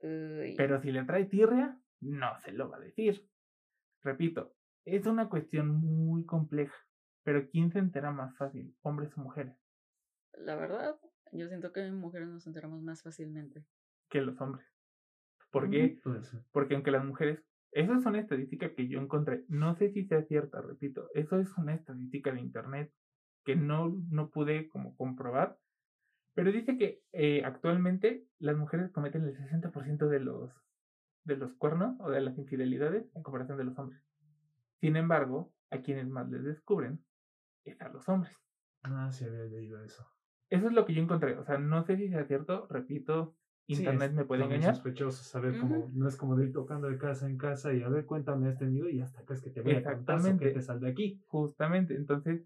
Pero 0.01 0.79
si 0.79 0.91
le 0.91 1.05
trae 1.05 1.25
tirria, 1.25 1.79
no 2.01 2.37
se 2.39 2.51
lo 2.51 2.69
va 2.69 2.77
a 2.77 2.81
decir. 2.81 3.29
Repito, 4.03 4.53
es 4.85 5.05
una 5.05 5.29
cuestión 5.29 5.69
muy 5.69 6.25
compleja, 6.25 6.75
pero 7.23 7.47
¿quién 7.49 7.71
se 7.71 7.79
entera 7.79 8.11
más 8.11 8.35
fácil, 8.37 8.75
hombres 8.81 9.17
o 9.17 9.21
mujeres? 9.21 9.55
La 10.33 10.55
verdad, 10.55 10.99
yo 11.31 11.47
siento 11.47 11.71
que 11.71 11.91
mujeres 11.91 12.27
nos 12.27 12.47
enteramos 12.47 12.81
más 12.81 13.01
fácilmente. 13.03 13.65
Que 14.09 14.21
los 14.21 14.39
hombres. 14.41 14.65
¿Por 15.51 15.69
qué? 15.69 15.99
Porque 16.51 16.75
aunque 16.75 16.91
las 16.91 17.05
mujeres, 17.05 17.43
esa 17.71 17.97
es 17.97 18.05
una 18.05 18.19
estadística 18.19 18.73
que 18.73 18.87
yo 18.87 18.99
encontré, 18.99 19.45
no 19.47 19.75
sé 19.75 19.89
si 19.91 20.05
sea 20.05 20.23
cierta, 20.23 20.61
repito, 20.61 21.09
eso 21.13 21.39
es 21.39 21.49
una 21.57 21.73
estadística 21.73 22.31
de 22.31 22.41
internet 22.41 22.93
que 23.45 23.55
no, 23.55 23.95
no 24.09 24.29
pude 24.29 24.67
como 24.67 24.95
comprobar, 24.95 25.57
pero 26.33 26.51
dice 26.51 26.77
que 26.77 27.01
eh, 27.13 27.43
actualmente 27.45 28.27
las 28.39 28.57
mujeres 28.57 28.91
cometen 28.91 29.23
el 29.23 29.35
60% 29.35 30.07
de 30.07 30.19
los 30.19 30.51
de 31.23 31.35
los 31.35 31.53
cuernos 31.55 31.99
o 31.99 32.09
de 32.09 32.21
las 32.21 32.37
infidelidades 32.37 33.05
en 33.13 33.21
comparación 33.21 33.57
de 33.57 33.65
los 33.65 33.77
hombres. 33.77 34.01
Sin 34.79 34.95
embargo, 34.95 35.53
a 35.71 35.81
quienes 35.81 36.07
más 36.07 36.29
les 36.29 36.43
descubren 36.43 37.03
es 37.65 37.79
a 37.81 37.89
los 37.89 38.07
hombres. 38.07 38.33
Ah, 38.83 39.11
sí 39.11 39.25
había 39.25 39.43
leído 39.43 39.83
eso. 39.83 40.07
Eso 40.49 40.67
es 40.67 40.73
lo 40.73 40.85
que 40.85 40.93
yo 40.93 41.01
encontré. 41.01 41.37
O 41.37 41.43
sea, 41.43 41.57
no 41.57 41.83
sé 41.83 41.97
si 41.97 42.09
sea 42.09 42.25
cierto, 42.25 42.67
repito, 42.69 43.35
internet 43.67 44.13
me 44.13 44.25
puede 44.25 44.43
engañar. 44.43 44.75
sospechoso 44.75 45.23
saber 45.23 45.59
cómo, 45.59 45.91
no 45.93 46.07
es 46.07 46.15
como 46.15 46.35
de 46.35 46.45
ir 46.45 46.53
tocando 46.53 46.87
de 46.87 46.97
casa 46.97 47.27
en 47.27 47.37
casa 47.37 47.73
y 47.73 47.83
a 47.83 47.89
ver, 47.89 48.05
cuéntame, 48.05 48.47
has 48.47 48.57
tenido 48.57 48.89
y 48.89 49.01
hasta 49.01 49.23
crees 49.25 49.41
que 49.41 49.49
te 49.49 49.61
voy 49.61 49.75
a 49.75 49.83
contar 49.83 50.37
que 50.37 50.51
te 50.51 50.61
sal 50.61 50.79
de 50.79 50.89
aquí. 50.89 51.21
Justamente, 51.27 51.95
entonces, 51.95 52.45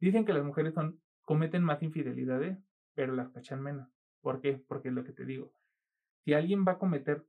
dicen 0.00 0.24
que 0.24 0.32
las 0.32 0.44
mujeres 0.44 0.74
son, 0.74 1.00
cometen 1.22 1.62
más 1.62 1.82
infidelidades, 1.82 2.58
pero 2.94 3.14
las 3.14 3.28
cachan 3.30 3.62
menos. 3.62 3.88
¿Por 4.20 4.40
qué? 4.40 4.62
Porque 4.66 4.88
es 4.88 4.94
lo 4.94 5.04
que 5.04 5.12
te 5.12 5.26
digo. 5.26 5.52
Si 6.24 6.32
alguien 6.32 6.64
va 6.66 6.72
a 6.72 6.78
cometer 6.78 7.26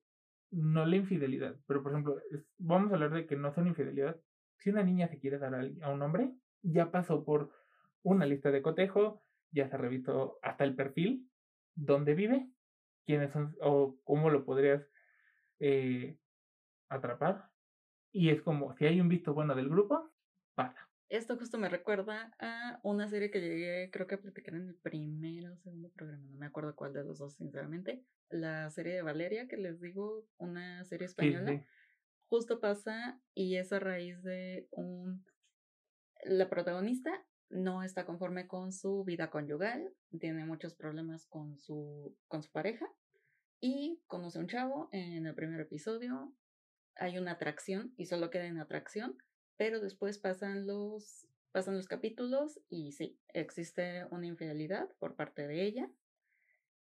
no 0.52 0.86
la 0.86 0.96
infidelidad, 0.96 1.58
pero 1.68 1.84
por 1.84 1.92
ejemplo, 1.92 2.22
vamos 2.58 2.92
a 2.92 2.96
hablar 2.96 3.12
de 3.12 3.26
que 3.26 3.36
no 3.36 3.54
son 3.54 3.68
infidelidad. 3.68 4.18
Si 4.58 4.70
una 4.70 4.84
niña 4.84 5.08
se 5.10 5.20
quiere 5.20 5.38
dar 5.38 5.54
a, 5.54 5.90
un 5.90 6.02
hombre, 6.02 6.32
ya 6.62 6.92
pasó 6.92 7.26
por 7.26 7.52
una 8.04 8.26
lista 8.26 8.52
de 8.52 8.62
cotejo, 8.62 9.25
ya 9.56 9.70
se 9.70 9.78
revisó 9.78 10.38
hasta 10.42 10.66
el 10.66 10.76
perfil, 10.76 11.30
dónde 11.76 12.14
vive, 12.14 12.48
quiénes 13.06 13.32
son 13.32 13.56
o 13.62 13.98
cómo 14.04 14.30
lo 14.30 14.46
podrías 14.46 14.86
eh, 15.60 16.18
atrapar. 16.90 17.50
Y 18.12 18.30
es 18.30 18.42
como, 18.42 18.76
si 18.76 18.86
hay 18.86 19.00
un 19.00 19.10
visto 19.10 19.34
bueno 19.34 19.56
del 19.56 19.70
grupo, 19.70 20.14
pasa. 20.56 20.90
Esto 21.08 21.38
justo 21.38 21.58
me 21.58 21.70
recuerda 21.70 22.36
a 22.40 22.80
una 22.84 23.08
serie 23.08 23.30
que 23.30 23.40
llegué, 23.40 23.90
creo 23.92 24.08
que 24.08 24.16
a 24.16 24.22
platicar 24.22 24.56
en 24.56 24.68
el 24.68 24.76
primero 24.76 25.54
o 25.54 25.58
segundo 25.58 25.90
programa, 25.92 26.28
no 26.30 26.38
me 26.38 26.48
acuerdo 26.48 26.76
cuál 26.76 26.94
de 26.94 27.04
los 27.04 27.20
dos, 27.20 27.36
sinceramente. 27.36 28.04
La 28.30 28.70
serie 28.72 28.96
de 28.96 29.04
Valeria, 29.04 29.48
que 29.48 29.58
les 29.58 29.80
digo, 29.80 30.28
una 30.38 30.84
serie 30.84 31.06
española, 31.06 31.64
justo 32.28 32.60
pasa 32.60 33.22
y 33.34 33.56
es 33.56 33.72
a 33.72 33.80
raíz 33.80 34.22
de 34.24 34.68
un... 34.72 35.24
La 36.24 36.50
protagonista 36.50 37.24
no 37.50 37.84
está 37.84 38.06
conforme 38.06 38.48
con 38.48 38.72
su 38.72 39.04
vida 39.04 39.30
conyugal, 39.30 39.94
tiene 40.20 40.46
muchos 40.46 40.76
problemas 40.76 41.26
con 41.28 41.58
su, 41.60 42.16
con 42.28 42.44
su 42.44 42.52
pareja 42.52 42.88
y 43.60 44.02
conoce 44.08 44.40
un 44.40 44.48
chavo 44.48 44.90
en 44.92 45.26
el 45.26 45.36
primer 45.36 45.62
episodio. 45.62 46.34
Hay 46.96 47.18
una 47.18 47.32
atracción 47.32 47.94
y 47.98 48.06
solo 48.06 48.30
queda 48.30 48.46
en 48.46 48.60
atracción 48.60 49.18
pero 49.58 49.80
después 49.80 50.20
pasan 50.20 50.68
los, 50.68 51.28
pasan 51.52 51.78
los 51.78 51.88
capítulos 51.88 52.60
y 52.70 52.92
sí, 52.92 53.20
existe 53.34 54.06
una 54.12 54.28
infidelidad 54.28 54.90
por 55.00 55.16
parte 55.16 55.48
de 55.48 55.64
ella. 55.64 55.90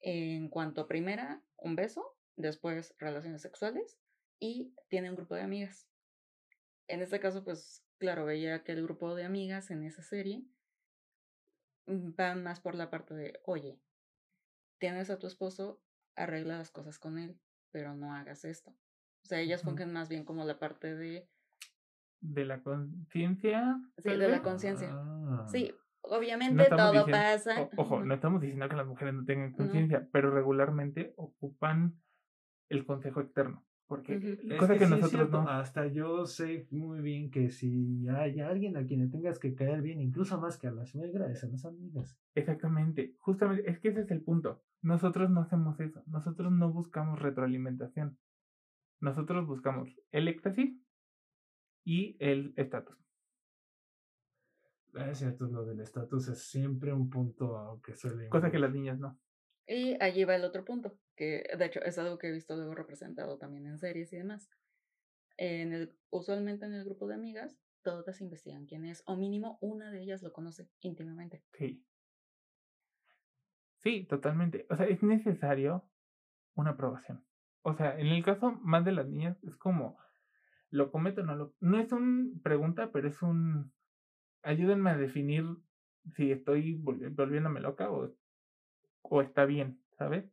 En 0.01 0.49
cuanto 0.49 0.81
a 0.81 0.87
primera, 0.87 1.43
un 1.57 1.75
beso, 1.75 2.15
después 2.35 2.95
relaciones 2.99 3.41
sexuales 3.41 3.99
y 4.39 4.73
tiene 4.89 5.09
un 5.09 5.15
grupo 5.15 5.35
de 5.35 5.41
amigas. 5.41 5.87
En 6.87 7.01
este 7.01 7.19
caso, 7.19 7.43
pues 7.43 7.83
claro, 7.99 8.25
veía 8.25 8.63
que 8.63 8.71
el 8.71 8.83
grupo 8.83 9.15
de 9.15 9.25
amigas 9.25 9.69
en 9.69 9.83
esa 9.83 10.01
serie 10.01 10.43
mm, 11.85 12.15
van 12.15 12.43
más 12.43 12.59
por 12.59 12.75
la 12.75 12.89
parte 12.89 13.13
de, 13.13 13.39
oye, 13.45 13.79
tienes 14.79 15.09
a 15.09 15.19
tu 15.19 15.27
esposo, 15.27 15.81
arregla 16.15 16.57
las 16.57 16.71
cosas 16.71 16.97
con 16.97 17.19
él, 17.19 17.39
pero 17.71 17.95
no 17.95 18.13
hagas 18.13 18.45
esto. 18.45 18.71
O 19.23 19.27
sea, 19.27 19.39
ellas 19.39 19.61
fungen 19.61 19.93
más 19.93 20.09
bien 20.09 20.23
como 20.23 20.45
la 20.45 20.57
parte 20.57 20.95
de, 20.95 21.29
de 22.21 22.45
la 22.45 22.61
conciencia. 22.61 23.79
Sí, 23.97 24.09
de 24.09 24.27
la 24.29 24.41
conciencia. 24.41 24.89
Sí, 25.47 25.71
ah. 25.73 25.77
obviamente 26.01 26.65
todo 26.69 27.05
pasa. 27.07 27.69
ojo, 27.77 28.03
no 28.03 28.13
estamos 28.13 28.41
diciendo 28.41 28.67
que 28.69 28.75
las 28.75 28.87
mujeres 28.87 29.13
no 29.13 29.25
tengan 29.25 29.51
conciencia, 29.51 30.07
pero 30.11 30.31
regularmente 30.31 31.13
ocupan 31.17 32.01
el 32.69 32.85
consejo 32.85 33.21
externo. 33.21 33.65
Porque 33.89 34.37
cosa 34.59 34.77
que, 34.77 34.85
nosotros 34.85 35.31
no. 35.31 35.49
Hasta 35.49 35.87
yo 35.87 36.27
sé 36.27 36.67
muy 36.69 37.01
bien 37.01 37.31
que 37.31 37.49
si 37.49 38.07
hay 38.07 38.39
alguien 38.39 38.77
a 38.77 38.85
quien 38.85 38.99
le 38.99 39.07
tengas 39.07 39.39
que 39.39 39.55
caer 39.55 39.81
bien, 39.81 39.99
incluso 39.99 40.39
más 40.39 40.59
que 40.59 40.67
a 40.67 40.71
la 40.71 40.85
suegra, 40.85 41.31
es 41.31 41.43
a 41.43 41.47
las 41.47 41.65
amigas. 41.65 42.15
Exactamente, 42.35 43.15
justamente, 43.17 43.67
es 43.67 43.79
que 43.79 43.87
ese 43.87 44.01
es 44.01 44.11
el 44.11 44.21
punto. 44.21 44.61
Nosotros 44.83 45.31
no 45.31 45.41
hacemos 45.41 45.79
eso, 45.79 46.03
nosotros 46.05 46.51
no 46.51 46.71
buscamos 46.71 47.19
retroalimentación. 47.19 48.15
Nosotros 48.99 49.47
buscamos 49.47 49.89
el 50.11 50.27
éxtasis 50.27 50.79
y 51.83 52.15
el 52.19 52.53
estatus. 52.57 52.95
Es 54.93 55.17
cierto, 55.17 55.47
lo 55.47 55.65
del 55.65 55.79
estatus 55.79 56.27
es 56.27 56.47
siempre 56.47 56.93
un 56.93 57.09
punto 57.09 57.81
que 57.83 57.95
suele... 57.95 58.29
Cosa 58.29 58.51
que 58.51 58.59
las 58.59 58.71
niñas 58.71 58.99
no. 58.99 59.19
Y 59.65 59.97
allí 59.99 60.25
va 60.25 60.35
el 60.35 60.43
otro 60.43 60.63
punto, 60.63 60.95
que 61.19 61.43
de 61.57 61.65
hecho 61.65 61.81
es 61.81 61.97
algo 61.97 62.17
que 62.17 62.29
he 62.29 62.31
visto 62.31 62.55
luego 62.55 62.73
representado 62.73 63.37
también 63.37 63.67
en 63.67 63.77
series 63.77 64.13
y 64.13 64.15
demás. 64.15 64.49
En 65.35 65.73
el, 65.73 65.93
usualmente 66.11 66.65
en 66.65 66.73
el 66.73 66.85
grupo 66.85 67.07
de 67.07 67.15
amigas, 67.15 67.59
todas 67.81 68.21
investigan 68.21 68.65
quién 68.65 68.85
es, 68.85 69.03
o 69.05 69.17
mínimo 69.17 69.57
una 69.59 69.91
de 69.91 70.01
ellas 70.01 70.23
lo 70.23 70.31
conoce 70.31 70.69
íntimamente. 70.79 71.43
Sí. 71.57 71.85
Sí, 73.83 74.05
totalmente. 74.05 74.65
O 74.69 74.77
sea, 74.77 74.85
es 74.85 75.03
necesario 75.03 75.83
una 76.55 76.71
aprobación. 76.71 77.25
O 77.63 77.73
sea, 77.73 77.99
en 77.99 78.07
el 78.07 78.23
caso 78.23 78.53
más 78.61 78.85
de 78.85 78.93
las 78.93 79.07
niñas, 79.07 79.37
es 79.43 79.57
como, 79.57 79.97
¿Lo 80.71 80.89
cometo 80.89 81.21
o 81.21 81.25
no 81.25 81.35
lo.? 81.35 81.53
No 81.59 81.79
es 81.79 81.91
una 81.91 82.31
pregunta, 82.43 82.91
pero 82.93 83.09
es 83.09 83.21
un. 83.21 83.73
Ayúdenme 84.41 84.91
a 84.91 84.97
definir 84.97 85.43
si 86.15 86.31
estoy 86.31 86.75
volviéndome 86.75 87.59
loca 87.59 87.91
o, 87.91 88.15
o 89.01 89.21
está 89.21 89.45
bien, 89.45 89.81
¿sabes? 89.97 90.25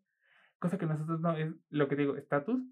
Cosa 0.58 0.78
que 0.78 0.86
nosotros 0.86 1.20
no 1.20 1.36
es 1.36 1.54
lo 1.70 1.88
que 1.88 1.96
digo, 1.96 2.16
estatus. 2.16 2.62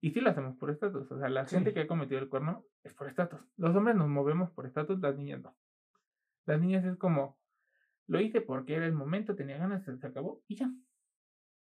Y 0.00 0.10
sí 0.10 0.20
lo 0.20 0.30
hacemos 0.30 0.56
por 0.56 0.70
estatus. 0.70 1.10
O 1.10 1.18
sea, 1.18 1.28
la 1.28 1.44
gente 1.44 1.72
que 1.72 1.80
ha 1.80 1.86
cometido 1.86 2.20
el 2.20 2.28
cuerno 2.28 2.64
es 2.82 2.94
por 2.94 3.08
estatus. 3.08 3.40
Los 3.56 3.74
hombres 3.76 3.96
nos 3.96 4.08
movemos 4.08 4.50
por 4.50 4.66
estatus, 4.66 5.00
las 5.00 5.16
niñas 5.16 5.42
no. 5.42 5.56
Las 6.46 6.60
niñas 6.60 6.84
es 6.84 6.96
como, 6.96 7.38
lo 8.08 8.20
hice 8.20 8.40
porque 8.40 8.74
era 8.74 8.86
el 8.86 8.94
momento, 8.94 9.36
tenía 9.36 9.58
ganas, 9.58 9.84
se 9.84 10.06
acabó 10.06 10.42
y 10.48 10.56
ya. 10.56 10.72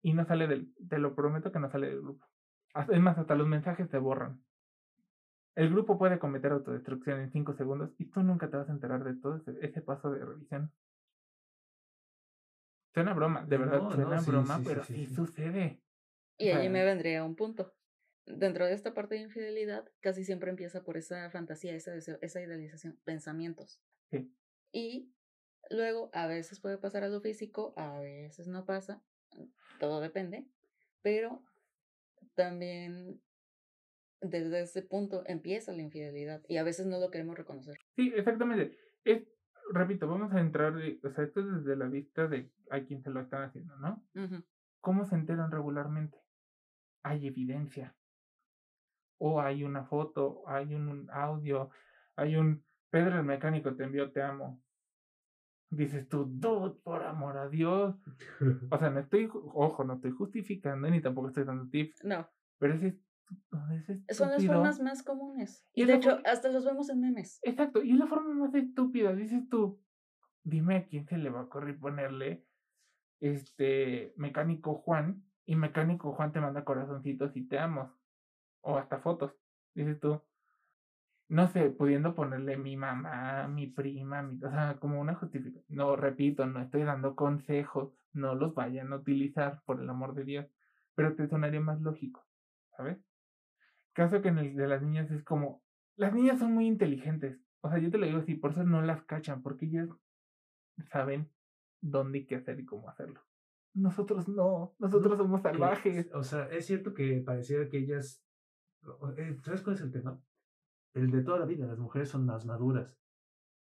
Y 0.02 0.14
no 0.14 0.26
sale 0.26 0.48
del, 0.48 0.74
te 0.90 1.00
lo 1.00 1.16
prometo 1.16 1.52
que 1.52 1.60
no 1.60 1.70
sale 1.70 1.88
del 1.88 2.02
grupo. 2.02 2.26
Es 2.90 3.00
más, 3.00 3.18
hasta 3.18 3.36
los 3.36 3.48
mensajes 3.48 3.90
se 3.90 3.98
borran. 3.98 4.42
El 5.56 5.70
grupo 5.72 5.98
puede 5.98 6.20
cometer 6.20 6.52
autodestrucción 6.52 7.20
en 7.20 7.32
5 7.32 7.54
segundos 7.56 7.92
y 7.98 8.06
tú 8.12 8.22
nunca 8.22 8.50
te 8.50 8.58
vas 8.58 8.70
a 8.70 8.74
enterar 8.74 9.04
de 9.04 9.16
todo 9.16 9.38
ese, 9.38 9.58
ese 9.66 9.82
paso 9.82 10.12
de 10.12 10.24
revisión. 10.24 10.72
Suena 12.98 13.14
broma, 13.14 13.46
de 13.46 13.58
verdad, 13.58 13.78
No, 13.78 13.90
no, 13.92 13.96
suena 13.96 14.22
sí, 14.22 14.32
broma, 14.32 14.58
sí, 14.58 14.64
pero 14.66 14.84
sí, 14.84 15.06
sucede. 15.06 15.84
Y 16.40 16.50
allí 16.50 16.68
me 16.68 16.84
vendría 16.84 17.24
un 17.24 17.36
punto. 17.36 17.76
Dentro 18.26 18.66
de 18.66 18.74
esta 18.74 18.96
parte 18.96 19.14
de 19.14 19.22
infidelidad, 19.22 19.88
casi 20.00 20.26
siempre 20.26 20.50
empieza 20.50 20.84
por 20.84 20.98
esa 20.98 21.30
fantasía, 21.30 21.76
ese 21.76 21.92
deseo, 21.92 22.18
esa 22.22 22.42
idealización, 22.42 23.00
pensamientos. 23.04 23.80
Sí. 24.10 24.34
Y 24.72 25.14
luego 25.70 26.10
a 26.12 26.26
veces 26.26 26.60
puede 26.60 26.80
pasar 26.80 27.04
a 27.04 27.08
lo 27.08 27.22
físico, 27.22 27.76
a 27.78 28.00
veces 28.00 28.48
no 28.48 28.66
pasa, 28.66 29.04
todo 29.80 30.02
depende, 30.02 30.48
pero 31.04 31.44
también 32.34 33.22
desde 34.22 34.62
ese 34.62 34.82
punto 34.82 35.22
empieza 35.28 35.72
la 35.72 35.84
infidelidad 35.84 36.42
y 36.48 36.58
a 36.58 36.64
veces 36.64 36.88
no 36.88 37.00
lo 37.00 37.12
queremos 37.12 37.38
reconocer. 37.38 37.78
Sí, 37.96 38.12
exactamente. 38.16 38.76
Es, 39.06 39.22
repito, 39.72 40.08
vamos 40.08 40.34
a 40.34 40.40
entrar, 40.40 40.76
de, 40.76 41.00
o 41.04 41.10
sea, 41.10 41.24
esto 41.24 41.40
es 41.42 41.48
desde 41.48 41.76
la 41.76 41.88
vista 41.88 42.28
de 42.28 42.52
a 42.70 42.82
quien 42.82 43.02
se 43.02 43.10
lo 43.10 43.22
están 43.22 43.44
haciendo, 43.44 43.76
¿no? 43.78 44.04
¿Cómo 44.82 45.06
se 45.06 45.16
enteran 45.16 45.52
regularmente? 45.52 46.18
Hay 47.04 47.28
evidencia. 47.28 47.96
O 49.20 49.42
hay 49.42 49.64
una 49.64 49.86
foto, 49.86 50.44
hay 50.48 50.76
un 50.76 51.08
audio, 51.12 51.70
hay 52.16 52.36
un 52.36 52.64
Pedro 52.90 53.20
el 53.20 53.26
mecánico 53.26 53.76
te 53.76 53.84
envió 53.84 54.12
te 54.12 54.22
amo. 54.22 54.64
Dices 55.70 56.08
tú, 56.08 56.26
dude, 56.26 56.80
por 56.82 57.04
amor 57.04 57.38
a 57.38 57.50
Dios. 57.50 57.96
O 58.72 58.78
sea, 58.78 58.90
no 58.90 59.00
estoy, 59.00 59.30
ojo, 59.32 59.84
no 59.84 59.96
estoy 59.96 60.12
justificando 60.12 60.90
ni 60.90 61.02
tampoco 61.02 61.28
estoy 61.28 61.44
dando 61.44 61.70
tips, 61.70 62.04
No, 62.04 62.30
pero 62.58 62.74
es 62.76 62.96
son 64.10 64.30
las 64.30 64.46
formas 64.46 64.80
más 64.80 65.04
comunes. 65.04 65.66
Y 65.74 65.86
de 65.86 65.96
hecho, 65.96 66.20
hasta 66.26 66.50
los 66.50 66.66
vemos 66.66 66.90
en 66.90 67.02
memes. 67.02 67.40
Exacto, 67.44 67.84
y 67.84 67.92
es 67.92 67.98
la 67.98 68.08
forma 68.08 68.34
más 68.34 68.54
estúpida, 68.56 69.14
dices 69.14 69.48
tú, 69.50 69.82
dime 70.44 70.78
a 70.78 70.86
quién 70.86 71.06
se 71.06 71.18
le 71.18 71.30
va 71.30 71.42
a 71.42 71.44
ocurrir 71.44 71.80
ponerle 71.80 72.46
este 73.20 74.14
mecánico 74.16 74.76
Juan 74.76 75.24
y 75.46 75.56
mecánico 75.56 76.14
Juan 76.14 76.32
te 76.32 76.40
manda 76.40 76.64
corazoncitos 76.64 77.36
y 77.36 77.48
te 77.48 77.60
amo. 77.60 77.94
O 78.62 78.78
hasta 78.78 79.00
fotos, 79.00 79.34
dices 79.74 80.00
tú. 80.00 80.22
No 81.30 81.48
sé, 81.48 81.70
pudiendo 81.70 82.16
ponerle 82.16 82.56
mi 82.56 82.78
mamá, 82.78 83.48
mi 83.50 83.68
prima, 83.68 84.22
mi, 84.22 84.42
o 84.44 84.50
sea, 84.50 84.78
como 84.80 85.02
una 85.02 85.16
justificación. 85.16 85.66
No, 85.68 85.96
repito, 85.98 86.46
no 86.46 86.62
estoy 86.62 86.84
dando 86.84 87.16
consejos, 87.16 87.94
no 88.14 88.34
los 88.36 88.54
vayan 88.54 88.94
a 88.94 88.98
utilizar, 88.98 89.62
por 89.66 89.82
el 89.82 89.90
amor 89.90 90.16
de 90.16 90.24
Dios, 90.24 90.46
pero 90.96 91.16
te 91.16 91.28
sonaría 91.28 91.60
más 91.60 91.82
lógico, 91.82 92.26
¿sabes? 92.78 92.98
Caso 93.98 94.22
que 94.22 94.28
en 94.28 94.38
el 94.38 94.56
de 94.56 94.68
las 94.68 94.84
niñas 94.84 95.10
es 95.10 95.24
como, 95.24 95.64
las 95.98 96.14
niñas 96.14 96.38
son 96.38 96.54
muy 96.54 96.68
inteligentes. 96.68 97.42
O 97.62 97.70
sea, 97.70 97.80
yo 97.80 97.90
te 97.90 97.98
lo 97.98 98.06
digo 98.06 98.20
así, 98.20 98.36
por 98.36 98.52
eso 98.52 98.64
no 98.64 98.84
las 98.84 99.02
cachan, 99.06 99.42
porque 99.42 99.66
ellas 99.66 99.90
saben 100.92 101.32
dónde 101.82 102.20
y 102.20 102.26
qué 102.28 102.36
hacer 102.36 102.60
y 102.60 102.66
cómo 102.66 102.88
hacerlo. 102.90 103.20
Nosotros 103.74 104.28
no, 104.28 104.76
nosotros 104.78 105.18
somos 105.18 105.40
Eh, 105.40 105.44
salvajes. 105.44 106.14
o 106.14 106.22
sea, 106.22 106.48
es 106.50 106.68
cierto 106.68 106.94
que 106.94 107.24
pareciera 107.26 107.68
que 107.70 107.80
ellas. 107.80 108.24
eh, 109.18 109.36
¿Sabes 109.44 109.64
cuál 109.64 109.76
es 109.76 109.82
el 109.82 109.92
tema? 109.92 110.22
El 110.94 111.10
de 111.10 111.24
toda 111.24 111.40
la 111.40 111.48
vida, 111.48 111.66
las 111.66 111.80
mujeres 111.80 112.10
son 112.10 112.24
más 112.24 112.46
maduras. 112.46 112.96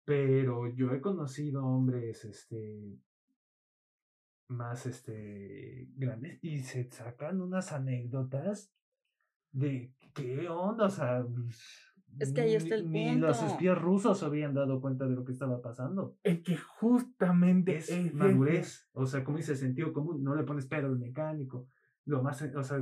Pero 0.06 0.68
yo 0.74 0.92
he 0.92 1.02
conocido 1.02 1.64
hombres, 1.64 2.26
este. 2.26 2.98
Más, 4.50 4.88
este. 4.88 5.88
Grandes 5.96 6.40
y 6.44 6.58
se 6.64 6.90
sacan 6.90 7.42
unas 7.42 7.72
anécdotas 7.72 8.72
de 9.56 9.94
qué 10.14 10.48
onda, 10.50 10.86
o 10.86 10.90
sea. 10.90 11.26
Es 12.20 12.32
que 12.32 12.42
ahí 12.42 12.56
está 12.56 12.76
el 12.76 12.90
ni- 12.92 13.16
Ni 13.16 13.20
los 13.20 13.42
espías 13.44 13.78
rusos 13.82 14.20
se 14.20 14.26
habían 14.26 14.54
dado 14.54 14.80
cuenta 14.80 15.06
de 15.06 15.16
lo 15.16 15.26
que 15.26 15.32
estaba 15.34 15.62
pasando. 15.62 16.18
Es 16.24 16.42
que 16.44 16.56
justamente 16.56 17.78
Es 17.78 18.14
madurez. 18.14 18.88
O 18.94 19.06
sea, 19.06 19.24
como 19.24 19.38
dice 19.38 19.56
sentido 19.56 19.92
común, 19.92 20.24
no 20.24 20.36
le 20.36 20.44
pones 20.44 20.66
pero 20.66 20.88
al 20.88 20.98
mecánico. 20.98 21.68
Lo 22.06 22.22
más, 22.22 22.42
o 22.56 22.64
sea, 22.64 22.82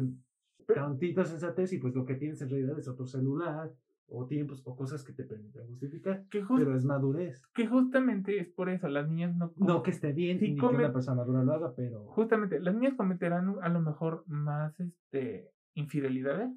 tantita 0.74 1.26
sensatez 1.26 1.74
y 1.74 1.78
pues 1.80 1.95
lo 1.95 2.05
que 2.05 2.15
tienes 2.15 2.41
en 2.41 2.49
realidad 2.49 2.78
es 2.78 2.88
otro 2.88 3.05
celular 3.07 3.71
o 4.07 4.28
tiempos 4.28 4.61
o 4.65 4.76
cosas 4.76 5.03
que 5.03 5.13
te 5.13 5.24
permiten 5.24 5.65
justificar. 5.67 6.26
que, 6.30 6.43
Pero 6.55 6.76
es 6.76 6.86
madurez. 6.86 7.41
que 7.55 7.65
justamente 7.67 8.38
es 8.38 8.49
por 8.49 8.69
eso, 8.69 8.88
las 8.88 9.07
niñas 9.09 9.36
no... 9.36 9.53
No 9.57 9.82
que 9.82 9.91
esté 9.91 10.11
bien 10.11 10.38
Sí 10.39 10.51
ni 10.51 10.59
que 10.59 10.65
una 10.65 10.93
persona 10.93 11.17
madura 11.17 11.43
lo 11.43 11.53
haga, 11.53 11.74
pero 11.74 12.05
Justamente, 12.07 12.59
las 12.59 12.76
niñas 12.76 12.93
cometerán 12.95 13.55
a 13.61 13.69
lo 13.69 13.80
mejor 13.82 14.24
más 14.28 14.80
este 14.80 15.49
infidelidades, 15.74 16.51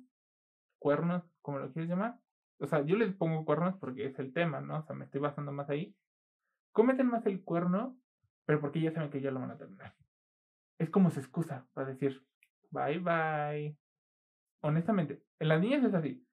cuernos, 0.79 1.25
como 1.43 1.59
lo 1.59 1.73
quieres 1.73 1.91
llamar. 1.91 2.19
O 2.59 2.67
sea, 2.67 2.83
yo 2.83 2.97
les 2.97 3.15
pongo 3.15 3.45
cuernos 3.45 3.77
porque 3.79 4.07
es 4.07 4.19
el 4.19 4.33
tema, 4.33 4.61
¿no? 4.61 4.79
O 4.79 4.83
sea, 4.83 4.97
me 4.97 5.05
estoy 5.05 5.21
basando 5.21 5.53
más 5.53 5.69
ahí. 5.69 5.95
Cometen 6.73 7.07
más 7.09 7.27
el 7.27 7.43
cuerno, 7.43 7.97
pero 8.45 8.61
porque 8.61 8.81
ya 8.81 8.93
saben 8.93 9.11
que 9.11 9.21
ya 9.21 9.31
lo 9.31 9.41
van 9.41 9.51
a 9.51 9.59
terminar. 9.59 9.95
Es 10.79 10.91
como 10.91 11.11
su 11.11 11.21
excusa 11.21 11.67
para 11.73 11.89
decir, 11.89 12.25
bye 12.71 12.99
bye. 12.99 13.77
Honestamente, 14.63 15.23
en 15.39 15.49
las 15.49 15.61
niñas 15.61 15.85
es 15.85 15.95
así. 15.95 16.27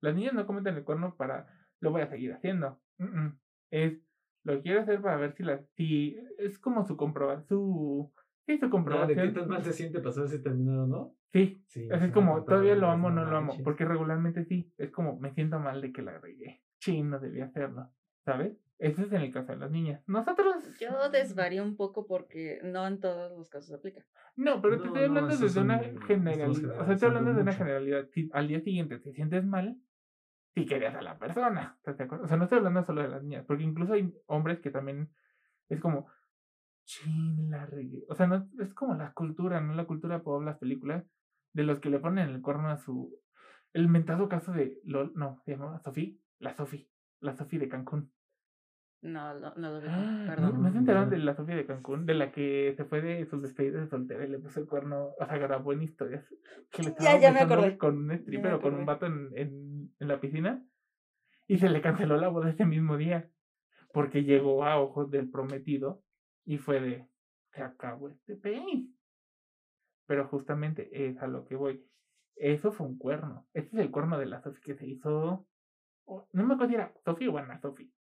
Las 0.00 0.14
niñas 0.14 0.34
no 0.34 0.46
cometen 0.46 0.76
el 0.76 0.84
cuerno 0.84 1.16
para, 1.16 1.48
lo 1.80 1.90
voy 1.90 2.02
a 2.02 2.08
seguir 2.08 2.32
haciendo. 2.32 2.80
Mm, 2.98 3.04
mm. 3.04 3.38
Es, 3.70 4.00
lo 4.44 4.62
quiero 4.62 4.80
hacer 4.80 5.00
para 5.02 5.16
ver 5.16 5.34
si 5.34 5.42
la, 5.42 5.62
si, 5.76 6.18
es 6.38 6.58
como 6.58 6.86
su 6.86 6.96
comprobar, 6.96 7.42
su, 7.44 8.12
sí, 8.48 8.58
su 8.58 8.64
Ah, 8.64 8.68
¿de 8.68 8.70
comprobación. 8.70 9.28
qué 9.28 9.40
tan 9.40 9.48
mal 9.48 9.62
se 9.62 9.72
siente 9.72 10.00
pasar 10.00 10.24
ese 10.24 10.38
terminado, 10.40 10.86
no? 10.86 11.14
Sí, 11.32 11.62
Sí. 11.66 11.88
así 11.92 12.06
es 12.06 12.12
como, 12.12 12.42
todavía 12.44 12.74
lo 12.74 12.88
amo 12.90 13.08
o 13.08 13.10
no 13.10 13.24
lo 13.24 13.36
amo, 13.36 13.48
manches. 13.48 13.62
porque 13.64 13.84
regularmente 13.84 14.44
sí, 14.46 14.72
es 14.78 14.90
como, 14.90 15.18
me 15.20 15.32
siento 15.34 15.60
mal 15.60 15.80
de 15.82 15.92
que 15.92 16.02
la 16.02 16.18
regué. 16.18 16.62
Chin, 16.80 17.10
no 17.10 17.18
debía 17.20 17.44
hacerlo, 17.46 17.90
¿sabes? 18.24 18.56
Ese 18.78 19.02
es 19.02 19.12
en 19.12 19.22
el 19.22 19.32
caso 19.32 19.52
de 19.52 19.58
las 19.58 19.70
niñas. 19.70 20.02
Nosotros, 20.06 20.54
Yo 20.80 21.10
desvarío 21.10 21.62
un 21.64 21.76
poco 21.76 22.06
porque 22.06 22.60
no 22.62 22.86
en 22.86 23.00
todos 23.00 23.36
los 23.36 23.50
casos 23.50 23.74
aplica. 23.74 24.04
no, 24.36 24.62
pero 24.62 24.76
te 24.80 24.84
No, 24.84 24.86
estoy 24.86 25.02
no, 25.02 25.08
hablando 25.08 25.28
esos 25.34 25.40
desde 25.54 25.60
una 25.60 25.78
generalidad, 26.06 26.80
o 26.80 26.84
sea, 26.84 26.94
estoy 26.94 27.08
hablando 27.08 27.34
de 27.34 27.42
una 27.42 27.52
generalidad. 27.52 28.06
Si 28.12 28.30
al 28.32 28.48
día 28.48 28.60
siguiente 28.60 28.98
te 28.98 29.12
sientes 29.12 29.44
mal, 29.44 29.76
si 30.54 30.64
querías 30.64 30.94
a 30.94 31.02
la 31.02 31.18
persona. 31.18 31.78
O 31.84 32.26
sea, 32.26 32.36
no 32.36 32.44
estoy 32.44 32.58
hablando 32.58 32.82
solo 32.84 33.02
de 33.02 33.08
las 33.08 33.22
niñas, 33.22 33.44
porque 33.46 33.64
incluso 33.64 33.92
hay 33.92 34.14
hombres 34.26 34.60
que 34.60 34.70
también 34.70 35.10
es 35.68 35.80
como, 35.80 36.06
chin, 36.88 37.50
la 37.50 37.66
regué. 37.66 38.04
O 38.08 38.14
sea, 38.14 38.26
no, 38.26 38.48
es 38.58 38.74
como 38.74 38.94
la 38.94 39.12
cultura, 39.12 39.60
¿no? 39.60 39.74
La 39.74 39.84
cultura 39.84 40.22
pop, 40.22 40.42
las 40.42 40.58
películas, 40.58 41.04
de 41.52 41.62
los 41.62 41.80
que 41.80 41.90
le 41.90 42.00
ponen 42.00 42.30
el 42.30 42.42
cuerno 42.42 42.68
a 42.70 42.78
su. 42.78 43.14
El 43.72 43.88
mentado 43.88 44.28
caso 44.28 44.52
de. 44.52 44.80
Lol, 44.84 45.12
no, 45.14 45.40
se 45.44 45.52
llamaba 45.52 45.78
Sofía. 45.80 46.14
La 46.38 46.54
Sofi. 46.54 46.88
La 47.20 47.36
Sofi 47.36 47.58
de 47.58 47.68
Cancún. 47.68 48.10
No, 49.02 49.38
no, 49.38 49.54
no 49.54 49.72
lo 49.74 49.80
veo. 49.80 49.90
Ah, 49.92 50.24
¿No, 50.24 50.34
Perdón. 50.34 50.62
¿no 50.62 50.72
se 50.72 50.78
enteraron 50.78 51.10
de 51.10 51.18
la 51.18 51.36
Sofía 51.36 51.56
de 51.56 51.66
Cancún? 51.66 52.06
De 52.06 52.14
la 52.14 52.32
que 52.32 52.74
se 52.76 52.84
fue 52.84 53.00
de 53.00 53.26
sus 53.26 53.42
despedidas 53.42 53.82
de 53.82 53.90
soltera 53.90 54.24
y 54.24 54.28
le 54.28 54.38
puso 54.38 54.58
el 54.58 54.66
cuerno. 54.66 55.10
O 55.20 55.26
sea, 55.26 55.36
grabó 55.36 55.72
en 55.72 55.82
historias. 55.82 56.24
Que 56.72 56.82
le 56.82 56.94
Ya, 57.00 57.20
ya 57.20 57.32
me 57.32 57.40
acordé. 57.40 57.76
Con 57.76 57.98
un 57.98 58.12
stripper 58.12 58.54
o 58.54 58.60
con 58.60 58.74
un 58.74 58.86
vato 58.86 59.06
en, 59.06 59.28
en, 59.34 59.92
en 60.00 60.08
la 60.08 60.20
piscina. 60.20 60.64
Y 61.46 61.58
se 61.58 61.68
le 61.68 61.82
canceló 61.82 62.16
la 62.16 62.28
boda 62.28 62.50
ese 62.50 62.64
mismo 62.64 62.96
día. 62.96 63.30
Porque 63.92 64.24
llegó 64.24 64.64
a 64.64 64.80
ojos 64.80 65.10
del 65.10 65.30
prometido 65.30 66.02
y 66.48 66.56
fue 66.56 66.80
de. 66.80 67.06
Se 67.52 67.62
acabó 67.62 68.08
este 68.08 68.34
pay. 68.34 68.90
Pero 70.06 70.26
justamente 70.26 70.88
es 71.08 71.18
a 71.18 71.26
lo 71.26 71.44
que 71.44 71.56
voy. 71.56 71.86
Eso 72.36 72.72
fue 72.72 72.86
un 72.86 72.96
cuerno. 72.96 73.46
Este 73.52 73.76
es 73.76 73.82
el 73.82 73.90
cuerno 73.90 74.18
de 74.18 74.24
la 74.26 74.40
Sofi 74.40 74.58
que 74.62 74.74
se 74.74 74.86
hizo. 74.86 75.46
No 76.32 76.46
me 76.46 76.54
acuerdo 76.54 76.68
si 76.68 76.74
era 76.76 76.94
Sofi 77.04 77.26
o 77.28 77.36
Ana 77.36 77.60
Sofi. 77.60 77.92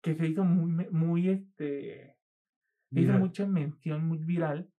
Que 0.00 0.14
se 0.14 0.28
hizo 0.28 0.44
muy, 0.44 0.88
muy 0.90 1.28
este. 1.28 2.16
Se 2.92 3.00
hizo 3.00 3.14
mucha 3.14 3.46
mención, 3.46 4.06
muy 4.06 4.18
viral. 4.18 4.70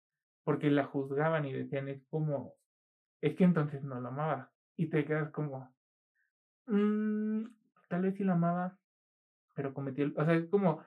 Porque 0.45 0.71
la 0.71 0.85
juzgaban 0.85 1.45
y 1.45 1.51
decían, 1.51 1.89
es 1.89 2.01
como. 2.09 2.55
Es 3.19 3.35
que 3.35 3.43
entonces 3.43 3.83
no 3.83 3.99
la 3.99 4.09
amaba. 4.09 4.53
Y 4.77 4.89
te 4.89 5.03
quedas 5.03 5.29
como. 5.31 5.75
"Mm, 6.67 7.47
tal 7.89 8.01
vez 8.03 8.15
sí 8.15 8.23
la 8.23 8.33
amaba. 8.33 8.77
Pero 9.55 9.73
cometió. 9.73 10.09
O 10.15 10.23
sea, 10.23 10.35
es 10.35 10.47
como. 10.49 10.81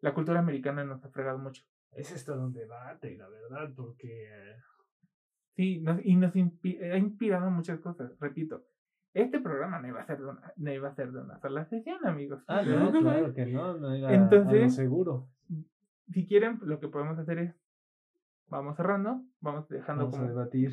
La 0.00 0.12
cultura 0.14 0.38
americana 0.40 0.84
nos 0.84 1.04
ha 1.04 1.08
fregado 1.08 1.38
mucho. 1.38 1.62
Es 1.92 2.12
esto 2.12 2.34
un 2.40 2.52
debate, 2.52 3.16
la 3.16 3.28
verdad, 3.28 3.72
porque 3.74 4.26
eh, 4.28 4.56
Sí, 5.54 5.80
nos- 5.80 6.04
y 6.04 6.16
nos 6.16 6.34
ha 6.34 6.98
inspirado 6.98 7.50
muchas 7.50 7.80
cosas. 7.80 8.12
Repito, 8.20 8.66
este 9.14 9.40
programa 9.40 9.80
no 9.80 9.88
iba 9.88 10.02
a 10.02 10.06
ser 10.06 10.18
de 10.18 10.26
una, 10.26 10.52
no 10.56 10.70
iba 10.72 10.88
a 10.88 10.94
ser 10.94 11.10
de 11.12 11.20
una 11.20 11.38
sola 11.38 11.64
sesión, 11.64 12.04
amigos. 12.06 12.42
Ah, 12.46 12.60
no, 12.90 12.92
claro 12.92 13.32
que 13.32 13.46
no, 13.46 13.78
no 13.78 13.94
era 13.94 14.12
Entonces- 14.14 14.60
a 14.60 14.64
lo 14.64 14.70
seguro. 14.70 15.28
Si 16.12 16.26
quieren, 16.26 16.60
lo 16.62 16.78
que 16.78 16.88
podemos 16.88 17.18
hacer 17.18 17.38
es, 17.38 17.54
vamos 18.48 18.76
cerrando, 18.76 19.24
vamos 19.40 19.66
dejando 19.68 20.04
Vamos 20.04 20.16
a 20.16 20.20
como... 20.20 20.28
debatir. 20.30 20.72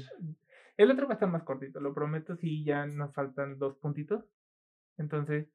El 0.77 0.91
otro 0.91 1.07
va 1.07 1.13
a 1.13 1.15
estar 1.15 1.29
más 1.29 1.43
cortito, 1.43 1.79
lo 1.79 1.93
prometo, 1.93 2.35
si 2.35 2.63
ya 2.65 2.85
nos 2.85 3.13
faltan 3.13 3.57
dos 3.57 3.75
puntitos. 3.77 4.25
Entonces, 4.97 5.47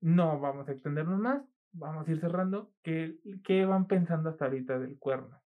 no 0.00 0.40
vamos 0.40 0.68
a 0.68 0.72
extendernos 0.72 1.18
más, 1.20 1.42
vamos 1.78 2.08
a 2.08 2.10
ir 2.10 2.20
cerrando. 2.20 2.72
¿Qué, 2.82 3.18
qué 3.44 3.64
van 3.64 3.86
pensando 3.86 4.30
hasta 4.30 4.46
ahorita 4.46 4.78
del 4.78 4.98
cuerno? 4.98 5.40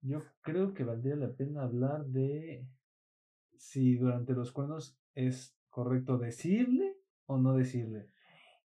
Yo 0.00 0.22
creo 0.42 0.74
que 0.74 0.84
valdría 0.84 1.16
la 1.16 1.32
pena 1.32 1.62
hablar 1.62 2.04
de 2.06 2.66
si 3.56 3.96
durante 3.96 4.32
los 4.32 4.52
cuernos 4.52 4.98
es 5.14 5.56
correcto 5.70 6.18
decirle 6.18 6.96
o 7.26 7.38
no 7.38 7.54
decirle. 7.54 8.10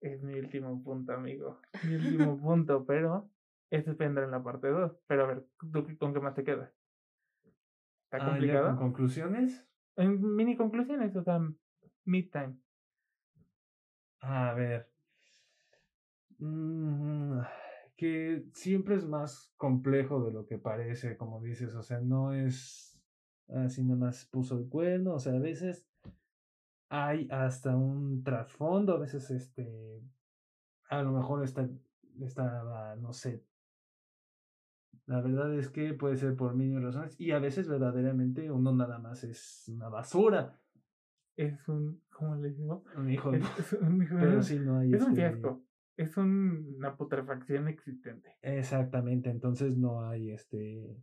Es 0.00 0.22
mi 0.22 0.38
último 0.38 0.82
punto, 0.82 1.12
amigo. 1.12 1.60
Mi 1.82 1.94
último 1.96 2.38
punto, 2.40 2.84
pero 2.84 3.30
eso 3.70 3.96
vendrá 3.96 4.24
en 4.24 4.30
la 4.30 4.42
parte 4.42 4.68
2. 4.68 4.92
Pero 5.06 5.24
a 5.24 5.26
ver, 5.26 5.46
¿tú 5.72 5.86
con 5.98 6.12
qué 6.14 6.20
más 6.20 6.34
te 6.34 6.44
quedas? 6.44 6.70
¿Está 8.04 8.18
Ah, 8.18 8.26
complicado? 8.30 8.68
con 8.68 8.76
conclusiones. 8.76 9.66
En 9.96 10.36
mini 10.36 10.56
conclusiones, 10.56 11.16
o 11.16 11.24
sea, 11.24 11.40
mid 12.04 12.30
time. 12.30 12.56
A 14.20 14.54
ver. 14.54 14.95
Mm, 16.38 17.40
que 17.96 18.44
siempre 18.52 18.96
es 18.96 19.06
más 19.06 19.52
complejo 19.56 20.24
de 20.24 20.32
lo 20.32 20.46
que 20.46 20.58
parece, 20.58 21.16
como 21.16 21.40
dices. 21.40 21.74
O 21.74 21.82
sea, 21.82 22.00
no 22.00 22.32
es 22.34 23.00
así 23.48 23.82
nada 23.82 23.96
más 23.96 24.26
puso 24.26 24.58
el 24.58 24.68
cuerno. 24.68 25.14
O 25.14 25.18
sea, 25.18 25.34
a 25.34 25.38
veces 25.38 25.86
hay 26.88 27.28
hasta 27.30 27.74
un 27.74 28.22
trasfondo. 28.22 28.94
A 28.94 28.98
veces, 28.98 29.30
este. 29.30 30.02
A 30.88 31.02
lo 31.02 31.12
mejor 31.12 31.42
está, 31.42 31.68
estaba, 32.20 32.94
no 32.96 33.12
sé. 33.12 33.44
La 35.06 35.20
verdad 35.20 35.54
es 35.54 35.68
que 35.68 35.94
puede 35.94 36.16
ser 36.16 36.36
por 36.36 36.54
mil 36.54 36.80
razones. 36.82 37.18
Y 37.18 37.30
a 37.30 37.38
veces, 37.38 37.68
verdaderamente, 37.68 38.50
uno 38.50 38.72
nada 38.72 38.98
más 38.98 39.24
es 39.24 39.64
una 39.68 39.88
basura. 39.88 40.60
Es 41.36 41.68
un, 41.68 42.02
¿cómo 42.10 42.36
le 42.36 42.50
digo? 42.50 42.84
Un 42.96 43.10
hijo 43.10 43.30
de. 43.30 43.38
Es, 43.38 43.72
es 43.72 43.72
un, 43.74 44.06
Pero 44.08 44.42
sí, 44.42 44.58
no 44.58 44.78
hay. 44.78 44.92
es 44.92 45.02
un 45.02 45.10
este, 45.10 45.14
fiasco. 45.14 45.65
Es 45.96 46.16
un- 46.16 46.74
una 46.76 46.96
putrefacción 46.96 47.68
existente. 47.68 48.36
Exactamente, 48.42 49.30
entonces 49.30 49.76
no 49.78 50.06
hay 50.08 50.30
este. 50.30 50.96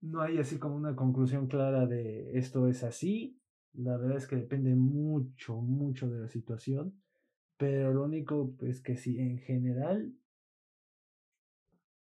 No 0.00 0.20
hay 0.20 0.38
así 0.38 0.58
como 0.58 0.76
una 0.76 0.94
conclusión 0.94 1.46
clara 1.46 1.86
de 1.86 2.36
esto 2.38 2.68
es 2.68 2.84
así. 2.84 3.40
La 3.72 3.96
verdad 3.96 4.18
es 4.18 4.26
que 4.26 4.36
depende 4.36 4.74
mucho, 4.74 5.56
mucho 5.56 6.08
de 6.10 6.20
la 6.20 6.28
situación. 6.28 7.02
Pero 7.56 7.92
lo 7.94 8.04
único 8.04 8.54
es 8.62 8.82
que 8.82 8.96
sí, 8.96 9.18
en 9.18 9.38
general, 9.38 10.12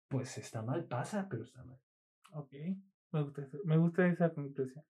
pues 0.09 0.37
está 0.39 0.63
mal, 0.63 0.85
pasa, 0.87 1.29
pero 1.29 1.45
está 1.45 1.65
mal. 1.65 1.81
Ok. 2.35 2.53
Me 3.13 3.23
gusta, 3.23 3.43
eso- 3.43 3.61
me 3.65 3.77
gusta 3.77 4.07
esa 4.07 4.33
conclusión. 4.35 4.85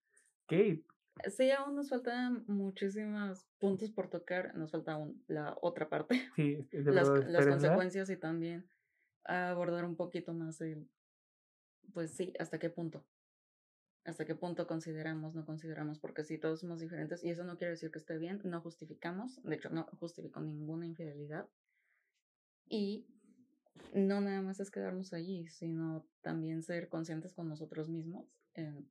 Kate, 0.47 0.85
Sí, 1.35 1.51
aún 1.51 1.75
nos 1.75 1.89
faltan 1.89 2.43
muchísimos 2.47 3.45
puntos 3.59 3.91
por 3.91 4.09
tocar. 4.09 4.55
Nos 4.55 4.71
falta 4.71 4.93
aún 4.93 5.23
la 5.27 5.55
otra 5.61 5.89
parte, 5.89 6.15
sí, 6.35 6.67
de 6.71 6.91
las, 6.91 7.07
las 7.07 7.47
consecuencias 7.47 8.09
y 8.09 8.17
también 8.17 8.67
abordar 9.25 9.85
un 9.85 9.95
poquito 9.95 10.33
más 10.33 10.59
el, 10.61 10.89
pues 11.93 12.11
sí, 12.11 12.33
hasta 12.39 12.59
qué 12.59 12.69
punto. 12.69 13.05
Hasta 14.05 14.25
qué 14.25 14.35
punto 14.35 14.67
consideramos, 14.67 15.33
no 15.33 15.45
consideramos, 15.45 15.97
porque 15.97 16.25
sí, 16.25 16.37
todos 16.37 16.59
somos 16.59 16.81
diferentes 16.81 17.23
y 17.23 17.29
eso 17.29 17.45
no 17.45 17.57
quiere 17.57 17.71
decir 17.71 17.89
que 17.89 17.99
esté 17.99 18.17
bien, 18.17 18.41
no 18.43 18.59
justificamos, 18.59 19.41
de 19.43 19.55
hecho, 19.55 19.69
no 19.69 19.85
justifico 19.97 20.41
ninguna 20.41 20.85
infidelidad. 20.85 21.47
Y 22.67 23.07
no 23.93 24.19
nada 24.19 24.41
más 24.41 24.59
es 24.59 24.71
quedarnos 24.71 25.13
allí, 25.13 25.47
sino 25.47 26.05
también 26.21 26.63
ser 26.63 26.89
conscientes 26.89 27.33
con 27.33 27.47
nosotros 27.47 27.87
mismos 27.87 28.25
en 28.55 28.89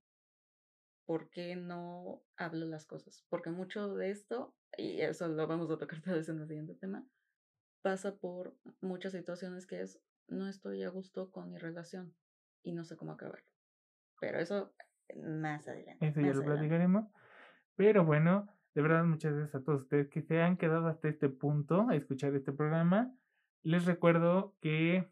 por 1.06 1.30
qué 1.30 1.56
no 1.56 2.22
hablo 2.36 2.66
las 2.66 2.86
cosas. 2.86 3.24
Porque 3.28 3.50
mucho 3.50 3.94
de 3.94 4.10
esto, 4.10 4.54
y 4.76 5.00
eso 5.00 5.28
lo 5.28 5.46
vamos 5.46 5.70
a 5.70 5.78
tocar 5.78 6.00
tal 6.02 6.14
vez 6.14 6.28
en 6.28 6.40
el 6.40 6.46
siguiente 6.46 6.74
tema, 6.74 7.04
pasa 7.82 8.16
por 8.16 8.56
muchas 8.80 9.12
situaciones 9.12 9.66
que 9.66 9.80
es, 9.80 10.00
no 10.28 10.48
estoy 10.48 10.82
a 10.82 10.88
gusto 10.88 11.30
con 11.30 11.50
mi 11.50 11.58
relación 11.58 12.14
y 12.62 12.72
no 12.72 12.84
sé 12.84 12.96
cómo 12.96 13.12
acabarlo. 13.12 13.46
Pero 14.20 14.38
eso 14.38 14.72
más 15.16 15.66
adelante. 15.68 16.06
Eso 16.06 16.20
ya 16.20 16.28
más 16.28 16.36
lo 16.36 16.42
adelante. 16.42 16.60
platicaremos. 16.60 17.06
Pero 17.74 18.04
bueno, 18.04 18.48
de 18.74 18.82
verdad, 18.82 19.04
muchas 19.04 19.34
gracias 19.34 19.54
a 19.60 19.64
todos 19.64 19.82
ustedes 19.82 20.08
que 20.08 20.22
se 20.22 20.40
han 20.40 20.56
quedado 20.56 20.86
hasta 20.86 21.08
este 21.08 21.28
punto 21.28 21.88
a 21.88 21.96
escuchar 21.96 22.34
este 22.34 22.52
programa. 22.52 23.12
Les 23.62 23.84
recuerdo 23.84 24.54
que 24.60 25.08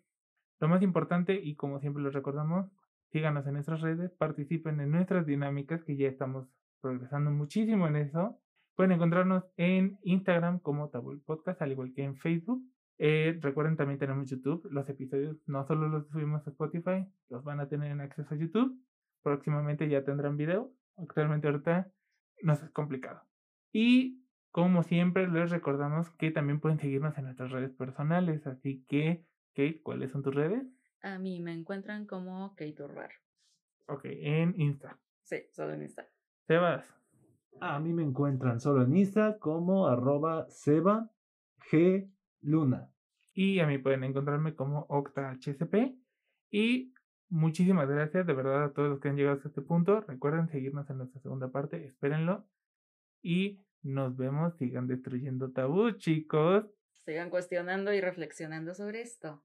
lo 0.60 0.68
más 0.68 0.82
importante, 0.82 1.34
y 1.34 1.56
como 1.56 1.80
siempre 1.80 2.02
les 2.02 2.12
recordamos, 2.12 2.70
síganos 3.10 3.46
en 3.46 3.54
nuestras 3.54 3.80
redes, 3.80 4.12
participen 4.12 4.80
en 4.80 4.90
nuestras 4.90 5.26
dinámicas, 5.26 5.84
que 5.84 5.96
ya 5.96 6.08
estamos 6.08 6.48
progresando 6.80 7.30
muchísimo 7.30 7.86
en 7.86 7.96
eso. 7.96 8.40
Pueden 8.76 8.92
encontrarnos 8.92 9.44
en 9.56 9.98
Instagram 10.02 10.60
como 10.60 10.88
Tabul 10.88 11.20
Podcast, 11.22 11.60
al 11.62 11.72
igual 11.72 11.92
que 11.92 12.04
en 12.04 12.16
Facebook. 12.16 12.62
Eh, 12.98 13.38
recuerden, 13.40 13.76
también 13.76 13.98
tenemos 13.98 14.28
YouTube. 14.30 14.66
Los 14.70 14.88
episodios 14.88 15.36
no 15.46 15.66
solo 15.66 15.88
los 15.88 16.08
subimos 16.08 16.46
a 16.46 16.50
Spotify, 16.50 17.06
los 17.28 17.44
van 17.44 17.60
a 17.60 17.68
tener 17.68 17.90
en 17.90 18.00
acceso 18.00 18.34
a 18.34 18.36
YouTube. 18.36 18.78
Próximamente 19.22 19.88
ya 19.88 20.04
tendrán 20.04 20.36
video. 20.36 20.72
Actualmente 20.96 21.48
ahorita 21.48 21.90
nos 22.42 22.62
es 22.62 22.70
complicado. 22.70 23.22
Y 23.72 24.24
como 24.50 24.82
siempre 24.82 25.28
les 25.28 25.50
recordamos 25.50 26.10
que 26.10 26.30
también 26.30 26.60
pueden 26.60 26.78
seguirnos 26.78 27.16
en 27.16 27.24
nuestras 27.24 27.50
redes 27.50 27.72
personales. 27.72 28.46
Así 28.46 28.84
que, 28.88 29.24
Kate, 29.54 29.80
¿cuáles 29.82 30.10
son 30.10 30.22
tus 30.22 30.34
redes? 30.34 30.66
A 31.02 31.18
mí 31.18 31.40
me 31.40 31.52
encuentran 31.52 32.06
como 32.06 32.54
Kate 32.56 32.82
Urbar. 32.82 33.10
Ok, 33.86 34.04
en 34.04 34.54
Insta. 34.60 34.98
Sí, 35.22 35.36
solo 35.52 35.72
en 35.72 35.82
Insta. 35.82 36.06
Sebas. 36.46 36.84
A 37.60 37.78
mí 37.78 37.92
me 37.92 38.02
encuentran 38.02 38.60
solo 38.60 38.82
en 38.82 38.96
Insta 38.96 39.38
como 39.38 39.86
arroba 39.88 40.48
Seba 40.50 41.10
G 41.70 42.10
Luna. 42.42 42.90
Y 43.32 43.60
a 43.60 43.66
mí 43.66 43.78
pueden 43.78 44.04
encontrarme 44.04 44.54
como 44.54 44.86
OctaHCP. 44.88 45.96
Y 46.50 46.92
muchísimas 47.28 47.88
gracias 47.88 48.26
de 48.26 48.32
verdad 48.34 48.64
a 48.64 48.72
todos 48.72 48.90
los 48.90 49.00
que 49.00 49.08
han 49.08 49.16
llegado 49.16 49.36
hasta 49.36 49.48
este 49.48 49.62
punto. 49.62 50.00
Recuerden 50.02 50.48
seguirnos 50.48 50.88
en 50.90 50.98
nuestra 50.98 51.20
segunda 51.20 51.50
parte. 51.50 51.84
Espérenlo. 51.86 52.46
Y 53.22 53.64
nos 53.82 54.16
vemos. 54.16 54.56
Sigan 54.58 54.86
destruyendo 54.86 55.50
tabú, 55.52 55.92
chicos. 55.92 56.66
Sigan 57.04 57.30
cuestionando 57.30 57.92
y 57.92 58.00
reflexionando 58.00 58.74
sobre 58.74 59.00
esto. 59.02 59.42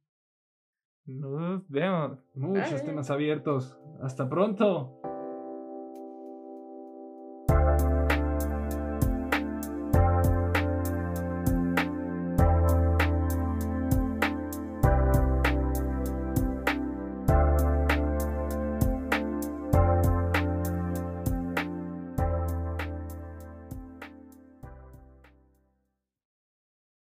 Nos 1.06 1.68
vemos. 1.70 2.20
Muchos 2.34 2.72
Bye. 2.72 2.82
temas 2.82 3.10
abiertos. 3.12 3.78
Hasta 4.01 4.28
pronto. 4.28 4.99